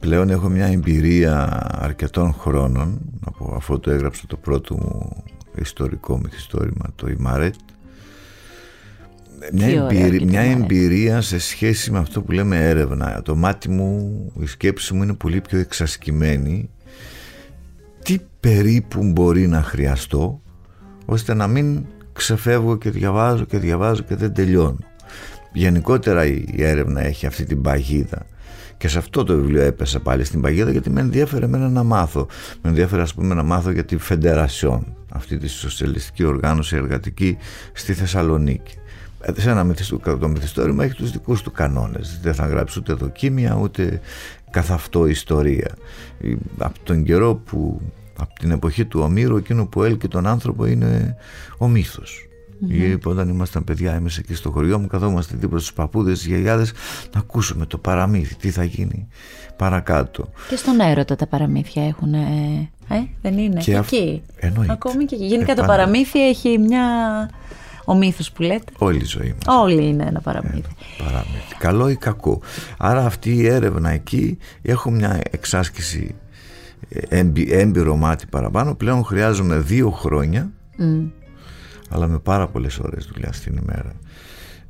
Πλέον 0.00 0.30
έχω 0.30 0.48
μια 0.48 0.66
εμπειρία 0.66 1.66
αρκετών 1.70 2.32
χρόνων 2.32 3.00
από 3.24 3.54
αφού 3.56 3.80
το 3.80 3.90
έγραψα 3.90 4.26
το 4.26 4.36
πρώτο 4.36 4.74
μου 4.74 5.22
ιστορικό 5.54 6.18
μυθιστόρημα, 6.18 6.92
το 6.94 7.08
Ιμάρετ. 7.08 7.54
Μια, 9.52 9.66
εμπειρία, 9.66 10.26
μια 10.26 10.40
εμπειρία 10.40 11.20
σε 11.20 11.38
σχέση 11.38 11.90
με 11.90 11.98
αυτό 11.98 12.22
που 12.22 12.32
λέμε 12.32 12.68
έρευνα. 12.68 13.22
Το 13.22 13.36
μάτι 13.36 13.68
μου, 13.68 14.32
η 14.40 14.46
σκέψη 14.46 14.94
μου 14.94 15.02
είναι 15.02 15.14
πολύ 15.14 15.40
πιο 15.40 15.58
εξασκημένη. 15.58 16.70
Τι 18.02 18.18
περίπου 18.40 19.04
μπορεί 19.04 19.46
να 19.46 19.62
χρειαστώ; 19.62 20.40
Ώστε 21.04 21.34
να 21.34 21.46
μην 21.46 21.84
ξεφεύγω 22.12 22.76
και 22.76 22.90
διαβάζω 22.90 23.44
και 23.44 23.58
διαβάζω 23.58 24.02
και 24.02 24.16
δεν 24.16 24.32
τελειώνω. 24.34 24.78
Γενικότερα 25.52 26.24
η 26.26 26.44
έρευνα 26.56 27.00
έχει 27.00 27.26
αυτή 27.26 27.44
την 27.44 27.62
παγίδα 27.62 28.26
και 28.82 28.88
σε 28.88 28.98
αυτό 28.98 29.24
το 29.24 29.34
βιβλίο 29.34 29.62
έπεσα 29.62 30.00
πάλι 30.00 30.24
στην 30.24 30.40
παγίδα 30.40 30.70
γιατί 30.70 30.90
με 30.90 31.00
ενδιαφέρε 31.00 31.44
εμένα 31.44 31.68
να 31.68 31.82
μάθω. 31.82 32.26
Με 32.62 32.68
ενδιαφέρε 32.68 33.02
ας 33.02 33.14
πούμε 33.14 33.34
να 33.34 33.42
μάθω 33.42 33.70
για 33.70 33.84
τη 33.84 33.96
Φεντερασιόν, 33.96 34.96
αυτή 35.08 35.38
τη 35.38 35.48
σοσιαλιστική 35.48 36.24
οργάνωση 36.24 36.76
εργατική 36.76 37.36
στη 37.72 37.92
Θεσσαλονίκη. 37.92 38.74
Ε, 39.20 39.40
σε 39.40 39.50
ένα 39.50 39.64
μυθιστό, 39.64 39.98
το 39.98 40.28
μυθιστόρημα 40.28 40.84
έχει 40.84 40.94
τους 40.94 41.10
δικούς 41.10 41.42
του 41.42 41.50
κανόνες. 41.50 42.18
Δεν 42.22 42.34
θα 42.34 42.46
γράψει 42.46 42.78
ούτε 42.78 42.92
δοκίμια 42.92 43.58
ούτε 43.60 44.00
καθ' 44.50 44.70
αυτό 44.70 45.06
ιστορία. 45.06 45.74
Από 46.58 46.78
τον 46.82 47.02
καιρό 47.02 47.34
που 47.34 47.80
από 48.18 48.34
την 48.38 48.50
εποχή 48.50 48.84
του 48.84 49.00
Ομήρου 49.00 49.36
εκείνο 49.36 49.66
που 49.66 49.82
έλκει 49.82 50.08
τον 50.08 50.26
άνθρωπο 50.26 50.66
είναι 50.66 51.16
ο 51.58 51.68
μύθος 51.68 52.28
mm-hmm. 52.68 52.98
όταν 53.04 53.28
ήμασταν 53.28 53.64
παιδιά 53.64 53.92
εμείς 53.92 54.18
εκεί 54.18 54.34
στο 54.34 54.50
χωριό 54.50 54.78
μου 54.78 54.86
καθόμαστε 54.86 55.36
δίπλα 55.38 55.58
στους 55.58 55.72
παππούδες 55.72 56.18
στις 56.18 56.28
γιαγιάδες 56.28 56.72
να 57.14 57.20
ακούσουμε 57.20 57.66
το 57.66 57.78
παραμύθι 57.78 58.34
τι 58.34 58.50
θα 58.50 58.64
γίνει 58.64 59.08
παρακάτω 59.56 60.28
και 60.48 60.56
στον 60.56 60.80
έρωτα 60.80 61.16
τα 61.16 61.26
παραμύθια 61.26 61.86
έχουν 61.86 62.14
ε, 62.14 62.70
ε 62.88 63.02
δεν 63.22 63.38
είναι 63.38 63.60
και 63.60 63.76
εκεί; 63.76 64.22
Εννοείται. 64.36 64.72
ακόμη 64.72 65.04
και 65.04 65.14
εκεί 65.14 65.24
γενικά 65.24 65.54
το 65.54 65.64
παραμύθι 65.64 66.28
έχει 66.28 66.58
μια 66.58 66.86
ο 67.84 67.94
μύθος 67.94 68.32
που 68.32 68.42
λέτε. 68.42 68.72
Όλη 68.78 68.98
η 68.98 69.04
ζωή 69.04 69.34
μας. 69.34 69.56
Όλοι 69.56 69.86
είναι 69.86 70.04
ένα 70.04 70.20
παραμύθι. 70.20 70.56
Ένα 70.56 71.08
παραμύθι. 71.08 71.54
Καλό 71.58 71.88
ή 71.88 71.96
κακό. 71.96 72.40
Άρα 72.78 73.06
αυτή 73.06 73.34
η 73.34 73.46
έρευνα 73.46 73.90
εκεί 73.90 74.38
έχω 74.62 74.90
μια 74.90 75.20
εξάσκηση 75.30 76.14
έμπειρο 77.48 77.96
μάτι 77.96 78.26
παραπάνω 78.26 78.74
πλέον 78.74 79.04
χρειάζομαι 79.04 79.56
δύο 79.56 79.90
χρόνια 79.90 80.50
αλλά 81.92 82.06
με 82.06 82.18
πάρα 82.18 82.48
πολλές 82.48 82.78
ώρες 82.78 83.08
δουλειά 83.12 83.32
στην 83.32 83.56
ημέρα. 83.56 83.92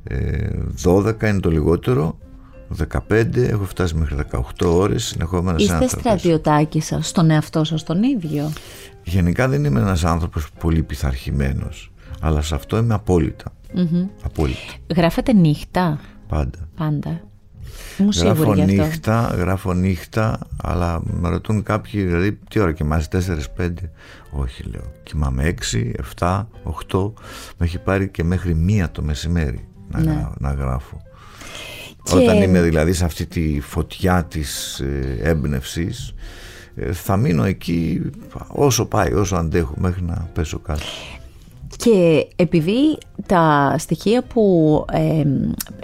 Ε, 0.03 0.49
12 0.83 1.23
είναι 1.23 1.39
το 1.39 1.49
λιγότερο 1.49 2.17
15 3.09 3.35
έχω 3.35 3.63
φτάσει 3.63 3.95
μέχρι 3.95 4.17
18 4.31 4.41
ώρες 4.65 5.03
συνεχόμενα 5.03 5.57
Είστε 5.59 5.87
στρατιωτάκι 5.87 6.81
σας 6.81 7.07
στον 7.07 7.29
εαυτό 7.29 7.63
σας 7.63 7.83
τον 7.83 8.03
ίδιο; 8.03 8.51
Γενικά 9.03 9.47
δεν 9.47 9.63
είμαι 9.63 9.79
ένας 9.79 10.03
άνθρωπος 10.03 10.49
πολύ 10.59 10.83
πειθαρχημένος, 10.83 11.91
αλλά 12.21 12.41
σε 12.41 12.55
αυτό 12.55 12.77
είμαι 12.77 12.93
απόλυτα, 12.93 13.53
απόλυτα. 14.23 14.59
Γράφετε 14.95 15.33
νύχτα; 15.33 15.99
Πάντα. 16.27 16.67
Πάντα 16.75 17.21
γράφω 18.15 18.53
νύχτα, 18.53 19.35
γράφω 19.37 19.73
νύχτα, 19.73 20.39
αλλά 20.63 21.01
με 21.03 21.29
ρωτούν 21.29 21.63
κάποιοι, 21.63 22.03
δηλαδή 22.03 22.39
τι 22.49 22.59
ώρα 22.59 22.71
κοιμάσαι, 22.71 23.07
4-5. 23.57 23.69
Όχι, 24.31 24.63
λέω. 24.63 24.91
Κοιμάμαι 25.03 25.53
6, 25.71 25.91
7, 26.17 26.45
8. 26.91 27.11
Με 27.57 27.65
έχει 27.65 27.79
πάρει 27.79 28.09
και 28.09 28.23
μέχρι 28.23 28.53
μία 28.55 28.91
το 28.91 29.01
μεσημέρι 29.01 29.67
να, 29.87 29.99
ναι. 29.99 30.27
να 30.37 30.51
γράφω. 30.51 31.01
Όταν 32.11 32.41
είμαι 32.41 32.61
δηλαδή 32.61 32.93
σε 32.93 33.05
αυτή 33.05 33.25
τη 33.25 33.59
φωτιά 33.61 34.23
της 34.23 34.79
ε, 34.79 35.17
έμπνευσης, 35.21 36.13
ε, 36.75 36.91
θα 36.91 37.17
μείνω 37.17 37.43
εκεί 37.43 38.01
όσο 38.47 38.85
πάει, 38.85 39.13
όσο 39.13 39.35
αντέχω 39.35 39.73
μέχρι 39.77 40.01
να 40.03 40.29
πέσω 40.33 40.59
κάτω. 40.59 40.83
Και 41.77 42.27
επειδή 42.35 42.97
τα 43.25 43.75
στοιχεία 43.77 44.23
που 44.23 44.85
ε, 44.91 45.23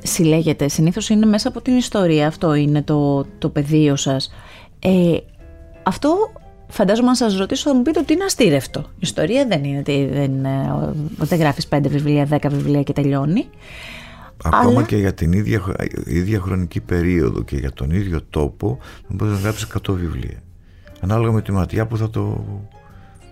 συλλέγετε 0.04 0.68
συνήθως 0.68 1.10
είναι 1.10 1.26
μέσα 1.26 1.48
από 1.48 1.62
την 1.62 1.78
ιστορία, 1.78 2.28
αυτό 2.28 2.54
είναι 2.54 2.82
το, 2.82 3.26
το 3.38 3.50
πεδίο 3.50 3.96
σας, 3.96 4.34
ε, 4.80 5.18
αυτό 5.84 6.16
φαντάζομαι 6.68 7.08
αν 7.10 7.16
σας 7.16 7.38
ρωτήσω 7.38 7.70
θα 7.70 7.76
μου 7.76 7.82
πείτε 7.82 8.00
ότι 8.00 8.14
είναι 8.14 8.24
αστήρευτο. 8.24 8.80
Η 8.80 8.98
ιστορία 9.00 9.46
δεν 9.48 9.64
είναι 9.64 9.80
ότι 9.80 10.10
δεν, 10.14 10.46
ε, 10.46 10.94
δεν 11.18 11.40
γράφεις 11.40 11.68
πέντε 11.68 11.90
βιβλία, 11.90 12.26
δέκα 12.26 12.50
βιβλία 12.50 12.84
και 12.84 12.94
τελειώνει. 12.94 13.46
Ακόμα 14.44 14.70
Αλλά- 14.70 14.84
και 14.84 14.98
για 14.98 15.14
την 15.14 15.32
ίδια, 15.34 15.60
χρο- 15.60 15.76
ίδια 16.06 16.40
χρονική 16.40 16.80
περίοδο 16.82 17.42
και 17.44 17.56
για 17.56 17.72
τον 17.72 17.92
ίδιο 17.92 18.22
τόπο 18.30 18.78
δεν 19.08 19.18
μπορείς 19.18 19.34
να 19.34 19.40
γράψεις 19.40 19.64
100 19.64 19.94
βιβλία. 19.94 20.38
Ανάλογα 21.02 21.32
με 21.32 21.42
τη 21.42 21.52
ματιά 21.52 21.88
που 21.88 21.98
θα 21.98 22.10
το 22.10 22.44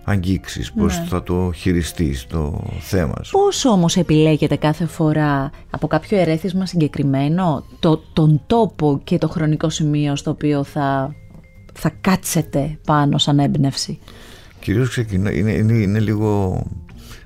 αγγίξεις, 0.10 0.72
πώς 0.74 1.00
Ναι. 1.00 1.06
θα 1.06 1.24
το 1.24 1.52
χειριστείς 1.56 2.26
το 2.28 2.64
θέμα 2.80 3.14
σου; 3.24 3.32
Πώς 3.38 3.66
όμως 3.66 3.96
επιλέγετε 3.96 4.56
κάθε 4.56 4.86
φορά 4.86 5.50
από 5.70 5.88
κάποιο 5.88 6.18
ερέθισμα 6.18 6.66
συγκεκριμένο 6.66 7.64
το, 7.80 8.02
τον 8.14 8.42
τόπο 8.48 9.02
και 9.04 9.18
το 9.18 9.28
χρονικό 9.30 9.70
σημείο 9.70 10.16
στο 10.16 10.32
οποίο 10.32 10.64
θα, 10.64 11.16
θα 11.74 11.92
κάτσετε 12.02 12.78
πάνω 12.86 13.18
σαν 13.18 13.40
έμπνευση; 13.40 14.00
Κυρίως 14.60 14.90
ξεκινώ, 14.90 15.30
είναι, 15.30 15.52
είναι, 15.52 15.74
είναι 15.74 16.00
λίγο 16.00 16.64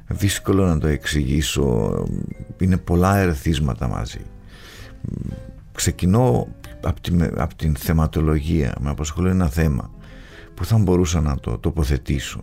δύσκολο 0.08 0.66
να 0.66 0.78
το 0.78 0.88
εξηγήσω. 0.88 1.94
Είναι 2.60 2.78
πολλά 2.78 3.18
ερεθίσματα 3.18 3.88
μαζί. 3.88 4.20
Ξεκινώ 5.72 6.48
από 6.84 7.02
τη, 7.02 7.12
απ' 7.36 7.54
την 7.54 7.76
θεματολογία. 7.76 8.76
Με 8.80 8.90
απασχολεί 8.90 9.30
ένα 9.30 9.48
θέμα 9.48 9.92
που 10.54 10.66
θα 10.66 10.78
μπορούσα 10.78 11.22
να 11.22 11.36
το 11.38 11.58
τοποθετήσω. 11.58 12.42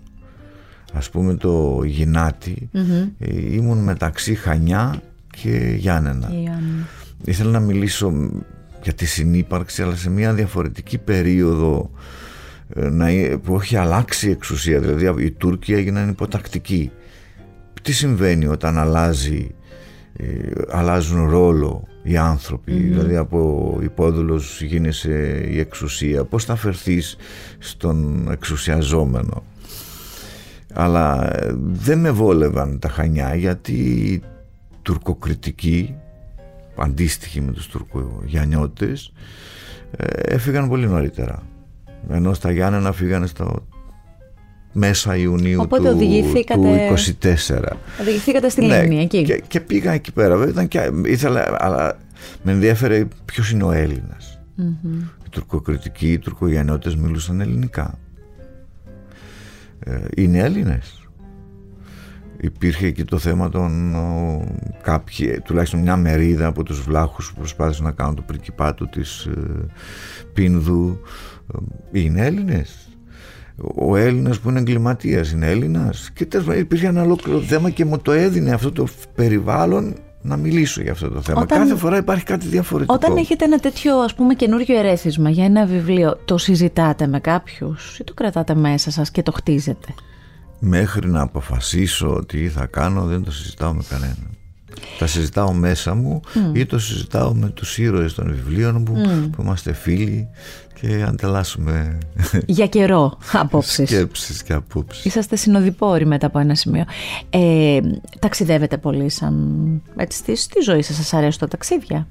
Ας 0.93 1.11
πούμε 1.11 1.35
το 1.35 1.83
γινατι 1.85 2.69
ε, 3.19 3.55
ήμουν 3.55 3.79
μεταξύ 3.79 4.35
Χανιά 4.35 5.03
και 5.31 5.75
Γιάννενα. 5.77 6.29
Η 6.33 6.47
Άννα. 6.49 6.89
Ήθελα 7.25 7.51
να 7.51 7.61
μιλήσω 7.61 8.13
για 8.83 8.93
τη 8.93 9.07
συνύπαρξη 9.07 9.83
αλλά 9.83 9.97
σε 9.97 10.11
μια 10.11 10.35
διαφορετική 10.35 10.99
περίοδο 10.99 11.91
ε, 12.75 12.89
να, 12.89 13.09
ε- 13.09 13.37
που 13.37 13.55
έχει 13.55 13.77
αλλάξει 13.77 14.29
η 14.29 14.31
εξουσία. 14.31 14.81
Δηλαδή 14.81 15.25
οι 15.25 15.31
Τούρκοι 15.31 15.73
έγιναν 15.73 16.09
υποτακτικοί. 16.09 16.91
Τι 17.83 17.93
συμβαίνει 17.93 18.47
όταν 18.47 18.79
αλλάζει 18.79 19.55
ε, 20.17 20.51
αλλάζουν 20.71 21.31
ρόλο 21.31 21.87
οι 22.03 22.17
άνθρωποι; 22.17 22.73
Δηλαδή 22.73 23.17
από 23.17 23.79
υπόδουλος 23.83 24.63
γίνεσαι 24.63 25.47
η 25.51 25.59
εξουσία. 25.59 26.25
Πως 26.25 26.45
θα 26.45 26.57
φερθείς 26.57 27.17
στον 27.59 28.29
εξουσιαζόμενο; 28.31 29.43
Αλλά 30.75 31.37
ε, 31.37 31.55
δεν 31.73 31.99
με 31.99 32.11
βόλευαν 32.11 32.79
τα 32.79 32.89
Χανιά 32.89 33.35
γιατί 33.35 33.73
οι 33.73 34.23
τουρκοκριτικοί 34.83 35.95
αντίστοιχοι 36.79 37.41
με 37.41 37.53
τους 37.53 37.67
τουρκογιαννιώτες 37.67 39.13
ε, 39.97 40.07
έφυγαν 40.35 40.69
πολύ 40.69 40.87
νωρίτερα. 40.87 41.43
Ενώ 42.11 42.35
στα 42.35 42.51
Γιάννενα 42.51 42.93
φύγανε 42.93 43.27
στο 43.27 43.67
μέσα 44.73 45.17
Ιουνίου 45.17 45.61
Οπότε 45.63 45.83
του, 45.89 45.95
οδηγηθήκατε- 45.95 46.61
του 46.63 46.95
24 47.23 47.73
Οδηγηθήκατε 48.01 48.49
στη 48.49 48.67
ναι, 48.67 48.81
Λίμνη 48.83 49.01
εκεί. 49.03 49.23
και, 49.23 49.43
και 49.49 49.61
πήγα 49.61 49.93
εκεί 49.93 50.13
πέρα. 50.13 50.37
Βέβαια 50.37 50.51
ήταν 50.53 50.69
και, 50.69 50.91
ήθελα, 51.05 51.57
αλλά 51.59 51.97
με 52.43 52.53
ενδιαφέρε 52.53 53.07
ποιος 53.25 53.51
είναι 53.51 53.65
ο 53.65 53.73
Έλληνας. 53.73 54.41
Οι 55.25 55.29
τουρκοκριτικοί, 55.31 56.13
οι 56.13 56.19
τουρκογιαννιώτες 56.19 56.97
μιλούσαν 56.97 57.41
ελληνικά. 57.41 57.85
ε, 57.95 58.08
είναι 60.17 60.39
Έλληνες. 60.39 61.09
Υπήρχε 62.41 62.87
εκεί 62.87 63.05
το 63.05 63.19
θέμα 63.19 63.49
των 63.49 63.95
ο, 63.95 64.45
κάποιοι, 64.83 65.41
τουλάχιστον 65.41 65.81
μια 65.81 65.97
μερίδα 65.97 66.47
από 66.47 66.63
τους 66.63 66.81
βλάχους 66.83 67.33
που 67.33 67.39
προσπάθησαν 67.39 67.85
να 67.85 67.93
κάνουν 67.93 68.15
το 68.15 68.23
πρικυπάτο 68.23 68.87
της 68.87 69.25
ε, 69.25 69.67
Πίνδου. 70.33 71.01
Ε, 71.93 72.01
είναι 72.01 72.27
Έλληνες. 72.27 72.89
Ο 73.75 73.97
Έλληνας 73.97 74.41
που 74.41 74.49
είναι 74.49 74.59
εγκληματίας 74.59 75.33
είναι 75.33 75.51
Έλληνας. 75.51 76.11
Και 76.11 76.27
τέλος 76.27 76.47
πάντων 76.47 76.61
υπήρχε 76.61 76.87
ένα 76.87 77.03
ολόκληρο 77.03 77.41
θέμα 77.41 77.71
και 77.71 77.85
μου 77.85 77.99
το 77.99 78.13
έδινε 78.13 78.53
αυτό 78.53 78.73
το 78.73 78.87
περιβάλλον 79.15 79.95
να 80.29 80.37
μιλήσω 80.37 80.83
για 80.83 80.93
αυτό 80.93 81.09
το 81.11 81.21
θέμα. 81.21 81.41
Όταν- 81.41 81.59
Κάθε 81.59 81.77
φορά 81.77 81.97
υπάρχει 81.97 82.25
κάτι 82.25 82.47
διαφορετικό. 82.47 82.95
Όταν 82.95 83.17
έχετε 83.17 83.45
ένα 83.45 83.59
τέτοιο 83.59 83.97
ας 83.99 84.15
πούμε 84.15 84.35
καινούριο 84.35 84.79
ερέθισμα 84.79 85.31
για 85.31 85.45
ένα 85.45 85.67
βιβλίο, 85.67 86.21
το 86.25 86.39
συζητάτε 86.39 87.07
με 87.07 87.21
κάποιους 87.21 87.99
ή 87.99 88.05
το 88.05 88.15
κρατάτε 88.15 88.55
μέσα 88.55 88.91
σας 88.91 89.11
και 89.11 89.23
το 89.23 89.33
χτίζετε; 89.33 89.95
Μέχρι 90.59 91.11
να 91.11 91.21
αποφασίσω 91.23 92.25
τι 92.29 92.49
θα 92.49 92.67
κάνω 92.67 93.05
δεν 93.05 93.25
το 93.25 93.33
συζητάω 93.33 93.73
με 93.75 93.83
κανέναν. 93.89 94.38
Τα 94.99 95.07
συζητάω 95.07 95.53
μέσα 95.53 95.95
μου 95.95 96.21
ή 96.53 96.67
το 96.67 96.79
συζητάω 96.79 97.35
με 97.35 97.49
τους 97.49 97.79
ήρωες 97.79 98.15
των 98.15 98.35
βιβλίων 98.35 98.85
μου 98.89 99.31
που 99.33 99.43
είμαστε 99.43 99.73
φίλοι 99.73 100.29
και 100.81 101.05
ανταλλάσσουμε 101.09 101.99
Για 102.47 102.67
καιρό 102.67 103.19
απόψεις. 103.33 103.89
σκέψεις 103.89 104.43
και 104.43 104.53
απόψεις. 104.53 105.05
Είσαστε 105.05 105.37
συνοδοιπόροι 105.37 106.07
μετά 106.07 106.27
από 106.27 106.39
ένα 106.39 106.55
σημείο. 106.55 106.85
Ε, 107.31 107.81
ταξιδεύετε 108.19 108.79
πολύ 108.79 109.09
σαν... 109.09 109.35
Έτσι, 109.97 110.19
στη, 110.19 110.37
στη 110.37 110.61
ζωή 110.61 110.83
σας 110.83 110.97
σας 110.97 111.15
αρέσουν 111.15 111.41
τα 111.41 111.49
ταξίδια; 111.49 112.07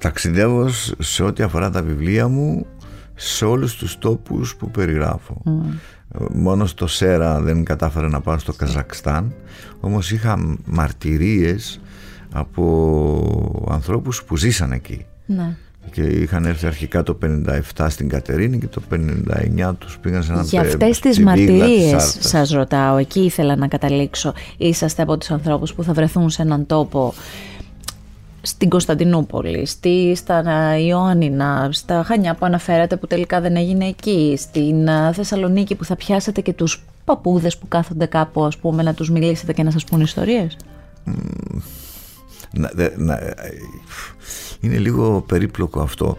Ταξιδεύω 0.00 0.68
σ- 0.68 0.94
σε 1.02 1.22
ό,τι 1.22 1.42
αφορά 1.42 1.70
τα 1.70 1.82
βιβλία 1.82 2.28
μου 2.28 2.66
σε 3.14 3.44
όλους 3.44 3.76
τους 3.76 3.98
τόπους 3.98 4.56
που 4.56 4.70
περιγράφω. 4.70 5.42
Ε, 5.46 5.50
Μόνος 6.32 6.70
στο 6.70 6.86
Σέρα 6.86 7.40
δεν 7.40 7.64
κατάφερα 7.64 8.08
να 8.08 8.20
πάω 8.20 8.38
στο 8.38 8.52
Καζακστάν 8.52 9.32
όμως 9.80 10.10
είχα 10.10 10.56
μαρτυρίες 10.64 11.80
από 12.32 13.66
ανθρώπους 13.70 14.22
που 14.24 14.36
ζήσαν 14.36 14.72
εκεί 14.72 15.04
Ναι. 15.26 15.54
και 15.90 16.02
είχαν 16.02 16.44
έρθει 16.44 16.66
αρχικά 16.66 17.02
το 17.02 17.18
57 17.76 17.86
στην 17.88 18.08
Κατερίνη 18.08 18.58
και 18.58 18.66
το 18.66 18.82
59 18.90 19.74
τους 19.78 19.98
πήγαν 19.98 20.22
σε 20.22 20.32
ένα 20.32 20.42
Για 20.42 20.60
πε- 20.62 20.70
αυτές 20.70 20.96
στη 20.96 21.08
τις 21.08 21.16
Βίγλα 21.18 21.32
της 21.34 21.44
μαρτυρίες 21.48 21.92
Άρτας. 21.92 22.16
σας 22.20 22.50
ρωτάω, 22.50 22.96
εκεί 22.96 23.20
ήθελα 23.20 23.56
να 23.56 23.66
καταλήξω. 23.68 24.34
Είσαστε 24.56 25.02
από 25.02 25.16
τους 25.18 25.30
ανθρώπους 25.30 25.74
που 25.74 25.82
θα 25.82 25.92
βρεθούν 25.92 26.30
σε 26.30 26.42
έναν 26.42 26.66
τόπο 26.66 27.14
στην 28.42 28.68
Κωνσταντινούπολη, 28.68 29.66
στη, 29.66 30.12
στα 30.16 30.78
Ιωάννινα, 30.78 31.68
στα 31.72 32.02
Χανιά 32.02 32.34
που 32.34 32.44
αναφέρατε 32.46 32.96
που 32.96 33.06
τελικά 33.06 33.40
δεν 33.40 33.56
έγινε 33.56 33.86
εκεί, 33.86 34.34
στην 34.38 34.88
α, 34.88 35.12
Θεσσαλονίκη 35.12 35.74
που 35.74 35.84
θα 35.84 35.96
πιάσετε 35.96 36.40
και 36.40 36.52
τους 36.52 36.84
παππούδες 37.04 37.58
που 37.58 37.68
κάθονται 37.68 38.06
κάπου 38.06 38.44
ας 38.44 38.56
πούμε 38.56 38.82
να 38.82 38.94
τους 38.94 39.10
μιλήσετε 39.10 39.52
και 39.52 39.62
να 39.62 39.70
σας 39.70 39.84
πούν 39.84 40.00
ιστορίες; 40.00 40.56
να, 42.52 42.70
δε- 42.74 42.96
να- 42.96 43.20
είναι 44.60 44.76
λίγο 44.76 45.24
περίπλοκο 45.26 45.80
αυτό. 45.80 46.18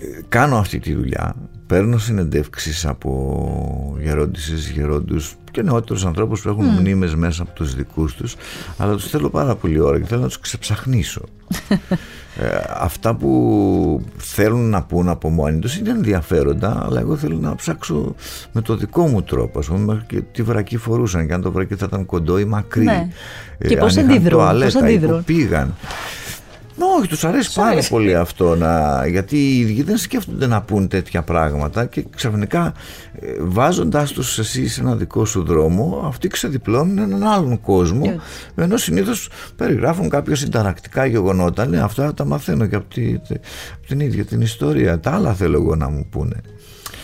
Ε, 0.00 0.20
Κάνω 0.28 0.56
αυτή 0.56 0.78
τη 0.78 0.94
δουλειά, 0.94 1.34
παίρνω 1.66 1.98
συνεντεύξεις 1.98 2.86
από 2.86 3.96
γερόντισες, 4.00 4.70
γερόντους 4.70 5.34
και 5.50 5.62
νεότερους 5.62 6.04
ανθρώπους 6.04 6.42
που 6.42 6.48
έχουν 6.48 6.64
μνήμες 6.66 7.14
μέσα 7.14 7.42
από 7.42 7.52
τους 7.52 7.74
δικούς 7.74 8.14
τους 8.14 8.36
αλλά 8.76 8.94
τους 8.94 9.08
θέλω 9.08 9.30
πάρα 9.30 9.54
πολύ 9.54 9.80
ώρα 9.80 9.98
και 9.98 10.06
θέλω 10.06 10.20
να 10.20 10.26
τους 10.26 10.40
ξεψαχνίσω. 10.40 11.22
Ε, 12.40 12.46
αυτά 12.78 13.14
που 13.14 14.04
θέλουν 14.16 14.70
να 14.70 14.82
πούν 14.82 15.08
από 15.08 15.28
μόνοι 15.30 15.58
τους 15.58 15.76
είναι 15.76 15.90
ενδιαφέροντα 15.90 16.82
αλλά 16.84 17.00
εγώ 17.00 17.16
θέλω 17.16 17.36
να 17.36 17.54
ψάξω 17.54 18.14
με 18.52 18.60
το 18.60 18.76
δικό 18.76 19.06
μου 19.06 19.22
τρόπο 19.22 19.58
ας 19.58 19.66
πούμε 19.66 19.78
μέχρι 19.78 20.04
και 20.06 20.20
τι 20.32 20.42
βρακή 20.42 20.76
φορούσαν 20.76 21.26
και 21.26 21.32
αν 21.32 21.42
το 21.42 21.52
βρακί 21.52 21.74
θα 21.74 21.84
ήταν 21.88 22.06
κοντό 22.06 22.38
ή 22.38 22.44
μακρύ 22.44 22.84
Ναι. 22.84 23.08
Ε, 23.58 23.68
Και 23.68 23.76
πώς 23.76 23.96
αν 23.96 24.04
είχαν 24.04 24.16
αντιδρούν, 24.16 24.38
τουαλέτα 24.38 24.64
πώς 24.64 24.74
ή 24.74 24.78
που 24.78 24.84
αντιδρούν. 24.84 25.24
πήγαν 25.24 25.66
Μα 25.66 25.74
όχι, 26.98 27.08
τους 27.08 27.24
αρέσει 27.24 27.54
πάρα 27.54 27.80
πολύ 27.88 28.14
αυτό 28.16 28.56
να... 28.56 29.02
γιατί 29.06 29.36
οι 29.36 29.58
ίδιοι 29.58 29.82
δεν 29.82 29.96
σκέφτονται 29.96 30.46
να 30.46 30.62
πούν 30.62 30.88
τέτοια 30.88 31.22
πράγματα 31.22 31.84
και 31.84 32.04
ξαφνικά 32.16 32.72
ε, 33.20 33.26
βάζοντάς 33.40 34.12
τους 34.12 34.38
εσύ 34.38 34.68
σε 34.68 34.80
ένα 34.80 34.94
δικό 34.96 35.24
σου 35.24 35.42
δρόμο 35.44 36.04
αυτοί 36.06 36.28
ξεδιπλώνουν 36.28 36.98
έναν 36.98 37.22
άλλον 37.22 37.60
κόσμο 37.60 38.20
ενώ 38.54 38.76
συνήθως 38.76 39.28
περιγράφουν 39.56 40.08
κάποια 40.08 40.36
συνταρακτικά 40.36 41.06
γεγονότα 41.06 41.66
λέει 41.66 41.80
αυτά 41.80 42.14
τα 42.14 42.24
μαθαίνω 42.24 42.66
και 42.66 42.76
από, 42.76 42.94
τη- 42.94 43.14
από 43.74 43.86
την 43.86 44.00
ίδια 44.00 44.24
την 44.24 44.40
ιστορία 44.40 45.00
τα 45.00 45.10
άλλα 45.10 45.32
θέλω 45.34 45.56
εγώ 45.60 45.74
να 45.76 45.88
μου 45.88 46.06
πούνε 46.10 46.40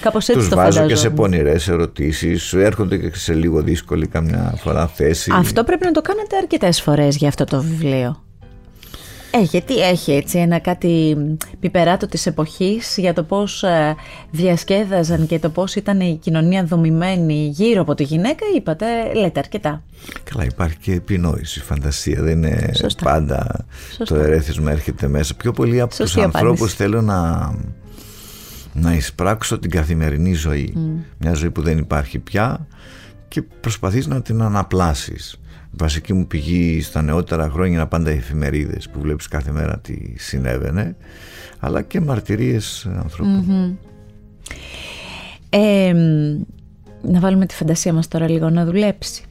Κάπως 0.00 0.28
έτσι 0.28 0.40
τους 0.40 0.48
το 0.50 0.56
βάζω 0.56 0.68
και 0.70 0.74
φαντάζομαι. 0.76 1.00
σε 1.00 1.10
πονηρές 1.10 1.68
ερωτήσεις 1.68 2.42
σου 2.42 2.58
έρχονται 2.58 2.96
και 2.96 3.10
σε 3.14 3.32
λίγο 3.34 3.62
δύσκολη 3.62 4.06
καμιά 4.06 4.54
φορά 4.56 4.86
θέση 4.86 5.30
Αυτό 5.34 5.64
πρέπει 5.64 5.84
να 5.84 5.90
το 5.90 6.00
κάνετε 6.00 6.36
αρκετές 6.36 6.82
φορές 6.82 7.16
για 7.16 7.28
αυτό 7.28 7.44
το 7.44 7.62
βιβλίο. 7.62 8.24
Ε, 9.30 9.40
γιατί 9.40 9.80
έχει 9.80 10.12
έτσι 10.12 10.38
ένα 10.38 10.58
κάτι 10.58 11.16
πιπεράτο 11.60 12.06
της 12.06 12.26
εποχής 12.26 12.94
για 12.96 13.12
το 13.12 13.22
πώς 13.22 13.62
ε, 13.62 13.94
διασκέδαζαν 14.30 15.26
και 15.26 15.38
το 15.38 15.48
πώς 15.50 15.74
ήταν 15.74 16.00
η 16.00 16.18
κοινωνία 16.22 16.64
δομημένη 16.64 17.50
γύρω 17.54 17.80
από 17.80 17.94
τη 17.94 18.02
γυναίκα, 18.02 18.44
είπατε, 18.56 18.86
λέτε 19.14 19.38
αρκετά. 19.38 19.82
Καλά, 20.24 20.44
υπάρχει 20.44 20.76
και 20.76 20.92
επινόηση, 20.92 21.60
φαντασία. 21.60 22.22
Δεν 22.22 22.42
είναι 22.42 22.70
Σωστά. 22.74 23.04
πάντα 23.04 23.66
Σωστά. 23.96 24.04
το 24.04 24.20
ερέθισμα 24.20 24.70
έρχεται 24.70 25.08
μέσα. 25.08 25.34
Πιο 25.34 25.52
πολύ 25.52 25.80
από 25.80 25.94
Σωστή 25.94 26.14
τους 26.14 26.24
ανθρώπους 26.24 26.58
απάντηση. 26.58 26.76
θέλω 26.76 27.02
να, 27.02 27.52
να 28.72 28.94
εισπράξω 28.94 29.58
την 29.58 29.70
καθημερινή 29.70 30.32
ζωή. 30.32 30.74
Μια 31.18 31.32
ζωή 31.32 31.50
που 31.50 31.62
δεν 31.62 31.78
υπάρχει 31.78 32.18
πια 32.18 32.66
και 33.28 33.42
προσπαθείς 33.42 34.06
να 34.06 34.22
την 34.22 34.42
αναπλάσεις. 34.42 35.39
Η 35.72 35.76
βασική 35.76 36.12
μου 36.12 36.26
πηγή 36.26 36.82
στα 36.82 37.02
νεότερα 37.02 37.48
χρόνια 37.50 37.78
είναι 37.78 37.86
πάντα 37.86 38.12
οι 38.12 38.16
εφημερίδες 38.16 38.88
που 38.88 39.00
βλέπεις 39.00 39.28
κάθε 39.28 39.50
μέρα 39.52 39.78
τι 39.78 39.94
συνέβαινε 40.18 40.96
αλλά 41.58 41.82
και 41.82 42.00
μαρτυρίες 42.00 42.88
ανθρώπων. 43.02 43.78
Ε, 45.50 45.92
μ, 45.94 46.42
να 47.12 47.20
βάλουμε 47.20 47.46
τη 47.46 47.54
φαντασία 47.54 47.92
μας 47.92 48.08
τώρα 48.08 48.30
λίγο 48.30 48.50
να 48.50 48.64
δουλέψει. 48.64 49.22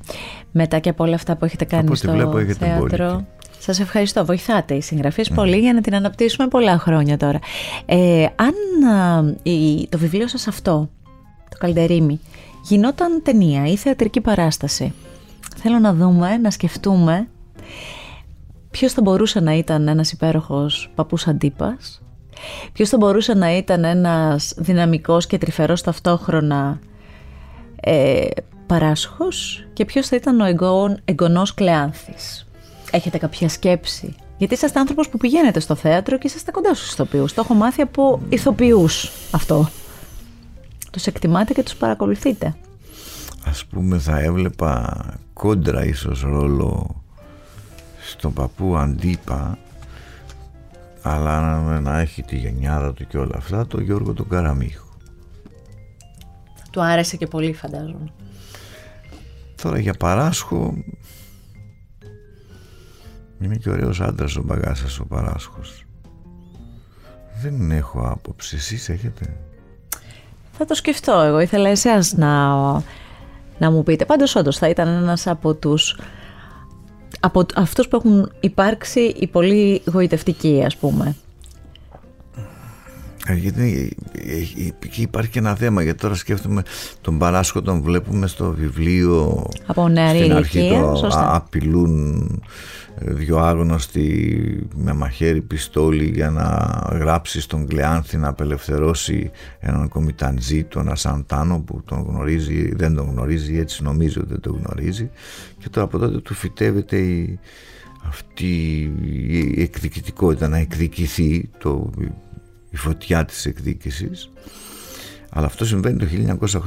Μετά 0.51 0.79
και 0.79 0.89
από 0.89 1.03
όλα 1.03 1.15
αυτά 1.15 1.35
που 1.35 1.45
έχετε 1.45 1.65
κάνει 1.65 1.81
Από 1.83 1.91
ό,τι 1.91 1.99
στο 1.99 2.11
βλέπω 2.11 2.37
έχετε 2.37 2.65
θέατρο. 2.65 3.07
μπόλικη. 3.09 3.25
Σας 3.59 3.79
ευχαριστώ. 3.79 4.25
Βοηθάτε 4.25 4.73
οι 4.73 4.81
συγγραφείς 4.81 5.29
πολύ 5.29 5.57
για 5.57 5.73
να 5.73 5.81
την 5.81 5.95
αναπτύσσουμε 5.95 6.47
πολλά 6.47 6.77
χρόνια 6.77 7.17
τώρα. 7.17 7.39
Ε, 7.85 8.25
αν 8.35 8.89
α, 8.93 9.23
η- 9.43 9.87
το 9.89 9.97
βιβλίο 9.97 10.27
σας 10.27 10.47
αυτό, 10.47 10.89
το 11.49 11.57
Καλντερίμι, 11.59 12.19
γινόταν 12.63 13.21
ταινία 13.23 13.65
ή 13.65 13.75
θεατρική 13.75 14.21
παράσταση, 14.21 14.93
θέλω 15.55 15.79
να 15.79 15.93
δούμε, 15.93 16.37
να 16.37 16.51
σκεφτούμε 16.51 17.27
ποιος 18.71 18.93
θα 18.93 19.01
μπορούσε 19.01 19.39
να 19.39 19.53
ήταν 19.53 19.87
ένας 19.87 20.11
υπέροχος 20.11 20.91
παππούς 20.95 21.27
αντίπας, 21.27 22.01
ποιος 22.73 22.89
θα 22.89 22.97
μπορούσε 22.97 23.33
να 23.33 23.57
ήταν 23.57 23.83
ένας 23.83 24.53
δυναμικός 24.57 25.27
και 25.27 25.37
τρυφερός 25.37 25.81
ταυτόχρονα 25.81 26.79
ε, 27.81 28.25
παράσχος 28.65 29.67
και 29.73 29.85
ποιος 29.85 30.07
θα 30.07 30.15
ήταν 30.15 30.39
ο 30.39 30.45
εγγόν, 30.45 30.99
εγγονός 31.05 31.53
Κλεάνθης. 31.53 32.47
Έχετε 32.91 33.17
κάποια 33.17 33.49
σκέψη; 33.49 34.15
Γιατί 34.37 34.53
είσαστε 34.53 34.79
άνθρωπος 34.79 35.09
που 35.09 35.17
πηγαίνετε 35.17 35.59
στο 35.59 35.75
θέατρο 35.75 36.17
και 36.17 36.27
είσαστε 36.27 36.51
κοντά 36.51 36.73
στους 36.73 36.91
ηθοποιούς. 36.91 37.33
Το 37.33 37.41
έχω 37.41 37.53
μάθει 37.53 37.81
από 37.81 38.21
ηθοποιούς 38.29 39.11
αυτό. 39.31 39.69
Τους 40.91 41.05
εκτιμάτε 41.05 41.53
και 41.53 41.63
τους 41.63 41.75
παρακολουθείτε. 41.75 42.55
Ας 43.45 43.65
πούμε 43.65 43.97
θα 43.97 44.19
έβλεπα 44.19 45.03
κόντρα 45.39 45.85
ίσως 45.85 46.21
ρόλο 46.21 47.03
στον 48.01 48.33
παππού 48.33 48.77
Αντίπα 48.77 49.57
αλλά 51.01 51.39
να, 51.41 51.79
να 51.79 51.99
έχει 51.99 52.21
τη 52.21 52.37
γενιάδα 52.37 52.93
του 52.93 53.07
και 53.07 53.17
όλα 53.17 53.35
αυτά 53.37 53.67
το 53.67 53.81
Γιώργο 53.81 54.13
τον 54.13 54.27
Καραμίχο. 54.27 54.87
Του 56.71 56.81
άρεσε 56.81 57.17
και 57.17 57.27
πολύ 57.27 57.53
φαντάζομαι. 57.53 58.11
Τώρα 59.61 59.79
για 59.79 59.93
παράσχο 59.93 60.83
είναι 63.41 63.55
και 63.55 63.69
ωραίος 63.69 64.01
άντρας 64.01 64.35
ο 64.35 64.41
Μπαγάσας 64.43 64.99
ο 64.99 65.05
παράσχος. 65.05 65.85
Δεν 67.41 67.71
έχω 67.71 68.01
άποψη. 68.01 68.55
Εσείς 68.55 68.89
έχετε; 68.89 69.37
Θα 70.51 70.65
το 70.65 70.73
σκεφτώ 70.73 71.19
εγώ. 71.19 71.39
Ήθελα 71.39 71.69
εσάς 71.69 72.13
να, 72.13 72.53
να 73.59 73.71
μου 73.71 73.83
πείτε. 73.83 74.05
Πάντως 74.05 74.35
όντως 74.35 74.57
θα 74.57 74.69
ήταν 74.69 74.87
ένας 74.87 75.27
από 75.27 75.53
τους 75.53 75.99
από 77.19 77.45
αυτούς 77.55 77.87
που 77.87 77.95
έχουν 77.95 78.31
υπάρξει 78.39 78.99
οι 78.99 79.27
πολύ 79.27 79.81
γοητευτικοί 79.85 80.63
ας 80.65 80.77
πούμε. 80.77 81.15
Ε, 83.29 83.33
Γιατί 83.35 83.91
ε, 84.11 84.31
ε, 84.63 84.71
εκεί 84.85 85.01
υπάρχει 85.01 85.29
και 85.29 85.39
ένα 85.39 85.55
θέμα 85.55 85.81
γιατί 85.83 85.99
τώρα 85.99 86.15
σκέφτομαι 86.15 86.61
τον 87.01 87.17
Παράσχο 87.17 87.61
τον 87.61 87.81
βλέπουμε 87.81 88.27
στο 88.27 88.51
βιβλίο 88.51 89.45
Από 89.65 89.87
νεαρή 89.87 90.17
στην 90.19 90.33
αρχή 90.33 90.59
ηλικία, 90.59 90.81
το 90.81 90.95
σωστά. 90.95 91.19
α- 91.19 91.35
απειλούν 91.35 92.21
ε, 92.99 93.13
δυο 93.13 93.37
άγνωστοι 93.37 94.67
με 94.75 94.93
μαχαίρι 94.93 95.41
πιστόλι 95.41 96.05
για 96.15 96.29
να 96.29 96.45
γράψει 96.97 97.41
στον 97.41 97.67
Κλεάνθη 97.67 98.17
να 98.17 98.27
απελευθερώσει 98.27 99.31
έναν 99.59 99.87
κομιταντζή 99.87 100.63
τον 100.63 100.89
Ασαντάνο 100.89 101.59
που 101.59 101.81
τον 101.85 102.05
γνωρίζει 102.09 102.75
δεν 102.75 102.95
τον 102.95 103.09
γνωρίζει 103.11 103.57
έτσι 103.59 103.83
νομίζει 103.83 104.19
ότι 104.19 104.27
δεν 104.29 104.39
τον 104.41 104.61
γνωρίζει 104.65 105.09
και 105.57 105.69
τώρα 105.69 105.85
από 105.85 105.97
τότε 105.97 106.17
του 106.17 106.33
φυτεύεται 106.33 106.97
η, 106.97 107.39
αυτή 108.07 108.53
η 109.55 109.61
εκδικητικότητα 109.61 110.47
να 110.47 110.57
εκδικηθεί 110.57 111.49
το, 111.57 111.89
η 112.69 112.77
φωτιά 112.77 113.25
της 113.25 113.45
εκδίκησης. 113.45 114.29
Αλλά 115.31 115.45
αυτό 115.45 115.65
συμβαίνει 115.65 115.97
το 115.97 116.05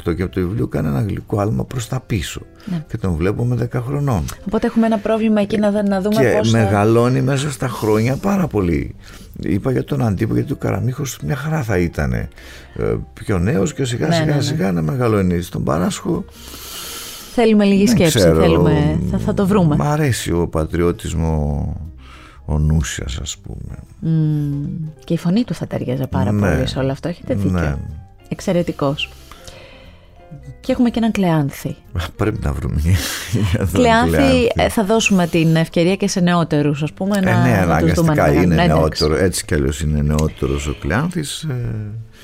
1908 0.09 0.17
και 0.17 0.23
από 0.23 0.35
το 0.35 0.41
βιβλίο 0.41 0.67
κάνει 0.67 0.89
ένα 0.89 1.01
γλυκό 1.01 1.41
άλμα 1.41 1.65
προς 1.65 1.89
τα 1.89 2.01
πίσω. 2.01 2.41
Και 2.89 2.97
τον 2.97 3.15
βλέπουμε 3.15 3.69
10 3.75 3.81
χρονών. 3.87 4.25
Οπότε 4.47 4.67
έχουμε 4.67 4.87
ένα 4.87 4.99
πρόβλημα 4.99 5.41
εκεί 5.41 5.59
να, 5.59 5.83
να 5.83 6.01
δούμε 6.01 6.23
και 6.23 6.35
πώς 6.39 6.51
θα... 6.51 6.59
μεγαλώνει 6.59 7.21
μέσα 7.21 7.51
στα 7.51 7.69
χρόνια 7.69 8.17
πάρα 8.17 8.47
πολύ. 8.47 8.95
Είπα 9.41 9.73
για 9.73 9.85
τον 9.85 10.03
Αντίπο 10.03 10.35
γιατί 10.35 10.53
ο 10.53 10.57
Καραμίχος 10.57 11.19
μια 11.25 11.37
χαρά 11.37 11.63
θα 11.63 11.79
ήταν 11.79 12.13
ε, 12.13 12.29
πιο 13.13 13.39
νέος 13.39 13.75
και 13.75 13.85
σιγά 13.85 14.07
Ναι, 14.07 14.15
σιγά 14.15 14.27
ναι, 14.27 14.35
ναι. 14.35 14.41
σιγά 14.41 14.73
να 14.73 14.83
μεγαλώνει 14.83 15.41
στον 15.41 15.65
Παράσχο. 15.65 16.25
Θέλουμε 17.35 17.65
λίγη 17.65 17.85
δεν 17.85 17.95
σκέψη, 17.95 18.19
ξέρω, 18.19 18.41
θέλουμε... 18.41 19.01
θα, 19.11 19.19
θα 19.19 19.35
το 19.35 19.47
βρούμε. 19.47 19.77
μ' 19.77 19.83
αρέσει 19.83 20.33
ο 20.33 20.49
πατριώτισμο 20.49 21.92
ο 22.45 22.59
νούσιας 22.59 23.19
ας 23.23 23.37
πούμε 23.39 23.79
Μμμ, 24.01 24.65
και 25.05 25.15
η 25.15 25.19
φωνή 25.19 25.45
του 25.45 25.55
θα 25.55 25.67
ταιριάζει 25.67 26.07
πάρα 26.07 26.33
Ναι. 26.33 26.55
πολύ 26.55 26.67
σε 26.69 26.79
όλο 26.79 26.91
αυτό. 26.91 27.09
Έχετε 27.09 27.35
δίκιο. 27.35 27.51
Ναι. 27.61 27.77
Εξαιρετικός. 28.29 29.09
Και 30.61 30.73
έχουμε 30.73 30.91
και 30.91 30.99
έναν 30.99 31.11
Κλεάνθη. 31.13 31.77
πρέπει 32.17 32.39
να 32.43 32.53
βρούμε 32.53 32.81
για 33.51 33.59
τον 33.59 33.69
Κλεάνθη, 33.73 34.53
ε, 34.55 34.69
θα 34.69 34.85
δώσουμε 34.85 35.27
την 35.27 35.57
ευκαιρία 35.57 35.97
και 35.97 36.09
σε 36.09 36.21
νεότερους, 36.21 36.83
ας 36.83 36.93
πούμε, 36.93 37.17
Ε, 37.19 37.21
να, 37.21 37.43
ναι, 37.43 37.65
να 37.67 37.79
τους 37.79 37.93
δούμε. 37.93 38.11
αναγκαστικά 38.13 38.27
να- 38.27 38.33
είναι 38.43 38.55
ναι, 38.55 38.63
εντάξει. 38.65 39.03
νεότερο, 39.05 39.25
έτσι 39.25 39.45
κι 39.45 39.55
αλλιώς 39.55 39.81
είναι 39.81 40.01
νεότερος 40.03 40.67
ο 40.67 40.75
Κλεάνθης. 40.81 41.43
ε, 41.43 41.55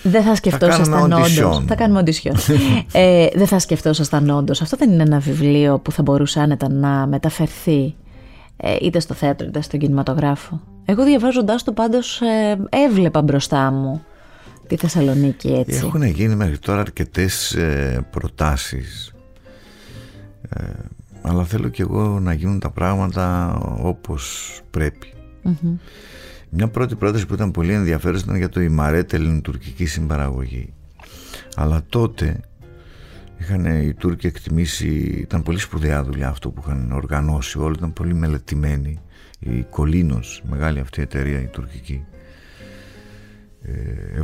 Δεν 0.02 0.22
θα 0.22 0.34
σκεφτόσασταν 0.34 0.90
κάνουμε 0.92 1.14
όντως. 1.14 1.38
audition. 1.40 1.62
Θα 1.66 1.74
κάνουμε 1.74 2.02
audition. 2.04 2.32
ε, 2.92 3.26
δεν 3.34 3.46
θα 3.46 3.58
σκεφτόσασταν 3.58 4.30
όντως. 4.30 4.60
Αυτό 4.62 4.76
δεν 4.76 4.90
είναι 4.92 5.02
ένα 5.02 5.18
βιβλίο 5.18 5.78
που 5.78 5.92
θα 5.92 6.02
μπορούσε 6.02 6.40
άνετα 6.40 6.68
να 6.70 7.06
μεταφερθεί 7.06 7.94
ε, 8.60 8.76
είτε 8.80 9.00
στο 9.00 9.14
θέατρο 9.14 9.46
είτε 9.46 9.60
στον 9.60 9.80
κινηματογράφο. 9.80 10.60
Εγώ 10.84 11.04
διαβάζοντάς 11.04 11.64
το 11.64 11.72
πάντως 11.72 12.20
ε, 12.20 12.58
έβλεπα 12.68 13.22
μπροστά 13.22 13.70
μου 13.70 14.04
τη 14.66 14.76
Θεσσαλονίκη 14.76 15.48
έτσι. 15.48 15.86
Έχουν 15.86 16.02
γίνει 16.02 16.34
μέχρι 16.34 16.58
τώρα 16.58 16.80
αρκετές 16.80 17.54
ε, 17.54 18.06
προτάσεις 18.10 19.12
ε, 20.48 20.64
αλλά 21.22 21.44
θέλω 21.44 21.68
κι 21.68 21.80
εγώ 21.80 22.20
να 22.20 22.32
γίνουν 22.32 22.58
τα 22.58 22.70
πράγματα 22.70 23.54
όπως 23.82 24.52
πρέπει. 24.70 25.12
Μια 26.50 26.68
πρώτη 26.68 26.94
πρόταση 26.94 27.26
που 27.26 27.34
ήταν 27.34 27.50
πολύ 27.50 27.72
ενδιαφέρουσα 27.72 28.24
ήταν 28.24 28.36
για 28.36 28.48
το 28.48 28.60
Ιμαρέτ 28.60 29.12
ελληνοτουρκική 29.12 29.86
συμπαραγωγή. 29.86 30.72
Αλλά 31.54 31.82
τότε 31.88 32.40
είχαν 33.38 33.64
οι 33.64 33.94
Τούρκοι 33.94 34.26
εκτιμήσει, 34.26 34.88
ήταν 35.20 35.42
πολύ 35.42 35.58
σπουδαία 35.58 36.04
δουλειά 36.04 36.28
αυτό 36.28 36.50
που 36.50 36.62
είχαν 36.66 36.92
οργανώσει, 36.92 37.58
όλοι 37.58 37.74
ήταν 37.76 37.92
πολύ 37.92 38.14
μελετημένοι. 38.14 39.00
Η 39.38 39.62
Κολίνος, 39.70 40.42
μεγάλη 40.48 40.80
αυτή 40.80 41.00
η 41.00 41.02
εταιρεία 41.02 41.40
η 41.40 41.46
τουρκική. 41.46 42.04
Ε, 43.62 44.20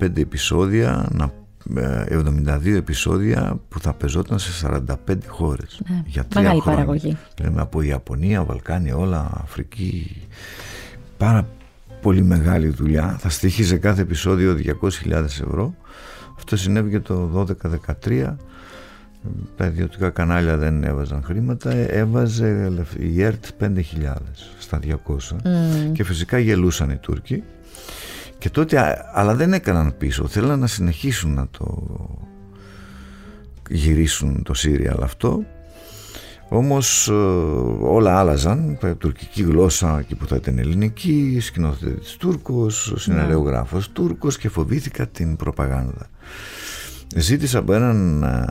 75 0.00 0.20
επεισόδια, 0.20 1.08
να, 1.10 1.32
ε, 1.80 2.04
72 2.08 2.76
επεισόδια 2.76 3.60
που 3.68 3.80
θα 3.80 3.94
πεζόταν 3.94 4.38
σε 4.38 4.52
45 4.52 5.26
χώρες. 5.26 5.80
Ναι, 5.88 6.02
για 6.06 6.24
τρία 6.24 6.42
μεγάλη 6.42 6.60
χρόνια. 6.60 6.80
παραγωγή. 6.80 7.16
Λέμε 7.42 7.60
από 7.60 7.82
Ιαπωνία, 7.82 8.44
Βαλκάνια, 8.44 8.96
όλα, 8.96 9.30
Αφρική. 9.42 10.22
Πάρα 11.16 11.48
πολύ 12.00 12.22
μεγάλη 12.22 12.68
δουλειά. 12.68 13.16
Θα 13.18 13.28
στοιχίζει 13.28 13.78
κάθε 13.78 14.02
επεισόδιο 14.02 14.54
200.000 14.54 15.24
ευρώ. 15.24 15.74
Αυτό 16.36 16.56
συνέβη 16.56 17.00
το 17.00 17.46
12-13. 18.04 18.34
Τα 19.56 19.66
ιδιωτικά 19.66 20.10
κανάλια 20.10 20.56
δεν 20.56 20.84
έβαζαν 20.84 21.22
χρήματα. 21.22 21.70
Ε, 21.70 21.84
Έβαζε 21.84 22.70
η 22.98 23.22
ΕΡΤ 23.22 23.44
5.000 23.60 23.72
στα 24.58 24.78
200. 24.78 25.36
Και 25.92 26.04
φυσικά 26.04 26.38
γελούσαν 26.38 26.90
οι 26.90 26.96
Τούρκοι. 26.96 27.42
Και 28.38 28.50
τότε, 28.50 28.78
α- 28.78 29.10
αλλά 29.14 29.34
δεν 29.34 29.52
έκαναν 29.52 29.94
πίσω. 29.98 30.26
Θέλαν 30.26 30.58
να 30.58 30.66
συνεχίσουν 30.66 31.34
να 31.34 31.46
το 31.50 31.86
γυρίσουν 33.70 34.42
το 34.42 34.54
σύριαλ 34.54 35.02
αυτό 35.02 35.44
όμως 36.48 37.08
ε, 37.08 37.12
όλα 37.80 38.18
άλλαζαν. 38.18 38.78
Η 38.84 38.94
τουρκική 38.94 39.42
γλώσσα 39.42 39.98
εκεί 39.98 40.14
που 40.14 40.26
θα 40.26 40.36
ήταν 40.36 40.58
ελληνική 40.58 41.38
σκηνοθέτης 41.40 42.16
Τούρκος 42.16 42.90
ο 42.92 42.98
συναρεογράφος 42.98 43.92
Τούρκος 43.92 44.38
και 44.38 44.48
φοβήθηκα 44.48 45.06
την 45.06 45.36
προπαγάνδα. 45.36 46.06
Ζήτησα 47.16 47.58
από 47.58 47.72
έναν 47.72 48.22
ε, 48.22 48.44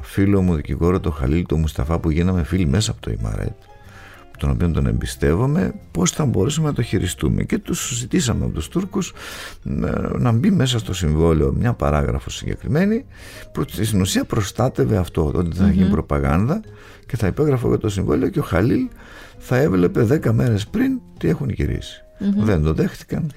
φίλο 0.00 0.42
μου 0.42 0.54
δικηγόρο 0.54 1.00
τον 1.00 1.12
Χαλίλ 1.12 1.46
τον 1.46 1.60
Μουσταφά 1.60 1.98
που 1.98 2.10
γίναμε 2.10 2.42
φίλοι 2.42 2.66
μέσα 2.66 2.90
από 2.90 3.00
το 3.00 3.10
Ιμαρέτ 3.10 3.56
τον 4.38 4.50
οποίο 4.50 4.70
τον 4.70 4.86
εμπιστεύομαι 4.86 5.74
πώς 5.90 6.10
θα 6.10 6.24
μπορούσαμε 6.24 6.68
να 6.68 6.74
το 6.74 6.82
χειριστούμε. 6.82 7.42
Και 7.44 7.58
τους 7.58 7.92
ζητήσαμε 7.98 8.44
από 8.44 8.54
τους 8.54 8.68
Τούρκους 8.68 9.12
ε, 9.64 9.90
να 10.18 10.32
μπει 10.32 10.50
μέσα 10.50 10.78
στο 10.78 10.92
συμβόλαιο 10.94 11.52
μια 11.52 11.72
παράγραφος 11.72 12.34
συγκεκριμένη. 12.36 13.04
Που 13.52 13.64
στην 13.68 14.00
ουσία 14.00 14.24
προστάτευε 14.24 14.96
αυτό 14.96 15.26
ότι 15.34 15.48
δεν 15.56 15.66
θα 15.66 15.72
γίνει 15.72 15.90
προπαγάνδα 15.90 16.60
και 17.06 17.16
θα 17.16 17.26
υπέγραφε 17.26 17.66
εγώ 17.66 17.78
το 17.78 17.88
συμβόλαιο 17.88 18.28
και 18.28 18.38
ο 18.38 18.42
Χαλίλ 18.42 18.88
θα 19.38 19.56
έβλεπε 19.56 20.20
10 20.24 20.30
μέρες 20.32 20.66
πριν 20.66 21.00
τι 21.18 21.28
έχουν 21.28 21.48
γυρίσει. 21.50 22.02
δεν 22.36 22.62
το 22.62 22.72
δέχτηκαν. 22.72 23.30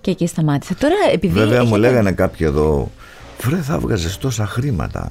Και 0.00 0.10
εκεί 0.10 0.26
σταμάτησε. 0.26 0.74
Τώρα, 0.74 0.94
επειδή. 1.12 1.32
Βέβαια 1.34 1.62
μου 1.64 1.74
έχετε- 1.74 1.80
λέγανε 1.80 2.12
κάποιοι 2.12 2.46
εδώ 2.50 2.90
Βρε 3.40 3.56
θα 3.56 3.78
βγάζεις 3.78 4.16
τόσα 4.16 4.46
χρήματα 4.46 5.08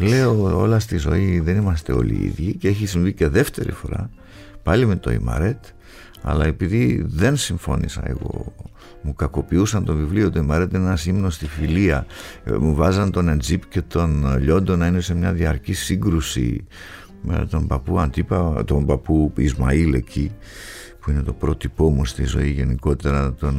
Λέω 0.00 0.60
όλα 0.60 0.78
στη 0.78 0.96
ζωή 0.96 1.40
δεν 1.40 1.56
είμαστε 1.56 1.92
όλοι 1.92 2.14
οι 2.14 2.24
ίδιοι 2.24 2.54
Και 2.54 2.68
έχει 2.68 2.86
συμβεί 2.86 3.12
και 3.12 3.28
δεύτερη 3.28 3.72
φορά 3.72 4.10
Πάλι 4.68 4.86
με 4.86 4.96
το 4.96 5.10
Ιμαρέτ 5.10 5.64
Αλλά 6.22 6.44
επειδή 6.44 7.04
δεν 7.06 7.36
συμφώνησα 7.36 8.02
εγώ 8.04 8.54
μου 9.02 9.14
κακοποιούσαν 9.14 9.84
το 9.84 9.94
βιβλίο. 9.94 10.30
Του 10.30 10.38
Εμαρέτ 10.38 10.74
ένας 10.74 11.06
ύμνος 11.06 11.34
στη 11.34 11.46
φιλία. 11.46 12.06
Ε, 12.44 12.52
μου 12.52 12.74
βάζαν 12.74 13.10
τον 13.10 13.28
Εντζίπ 13.28 13.62
και 13.68 13.82
τον 13.82 14.38
Λιόντο 14.38 14.76
να 14.76 14.86
είναι 14.86 15.00
σε 15.00 15.14
μια 15.14 15.32
διαρκή 15.32 15.72
σύγκρουση 15.72 16.66
με 17.22 17.46
τον 17.50 17.66
παππού 17.66 18.00
Αντίπα 18.00 18.64
τον 18.64 18.86
παππού 18.86 19.32
Ισμαήλ 19.36 19.94
εκεί 19.94 20.32
που 21.00 21.10
είναι 21.10 21.22
το 21.22 21.32
πρότυπό 21.32 21.90
μου 21.90 22.04
στη 22.04 22.24
ζωή 22.24 22.50
γενικότερα 22.50 23.34
τον 23.40 23.56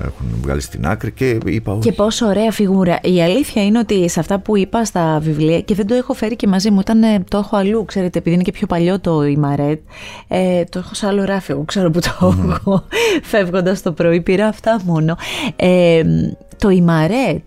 ε, 0.00 0.04
έχουν 0.04 0.26
βγάλει 0.42 0.60
στην 0.60 0.86
άκρη 0.86 1.12
και 1.12 1.38
είπα 1.44 1.72
όχι. 1.72 1.80
Και 1.80 1.92
πόσο 1.92 2.26
ωραία 2.26 2.50
φιγούρα. 2.50 2.98
Η 3.02 3.22
αλήθεια 3.22 3.64
είναι 3.64 3.78
ότι 3.78 4.08
σε 4.08 4.20
αυτά 4.20 4.38
που 4.38 4.56
είπα 4.56 4.84
στα 4.84 5.18
βιβλία 5.22 5.60
και 5.60 5.74
δεν 5.74 5.86
το 5.86 5.94
έχω 5.94 6.12
φέρει 6.12 6.36
και 6.36 6.46
μαζί 6.46 6.70
μου, 6.70 6.80
ήταν, 6.80 7.02
ε, 7.02 7.24
το 7.28 7.38
έχω 7.38 7.56
αλλού, 7.56 7.84
ξέρετε, 7.84 8.18
επειδή 8.18 8.34
είναι 8.34 8.44
και 8.44 8.52
πιο 8.52 8.66
παλιό 8.66 9.00
το 9.00 9.24
Ιμαρέτ, 9.24 9.80
ε, 10.28 10.64
το 10.64 10.78
έχω 10.78 10.94
σε 10.94 11.06
άλλο 11.06 11.24
ράφι, 11.24 11.52
εγώ 11.52 11.64
ξέρω 11.64 11.90
που 11.90 12.00
το 12.00 12.34
έχω, 12.50 12.84
φεύγοντας 13.22 13.82
το 13.82 13.92
πρωί, 13.92 14.20
πήρα 14.20 14.46
αυτά 14.46 14.80
μόνο. 14.84 15.16
Ε, 15.56 16.02
το 16.58 16.68
Ιμαρέτ 16.68 17.44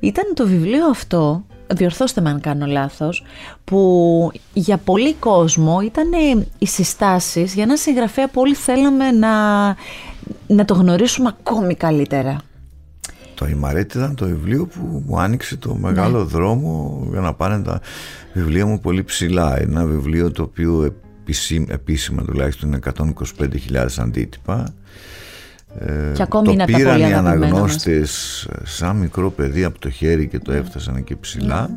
ήταν 0.00 0.24
το 0.34 0.46
βιβλίο 0.46 0.86
αυτό 0.86 1.44
διορθώστε 1.74 2.20
με 2.20 2.30
αν 2.30 2.40
κάνω 2.40 2.66
λάθος, 2.66 3.24
που 3.64 4.30
για 4.52 4.76
πολύ 4.76 5.14
κόσμο 5.14 5.80
ήταν 5.80 6.10
οι 6.58 6.66
συστάσεις 6.66 7.54
για 7.54 7.62
ένα 7.62 7.76
συγγραφέα 7.76 8.28
που 8.28 8.40
όλοι 8.40 8.54
θέλαμε 8.54 9.10
να, 9.10 9.66
να 10.46 10.64
το 10.64 10.74
γνωρίσουμε 10.74 11.28
ακόμη 11.40 11.74
καλύτερα. 11.74 12.40
Το 13.34 13.46
Ιμαρέτη 13.46 13.98
ήταν 13.98 14.14
το 14.14 14.26
βιβλίο 14.26 14.66
που 14.66 15.02
μου 15.06 15.20
άνοιξε 15.20 15.56
το 15.56 15.74
μεγάλο 15.74 16.18
Ναι. 16.18 16.24
δρόμο 16.24 17.02
για 17.10 17.20
να 17.20 17.34
πάνε 17.34 17.62
τα 17.62 17.80
βιβλία 18.32 18.66
μου 18.66 18.80
πολύ 18.80 19.04
ψηλά. 19.04 19.60
Ένα 19.60 19.84
βιβλίο 19.84 20.30
το 20.30 20.42
οποίο 20.42 20.82
επίσημα, 21.22 21.66
επίσημα 21.68 22.22
τουλάχιστον 22.22 22.68
είναι 22.68 22.78
125.000 23.72 23.86
αντίτυπα. 23.98 24.74
Ε, 25.78 26.12
Και 26.14 26.22
ακόμη 26.22 26.44
το 26.44 26.52
είναι 26.52 26.62
από 26.62 26.72
τα 26.72 26.78
πήραν 26.78 26.92
πολύ 26.92 27.08
οι 27.10 27.12
αγαπημένα 27.12 27.38
μας. 27.38 27.48
αναγνώστες 27.50 28.48
σαν 28.64 28.96
μικρό 28.96 29.30
παιδί 29.30 29.64
από 29.64 29.78
το 29.78 29.90
χέρι 29.90 30.28
και 30.28 30.38
το 30.38 30.52
έφτασαν 30.52 30.96
εκεί 30.96 31.16
ψηλά. 31.16 31.70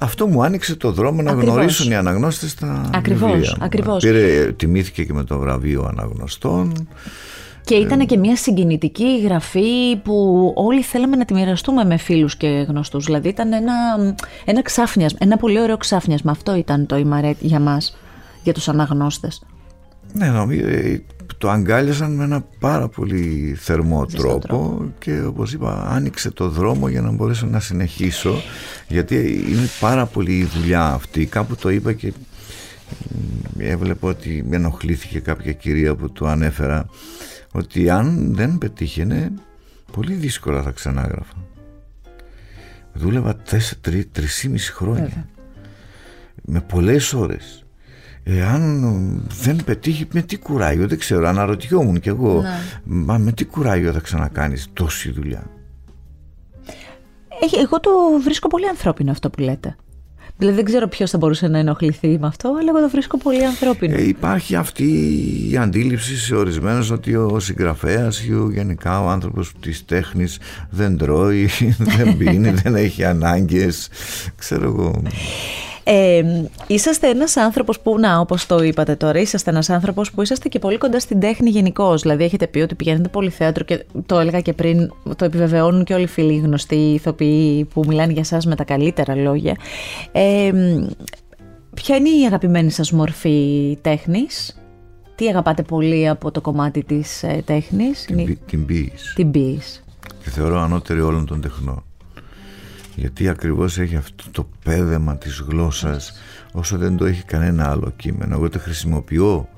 Αυτό 0.00 0.26
μου 0.26 0.42
άνοιξε 0.42 0.76
το 0.76 0.92
δρόμο 0.92 1.16
να 1.16 1.22
Ναι. 1.22 1.30
Ακριβώς. 1.30 1.54
γνωρίσουν 1.54 1.90
οι 1.90 1.94
αναγνώστες 1.94 2.54
τα 2.54 2.90
Ακριβώς, 2.94 3.30
βιβλία 3.32 3.54
μου. 3.58 3.64
ακριβώς. 3.64 4.02
Πήρε, 4.04 4.52
τιμήθηκε 4.52 5.04
και 5.04 5.12
με 5.12 5.24
το 5.24 5.38
βραβείο 5.38 5.82
αναγνωστών. 5.90 6.88
Και 7.64 7.74
ήταν 7.74 8.06
και 8.06 8.16
μια 8.16 8.36
συγκινητική 8.36 9.20
γραφή 9.24 9.96
που 10.02 10.52
όλοι 10.56 10.82
θέλαμε 10.82 11.16
να 11.16 11.24
τη 11.24 11.34
μοιραστούμε 11.34 11.84
με 11.84 11.96
φίλους 11.96 12.36
και 12.36 12.46
γνωστούς. 12.68 13.04
Δηλαδή 13.04 13.28
ήταν 13.28 13.52
ένα, 13.52 13.72
ένα 14.44 14.62
ξάφνιασμα, 14.62 15.18
ένα 15.22 15.36
πολύ 15.36 15.60
ωραίο 15.60 15.76
ξάφνιασμα. 15.76 16.30
Αυτό 16.30 16.54
ήταν 16.56 16.86
το 16.86 16.96
Ιμαρέτ 16.96 17.36
για 17.40 17.60
μας, 17.60 17.96
για 18.42 18.52
τους 18.52 18.68
αναγνώστες. 18.68 19.42
Ναι, 20.12 20.26
νομίζω 20.26 20.66
ε, 20.66 21.02
το 21.38 21.50
αγκάλιασαν 21.50 22.12
με 22.12 22.24
ένα 22.24 22.44
πάρα 22.58 22.88
πολύ 22.88 23.54
θερμό 23.58 24.06
Ζεστό 24.08 24.26
τρόπο, 24.26 24.46
τρόπο. 24.46 24.92
και 24.98 25.22
όπως 25.22 25.52
είπα 25.52 25.86
άνοιξε 25.88 26.30
το 26.30 26.48
δρόμο 26.48 26.88
για 26.88 27.00
να 27.00 27.10
μπορέσω 27.10 27.46
να 27.46 27.60
συνεχίσω 27.60 28.42
γιατί 28.88 29.44
είναι 29.48 29.68
πάρα 29.80 30.06
πολύ 30.06 30.38
η 30.38 30.44
δουλειά 30.44 30.84
αυτή 30.84 31.26
κάπου 31.26 31.56
το 31.56 31.70
είπα 31.70 31.92
και 31.92 32.12
μ, 33.56 33.60
έβλεπα 33.60 34.08
ότι 34.08 34.44
με 34.48 34.56
ενοχλήθηκε 34.56 35.18
κάποια 35.18 35.52
κυρία 35.52 35.94
που 35.94 36.12
του 36.12 36.26
ανέφερα 36.26 36.88
ότι 37.52 37.90
αν 37.90 38.34
δεν 38.34 38.58
πετύχαινε 38.58 39.32
πολύ 39.92 40.14
δύσκολα 40.14 40.62
θα 40.62 40.70
ξανάγραφα 40.70 41.34
δούλευα 42.92 43.36
τέσσερα, 43.36 43.80
τρι, 43.80 44.04
τρισήμιση 44.04 44.72
χρόνια 44.72 45.02
Βέβαια. 45.02 45.28
με 46.42 46.60
πολλές 46.60 47.12
ώρες 47.12 47.64
Εάν 48.30 49.26
δεν 49.42 49.64
πετύχει, 49.64 50.06
με 50.12 50.22
τι 50.22 50.38
κουράγιο, 50.38 50.86
δεν 50.88 50.98
ξέρω, 50.98 51.28
αναρωτιόμουν 51.28 52.00
κι 52.00 52.08
εγώ. 52.08 52.40
Ναι. 52.40 52.58
Μα 52.84 53.18
με 53.18 53.32
τι 53.32 53.44
κουράγιο 53.44 53.92
θα 53.92 54.00
ξανακάνεις 54.00 54.68
τόση 54.72 55.10
δουλειά; 55.10 55.50
Ε, 57.28 57.60
Εγώ 57.60 57.80
το 57.80 57.90
βρίσκω 58.22 58.48
πολύ 58.48 58.68
ανθρώπινο 58.68 59.10
αυτό 59.10 59.30
που 59.30 59.40
λέτε. 59.40 59.76
Δηλαδή 60.38 60.56
δεν 60.56 60.64
ξέρω 60.64 60.88
ποιος 60.88 61.10
θα 61.10 61.18
μπορούσε 61.18 61.48
να 61.48 61.58
ενοχληθεί 61.58 62.18
με 62.20 62.26
αυτό, 62.26 62.48
αλλά 62.48 62.70
εγώ 62.74 62.80
το 62.80 62.88
βρίσκω 62.88 63.18
πολύ 63.18 63.44
ανθρώπινο. 63.44 63.94
Ε, 63.94 64.08
υπάρχει 64.08 64.54
αυτή 64.54 64.84
η 65.50 65.56
αντίληψη 65.56 66.16
σε 66.16 66.34
ορισμένους 66.34 66.90
ότι 66.90 67.14
ο 67.14 67.40
συγγραφέας 67.40 68.24
ή 68.24 68.34
ο, 68.34 68.50
γενικά 68.50 69.00
ο 69.04 69.08
άνθρωπος 69.08 69.52
της 69.60 69.84
τέχνης 69.84 70.38
δεν 70.70 70.96
τρώει, 70.96 71.48
δεν 71.96 72.16
πίνει, 72.18 72.50
δεν 72.50 72.74
έχει 72.74 73.04
ανάγκες. 73.04 73.88
Ξέρω 74.36 74.64
εγώ. 74.64 75.02
Ε, 75.90 76.22
είσαστε 76.66 77.08
ένας 77.08 77.36
άνθρωπος 77.36 77.80
που, 77.80 77.98
να 77.98 78.18
όπως 78.18 78.46
το 78.46 78.62
είπατε 78.62 78.96
τώρα, 78.96 79.18
είσαστε 79.18 79.50
ένας 79.50 79.70
άνθρωπος 79.70 80.10
που 80.10 80.22
είσαστε 80.22 80.48
και 80.48 80.58
πολύ 80.58 80.78
κοντά 80.78 81.00
στην 81.00 81.20
τέχνη 81.20 81.50
γενικώ. 81.50 81.96
Δηλαδή 81.96 82.24
έχετε 82.24 82.46
πει 82.46 82.58
ότι 82.60 82.74
πηγαίνετε 82.74 83.08
πολύ 83.08 83.30
θέατρο 83.30 83.64
και 83.64 83.84
το 84.06 84.18
έλεγα 84.18 84.40
και 84.40 84.52
πριν, 84.52 84.92
το 85.16 85.24
επιβεβαιώνουν 85.24 85.84
και 85.84 85.94
όλοι 85.94 86.02
οι 86.02 86.06
φίλοι 86.06 86.36
γνωστοί 86.36 86.74
ηθοποιοί 86.74 87.64
που 87.64 87.84
μιλάνε 87.86 88.12
για 88.12 88.24
σας 88.24 88.46
με 88.46 88.54
τα 88.54 88.64
καλύτερα 88.64 89.14
λόγια. 89.14 89.56
Ε, 90.12 90.52
ποια 91.74 91.96
είναι 91.96 92.08
η 92.08 92.24
αγαπημένη 92.26 92.70
σας 92.70 92.92
μορφή 92.92 93.78
τέχνης; 93.82 94.58
Τι 95.14 95.28
αγαπάτε 95.28 95.62
πολύ 95.62 96.08
από 96.08 96.30
το 96.30 96.40
κομμάτι 96.40 96.84
της 96.84 97.22
ε, 97.22 97.42
τέχνης; 97.44 98.04
Την, 98.04 98.18
Είναι- 98.18 98.28
ποι- 98.28 98.46
την 98.46 98.66
ποίηση. 98.66 99.14
την 99.14 99.30
ποίηση. 99.30 99.82
Και 100.22 100.30
θεωρώ 100.30 100.60
ανώτερη 100.60 101.00
όλων 101.00 101.26
των 101.26 101.40
τεχνών. 101.40 101.82
Γιατί 102.98 103.28
ακριβώς 103.28 103.78
έχει 103.78 103.96
αυτό 103.96 104.24
το 104.30 104.48
πέδεμα 104.64 105.16
της 105.18 105.44
γλώσσας 105.48 106.12
όσο 106.52 106.78
δεν 106.78 106.96
το 106.96 107.04
έχει 107.04 107.22
κανένα 107.22 107.70
άλλο 107.70 107.92
κείμενο. 107.96 108.34
Εγώ 108.34 108.48
το 108.48 108.58
χρησιμοποιώ 108.58 109.48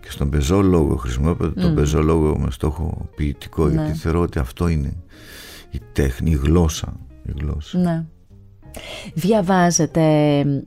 και 0.00 0.10
στον 0.10 0.30
πεζόλογο 0.30 0.96
χρησιμοποιώ 0.96 1.52
τον 1.52 1.74
πεζόλογο 1.74 2.38
με 2.38 2.50
στόχο 2.50 3.08
ποιητικό 3.16 3.66
Ναι. 3.66 3.72
γιατί 3.72 3.98
θεωρώ 3.98 4.20
ότι 4.20 4.38
αυτό 4.38 4.68
είναι 4.68 4.92
η 5.70 5.80
τέχνη, 5.92 6.30
η 6.30 6.34
γλώσσα. 6.42 6.96
Η 7.22 7.32
γλώσσα. 7.40 7.78
Ναι. 7.78 8.04
Διαβάζετε, 9.14 10.02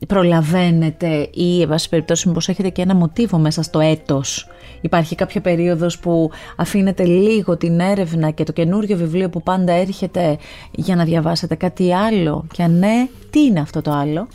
προλαβαίνετε 0.07 1.29
ή, 1.33 1.61
εν 1.61 1.67
πάση 1.67 1.89
περιπτώσει, 1.89 2.27
μήπως 2.27 2.49
έχετε 2.49 2.69
και 2.69 2.81
ένα 2.81 2.95
μοτίβο 2.95 3.37
μέσα 3.37 3.61
στο 3.61 3.79
έτος. 3.79 4.47
Υπάρχει 4.81 5.15
κάποια 5.15 5.41
περίοδος 5.41 5.99
που 5.99 6.31
αφήνετε 6.55 7.03
λίγο 7.03 7.57
την 7.57 7.79
έρευνα 7.79 8.29
και 8.29 8.43
το 8.43 8.51
καινούριο 8.51 8.97
βιβλίο 8.97 9.29
που 9.29 9.43
πάντα 9.43 9.73
έρχεται 9.73 10.37
για 10.71 10.95
να 10.95 11.03
διαβάσετε 11.03 11.55
κάτι 11.55 11.93
άλλο; 11.93 12.45
Και 12.53 12.63
αν 12.63 12.77
ναι, 12.77 13.07
τι 13.29 13.39
είναι 13.39 13.59
αυτό 13.59 13.81
το 13.81 13.91
άλλο; 13.91 14.27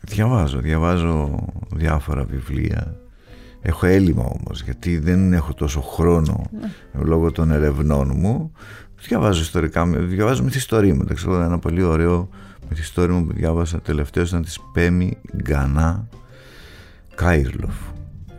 Διαβάζω, 0.00 0.58
διαβάζω 0.58 1.44
διάφορα 1.74 2.24
βιβλία. 2.24 2.96
Έχω 3.62 3.86
έλλειμμα 3.86 4.24
όμως 4.24 4.62
γιατί 4.62 4.98
δεν 4.98 5.32
έχω 5.32 5.54
τόσο 5.54 5.80
χρόνο 5.80 6.42
λόγω 6.92 7.32
των 7.32 7.50
ερευνών 7.50 8.12
μου. 8.16 8.52
Διαβάζω 9.08 9.40
ιστορικά, 9.40 9.86
διαβάζω 9.86 10.42
μυθιστορήματα. 10.42 11.14
Ξέρω 11.14 11.42
ένα 11.42 11.58
πολύ 11.58 11.82
ωραίο 11.82 12.28
μυθιστόρημα 12.72 13.22
που 13.22 13.32
διάβασα 13.32 13.80
τελευταίως 13.80 14.28
ήταν 14.28 14.42
της 14.42 14.58
Πέμι 14.72 15.18
Γκανά 15.36 16.08
Κάιρλοφ. 17.14 17.74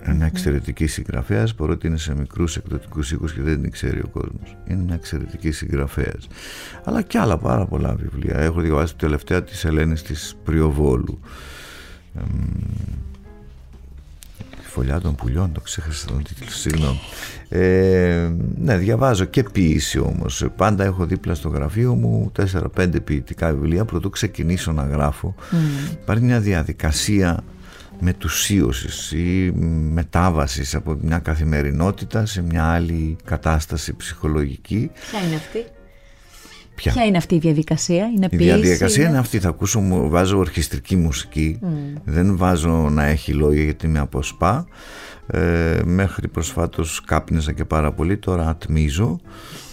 Ένα 0.02 0.26
εξαιρετική 0.26 0.88
συγγραφέας, 0.88 1.56
παρότι 1.56 1.88
είναι 1.88 1.98
σε 1.98 2.16
μικρούς 2.16 2.58
εκδοτικούς 2.58 3.12
οίκους 3.12 3.34
και 3.34 3.42
δεν 3.42 3.62
την 3.62 3.72
ξέρει 3.72 4.00
ο 4.00 4.08
κόσμος. 4.08 4.58
Είναι 4.68 4.84
μια 4.84 4.96
εξαιρετική 4.96 5.52
συγγραφέας. 5.52 6.28
Αλλά 6.84 7.02
και 7.02 7.18
άλλα 7.18 7.38
πάρα 7.38 7.66
πολλά 7.66 7.96
βιβλία. 7.96 8.38
Έχω 8.38 8.62
διαβάσει 8.62 8.94
τη 8.94 9.00
τελευταία 9.00 9.44
της 9.44 9.66
Ελένης 9.66 10.04
της 10.04 10.36
Πριοβόλου. 10.44 11.20
Εμ, 14.76 14.82
η 14.82 14.86
φωλιά 14.86 15.00
των 15.02 15.16
πουλιών, 15.16 15.52
το 15.52 15.60
ξέχασα 15.60 16.08
τον 16.08 16.24
τίτλο, 16.24 16.50
συγγνώμη. 16.50 17.00
Ε, 17.50 18.32
ναι, 18.58 18.78
διαβάζω 18.78 19.26
και 19.26 19.44
ποίηση 19.44 20.00
όμως. 20.00 20.46
Πάντα 20.56 20.84
έχω 20.84 21.06
δίπλα 21.06 21.36
στο 21.36 21.50
γραφείο 21.50 21.96
μου 21.96 22.32
4-5 22.78 23.04
ποιητικά 23.04 23.54
βιβλία 23.54 23.86
πρωτού 23.86 24.10
ξεκινήσω 24.10 24.72
να 24.72 24.84
γράφω. 24.84 25.36
Υπάρχει 26.02 26.24
μια 26.24 26.40
διαδικασία 26.40 27.44
μετουσίωσης 28.00 29.12
ή 29.12 29.52
μετάβασης 29.92 30.76
από 30.76 30.98
μια 31.02 31.20
καθημερινότητα 31.20 32.26
σε 32.26 32.42
μια 32.42 32.64
άλλη 32.64 33.16
κατάσταση 33.24 33.96
ψυχολογική. 33.96 34.92
Ποια 35.12 35.28
είναι 35.28 35.36
αυτή; 35.36 35.66
Ποια; 36.76 36.92
Ποια 36.92 37.06
είναι 37.06 37.18
αυτή 37.18 37.36
η 37.36 37.40
διαδικασία, 37.40 38.06
είναι 38.16 38.28
Η 38.32 38.38
ποίηση. 38.38 38.60
διαδικασία 38.60 39.08
είναι 39.10 39.18
αυτή. 39.18 39.40
Θα 39.40 39.50
ακούσω, 39.50 39.80
μου- 39.80 40.10
βάζω 40.10 40.38
ορχιστρική 40.38 40.96
μουσική. 40.96 41.60
Δεν 42.06 42.38
βάζω 42.38 42.90
να 42.90 43.04
έχει 43.04 43.34
λόγια 43.34 43.64
γιατί 43.64 43.88
με 43.88 44.00
αποσπά. 44.00 44.66
Ε, 45.28 45.80
μέχρι 45.86 46.28
προσφάτως 46.28 47.02
κάπνιζα 47.06 47.52
και 47.52 47.66
πάρα 47.66 47.92
πολύ. 47.92 48.18
Τώρα 48.18 48.48
ατμίζω. 48.50 49.20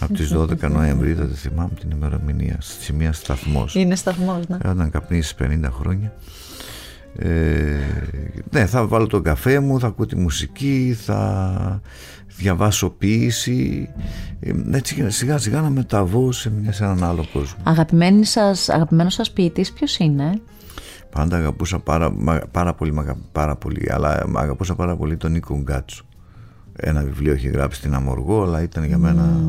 Από 0.00 0.12
τις 0.14 0.28
12 0.32 0.68
Νοέμβρη, 0.70 1.12
δεν 1.12 1.28
θυμάμαι 1.34 1.70
την 1.80 1.90
ημερομηνία. 1.90 2.56
Στη 2.60 2.84
σημεία 2.84 3.12
σταθμός. 3.12 3.74
Είναι 3.74 3.94
σταθμός, 3.96 4.48
ναι. 4.48 4.56
Όταν 4.64 4.90
καπνίσεις 4.90 5.34
50 5.34 5.70
χρόνια. 5.70 6.12
Ε, 7.16 7.76
ναι, 8.50 8.66
θα 8.66 8.86
βάλω 8.86 9.06
τον 9.06 9.22
καφέ 9.22 9.60
μου, 9.60 9.80
θα 9.80 9.86
ακούω 9.86 10.06
τη 10.06 10.16
μουσική, 10.16 10.96
θα 11.00 11.80
διαβάσω 12.36 12.90
ποίηση. 12.90 13.88
Ε, 14.40 14.50
έτσι 14.72 15.10
σιγά 15.10 15.38
σιγά 15.38 15.60
να 15.60 15.70
μεταβώ 15.70 16.32
σε, 16.32 16.50
μια, 16.50 16.72
σε 16.72 16.84
έναν 16.84 17.04
άλλο 17.04 17.26
κόσμο. 17.32 17.58
Αγαπημένη 17.62 18.24
σας, 18.24 18.68
αγαπημένος 18.68 19.14
σας 19.14 19.30
ποιητής 19.32 19.72
ποιος 19.72 19.98
είναι; 19.98 20.40
Πάντα 21.10 21.36
αγαπούσα 21.36 21.78
πάρα, 21.78 22.10
μα- 22.12 22.42
πάρα 22.50 22.74
πολύ, 22.74 22.92
μα- 22.92 23.16
πάρα 23.32 23.56
πολύ, 23.56 23.88
αλλά 23.92 24.24
αγαπούσα 24.34 24.74
πάρα 24.74 24.96
πολύ 24.96 25.16
τον 25.16 25.32
Νίκο 25.32 25.58
Γκάτσο. 25.62 26.04
ένα 26.76 27.02
βιβλίο 27.02 27.32
έχει 27.32 27.48
γράψει 27.48 27.78
στην 27.78 27.94
Αμοργό 27.94 28.42
αλλά 28.42 28.62
ήταν 28.62 28.84
για 28.84 28.98
μένα 28.98 29.40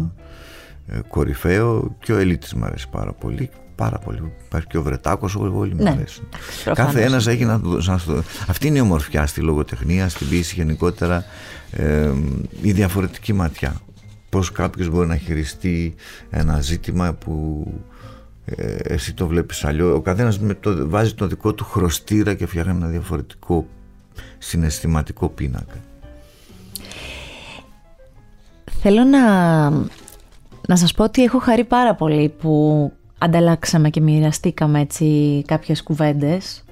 ε, 0.88 0.99
κορυφαίο 1.07 1.95
και 1.99 2.14
ο 2.14 2.18
Ελίτης 2.18 2.53
μου 2.53 2.66
αρέσει 2.66 2.89
πάρα 2.89 3.14
πολύ 3.14 3.49
πάρα 3.82 3.98
πολύ. 4.00 4.32
Υπάρχει 4.46 4.68
και 4.68 4.78
ο 4.78 4.84
Βρετάκος, 4.84 5.36
όλοι 5.36 5.52
μου 5.76 5.84
Ναι, 5.84 5.90
αρέσουν. 5.90 6.28
προφανώς. 6.64 6.94
Κάθε 6.94 7.06
ένας 7.06 7.28
έχει 7.28 7.46
να, 7.46 7.60
του- 7.62 7.82
να 7.86 7.98
στο- 7.98 8.24
Αυτή 8.48 8.68
είναι 8.68 8.78
η 8.78 8.82
ομορφιά 8.82 9.28
στη 9.28 9.42
λογοτεχνία, 9.42 10.10
στην 10.10 10.30
ποίηση 10.30 10.56
γενικότερα, 10.56 11.26
ε, 11.72 12.12
η 12.62 12.72
διαφορετική 12.72 13.34
ματιά. 13.34 13.76
Πώς 14.30 14.52
κάποιος 14.52 14.90
μπορεί 14.90 15.08
να 15.08 15.16
χειριστεί 15.18 15.96
ένα 16.30 16.62
ζήτημα 16.62 17.14
που 17.14 17.66
ε, 18.46 18.76
εσύ 18.82 19.14
το 19.14 19.28
βλέπεις 19.28 19.64
αλλιώς. 19.66 19.94
Ο 19.96 20.02
καθένας 20.02 20.40
με 20.40 20.54
το, 20.54 20.90
βάζει 20.90 21.14
το 21.14 21.28
δικό 21.28 21.54
του 21.54 21.64
χρωστήρα 21.66 22.34
και 22.34 22.46
φτιάχνει 22.46 22.72
ένα 22.72 22.88
διαφορετικό 22.88 23.68
συναισθηματικό 24.38 25.30
πίνακα. 25.30 25.76
Θέλω 28.84 29.04
να, 29.04 29.70
να 30.68 30.76
σας 30.76 30.94
πω 30.94 31.04
ότι 31.04 31.24
έχω 31.24 31.40
χαρεί 31.40 31.64
πάρα 31.64 31.96
πολύ 31.96 32.30
που 32.30 32.92
ανταλλάξαμε 33.22 33.89
και 33.89 34.01
μοιραστήκαμε 34.01 34.80
έτσι 34.80 35.43
κάποιες 35.47 35.84
κουβέντες. 35.84 36.63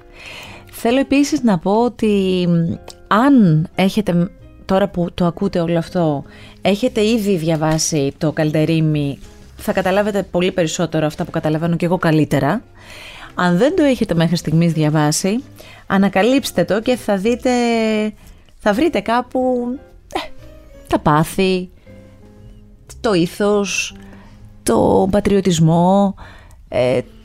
Θέλω 0.70 0.98
επίσης 0.98 1.42
να 1.42 1.58
πω 1.58 1.84
ότι 1.84 2.46
μ, 2.48 2.74
αν 3.06 3.66
έχετε, 3.74 4.30
τώρα 4.64 4.88
που 4.88 5.08
το 5.14 5.24
ακούτε 5.26 5.60
όλο 5.60 5.78
αυτό, 5.78 6.24
έχετε 6.60 7.04
ήδη 7.06 7.36
διαβάσει 7.36 8.14
το 8.18 8.32
Καλτερίμι, 8.32 9.18
θα 9.56 9.72
καταλάβετε 9.72 10.22
πολύ 10.22 10.52
περισσότερο 10.52 11.06
αυτά 11.06 11.24
που 11.24 11.30
καταλαβαίνω 11.30 11.76
και 11.76 11.84
εγώ 11.84 11.98
καλύτερα. 11.98 12.62
Αν 13.34 13.56
δεν 13.56 13.76
το 13.76 13.82
έχετε 13.82 14.14
μέχρι 14.14 14.36
στιγμής 14.36 14.72
διαβάσει, 14.72 15.44
ανακαλύψτε 15.86 16.64
το 16.64 16.80
και 16.80 16.96
θα 16.96 17.16
δείτε, 17.16 17.50
θα 18.58 18.72
βρείτε 18.72 19.00
κάπου 19.00 19.68
ε, 20.14 20.30
τα 20.88 20.98
πάθη, 20.98 21.70
το 23.00 23.12
ήθος, 23.12 23.94
το 24.62 25.08
πατριωτισμό, 25.10 26.14
ε, 26.18 26.39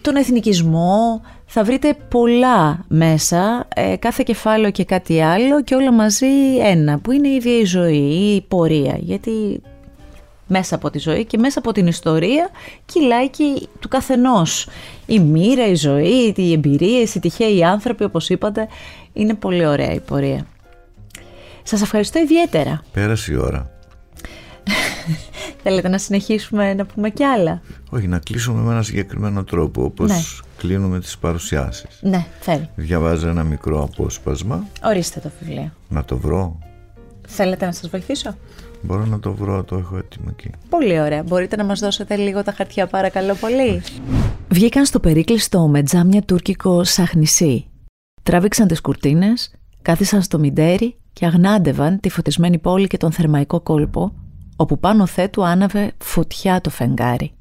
τον 0.01 0.15
εθνικισμό. 0.15 1.21
Θα 1.45 1.63
βρείτε 1.63 1.97
πολλά 2.09 2.85
μέσα, 2.87 3.67
ε, 3.75 3.95
κάθε 3.95 4.23
κεφάλαιο 4.25 4.71
και 4.71 4.85
κάτι 4.85 5.21
άλλο 5.21 5.63
και 5.63 5.75
όλα 5.75 5.91
μαζί 5.91 6.57
ένα, 6.63 6.99
που 6.99 7.11
είναι 7.11 7.27
η 7.27 7.35
ίδια 7.35 7.59
η 7.59 7.65
ζωή, 7.65 8.33
η 8.35 8.41
πορεία. 8.47 8.97
Γιατί 8.99 9.61
μέσα 10.47 10.75
από 10.75 10.89
τη 10.89 10.99
ζωή 10.99 11.25
και 11.25 11.37
μέσα 11.37 11.59
από 11.59 11.71
την 11.71 11.87
ιστορία 11.87 12.49
κυλάει 12.85 13.29
και 13.29 13.67
του 13.79 13.87
καθενός. 13.87 14.67
Η 15.05 15.19
μοίρα, 15.19 15.67
η 15.67 15.75
ζωή, 15.75 16.33
οι 16.35 16.51
εμπειρίες, 16.51 17.15
οι 17.15 17.19
τυχαίοι 17.19 17.63
άνθρωποι, 17.63 18.03
όπως 18.03 18.29
είπατε, 18.29 18.67
είναι 19.13 19.33
πολύ 19.33 19.65
ωραία 19.65 19.93
η 19.93 19.99
πορεία. 19.99 20.45
Σας 21.63 21.81
ευχαριστώ 21.81 22.19
ιδιαίτερα. 22.19 22.81
Πέρασε 22.93 23.31
η 23.31 23.35
ώρα. 23.35 23.74
Θέλετε 25.67 25.87
να 25.89 25.97
συνεχίσουμε 25.97 26.73
να 26.73 26.85
πούμε 26.85 27.09
κι 27.09 27.23
άλλα; 27.23 27.61
Όχι, 27.89 28.07
να 28.07 28.19
κλείσουμε 28.19 28.61
με 28.61 28.71
ένα 28.71 28.81
συγκεκριμένο 28.81 29.43
τρόπο, 29.43 29.83
όπως 29.83 30.09
Ναι. 30.09 30.17
κλείνουμε 30.57 30.99
τις 30.99 31.17
παρουσιάσεις. 31.17 31.99
Ναι, 32.01 32.25
θέλω. 32.39 32.69
Διαβάζω 32.75 33.27
ένα 33.27 33.43
μικρό 33.43 33.83
απόσπασμα, 33.83 34.65
Ορίστε 34.83 35.19
το 35.19 35.29
βιβλίο. 35.39 35.71
να 35.89 36.03
το 36.05 36.17
βρω. 36.17 36.59
Θέλετε 37.27 37.65
να 37.65 37.71
σας 37.71 37.89
βοηθήσω; 37.89 38.35
Μπορώ 38.81 39.05
να 39.05 39.19
το 39.19 39.33
βρω, 39.33 39.63
το 39.63 39.75
έχω 39.77 39.97
έτοιμο 39.97 40.25
εκεί. 40.29 40.49
Πολύ 40.69 40.99
ωραία. 40.99 41.23
Μπορείτε 41.23 41.55
να 41.55 41.63
μας 41.65 41.79
δώσετε 41.79 42.15
λίγο 42.15 42.43
τα 42.43 42.51
χαρτιά 42.51 42.87
παρακαλώ 42.87 43.35
πολύ. 43.35 43.81
Βγήκαν 44.49 44.85
στο 44.85 44.99
περίκλειστο 44.99 45.67
με 45.67 45.83
τζάμια 45.83 46.21
τουρκικό 46.21 46.83
σαχνησί. 46.83 47.65
Τράβηξαν 48.23 48.67
τις 48.67 48.81
κουρτίνες, 48.81 49.53
κάθισαν 49.81 50.21
στο 50.21 50.39
μιντέρι 50.39 50.95
και 51.13 51.25
αγνάντευαν 51.25 51.99
τη 51.99 52.09
φωτισμένη 52.09 52.57
πόλη 52.57 52.87
και 52.87 52.97
τον 52.97 53.11
θερμαϊκό 53.11 53.59
κόλπο, 53.61 54.13
όπου 54.55 54.79
πάνω 54.79 55.05
θέτου 55.05 55.45
άναβε 55.45 55.93
φωτιά 55.97 56.61
το 56.61 56.69
φεγγάρι. 56.69 57.31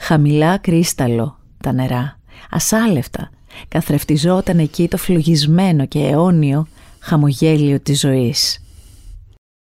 Χαμηλά 0.00 0.58
κρίσταλο 0.58 1.38
τα 1.62 1.72
νερά, 1.72 2.20
ασάλευτα, 2.50 3.30
καθρεφτιζόταν 3.68 4.58
εκεί 4.58 4.88
το 4.88 4.96
φλογισμένο 4.96 5.86
και 5.86 5.98
αιώνιο 5.98 6.66
χαμογέλιο 7.00 7.80
της 7.80 8.00
ζωής. 8.00 8.58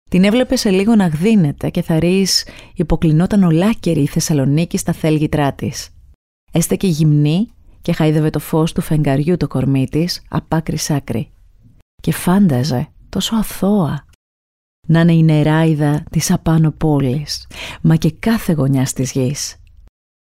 Την 0.09 0.23
έβλεπε 0.23 0.55
σε 0.55 0.69
λίγο 0.69 0.95
να 0.95 1.07
γδίνεται 1.07 1.69
και 1.69 1.81
θα 1.81 1.99
ρεις 1.99 2.47
υποκλεινόταν 2.73 3.43
ολάκερη 3.43 4.01
η 4.01 4.07
Θεσσαλονίκη 4.07 4.77
στα 4.77 4.93
θέλγητρά 4.93 5.53
της. 5.53 5.89
Έστεκε 6.51 6.87
γυμνή 6.87 7.47
και 7.81 7.93
χάιδευε 7.93 8.29
το 8.29 8.39
φως 8.39 8.71
του 8.73 8.81
φεγγαριού 8.81 9.37
το 9.37 9.47
κορμί 9.47 9.87
της 9.87 10.21
απ' 10.29 10.53
άκρη 10.53 10.77
σ' 10.77 10.89
άκρη. 10.89 11.31
Και 12.01 12.13
φάνταζε 12.13 12.87
τόσο 13.09 13.35
αθώα 13.35 14.05
να 14.87 14.99
είναι 14.99 15.13
η 15.13 15.23
νεράιδα 15.23 16.03
της 16.09 16.31
απάνω 16.31 16.71
πόλης, 16.71 17.47
μα 17.81 17.95
και 17.95 18.11
κάθε 18.19 18.53
γωνιάς 18.53 18.93
της 18.93 19.11
γης. 19.11 19.55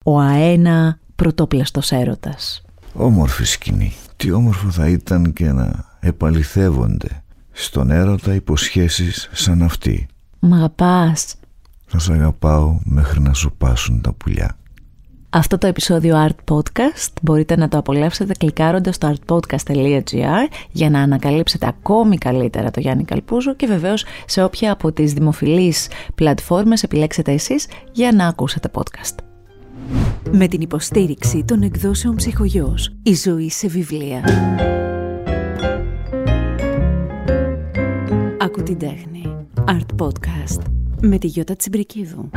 Ο 0.04 0.18
αένα 0.18 0.98
πρωτόπλαστος 1.16 1.92
έρωτας. 1.92 2.62
Όμορφη 2.94 3.44
σκηνή. 3.44 3.92
Τι 4.16 4.30
όμορφο 4.30 4.70
θα 4.70 4.88
ήταν 4.88 5.32
και 5.32 5.52
να 5.52 5.84
επαληθεύονται 6.00 7.22
στον 7.52 7.90
έρωτα 7.90 8.34
υποσχέσεις 8.34 9.28
σαν 9.32 9.62
αυτή. 9.62 10.06
Μ' 10.38 10.54
αγαπάς. 10.54 11.34
Θα 11.86 11.98
σε 11.98 12.12
αγαπάω 12.12 12.78
μέχρι 12.84 13.20
να 13.20 13.32
σου 13.32 13.54
πάσουν 13.58 14.00
τα 14.00 14.12
πουλιά. 14.12 14.56
Αυτό 15.36 15.58
το 15.58 15.66
επεισόδιο 15.66 16.26
Art 16.26 16.54
Podcast 16.54 17.12
μπορείτε 17.22 17.56
να 17.56 17.68
το 17.68 17.78
απολαύσετε 17.78 18.32
κλικάροντας 18.38 18.94
στο 18.94 19.14
artpodcast.gr 19.14 20.48
για 20.70 20.90
να 20.90 21.00
ανακαλύψετε 21.00 21.66
ακόμη 21.66 22.16
καλύτερα 22.16 22.70
το 22.70 22.80
Γιάννη 22.80 23.04
Καλπούζο 23.04 23.54
και 23.54 23.66
βεβαίως 23.66 24.04
σε 24.26 24.42
όποια 24.42 24.72
από 24.72 24.92
τις 24.92 25.12
δημοφιλείς 25.12 25.88
πλατφόρμες 26.14 26.82
επιλέξετε 26.82 27.32
εσείς 27.32 27.66
για 27.92 28.12
να 28.12 28.26
ακούσετε 28.26 28.70
podcast. 28.72 29.14
Με 30.30 30.48
την 30.48 30.60
υποστήριξη 30.60 31.44
των 31.44 31.62
εκδόσεων 31.62 32.14
ψυχογιός. 32.14 32.92
Η 33.02 33.14
ζωή 33.14 33.50
σε 33.50 33.68
βιβλία. 33.68 34.24
Άκου 38.38 38.62
την 38.62 38.78
τέχνη. 38.78 39.36
Art 39.66 40.04
Podcast. 40.04 40.60
Με 41.00 41.18
τη 41.18 41.26
Γιώτα 41.26 41.56
Τσιμπρικίδου. 41.56 42.30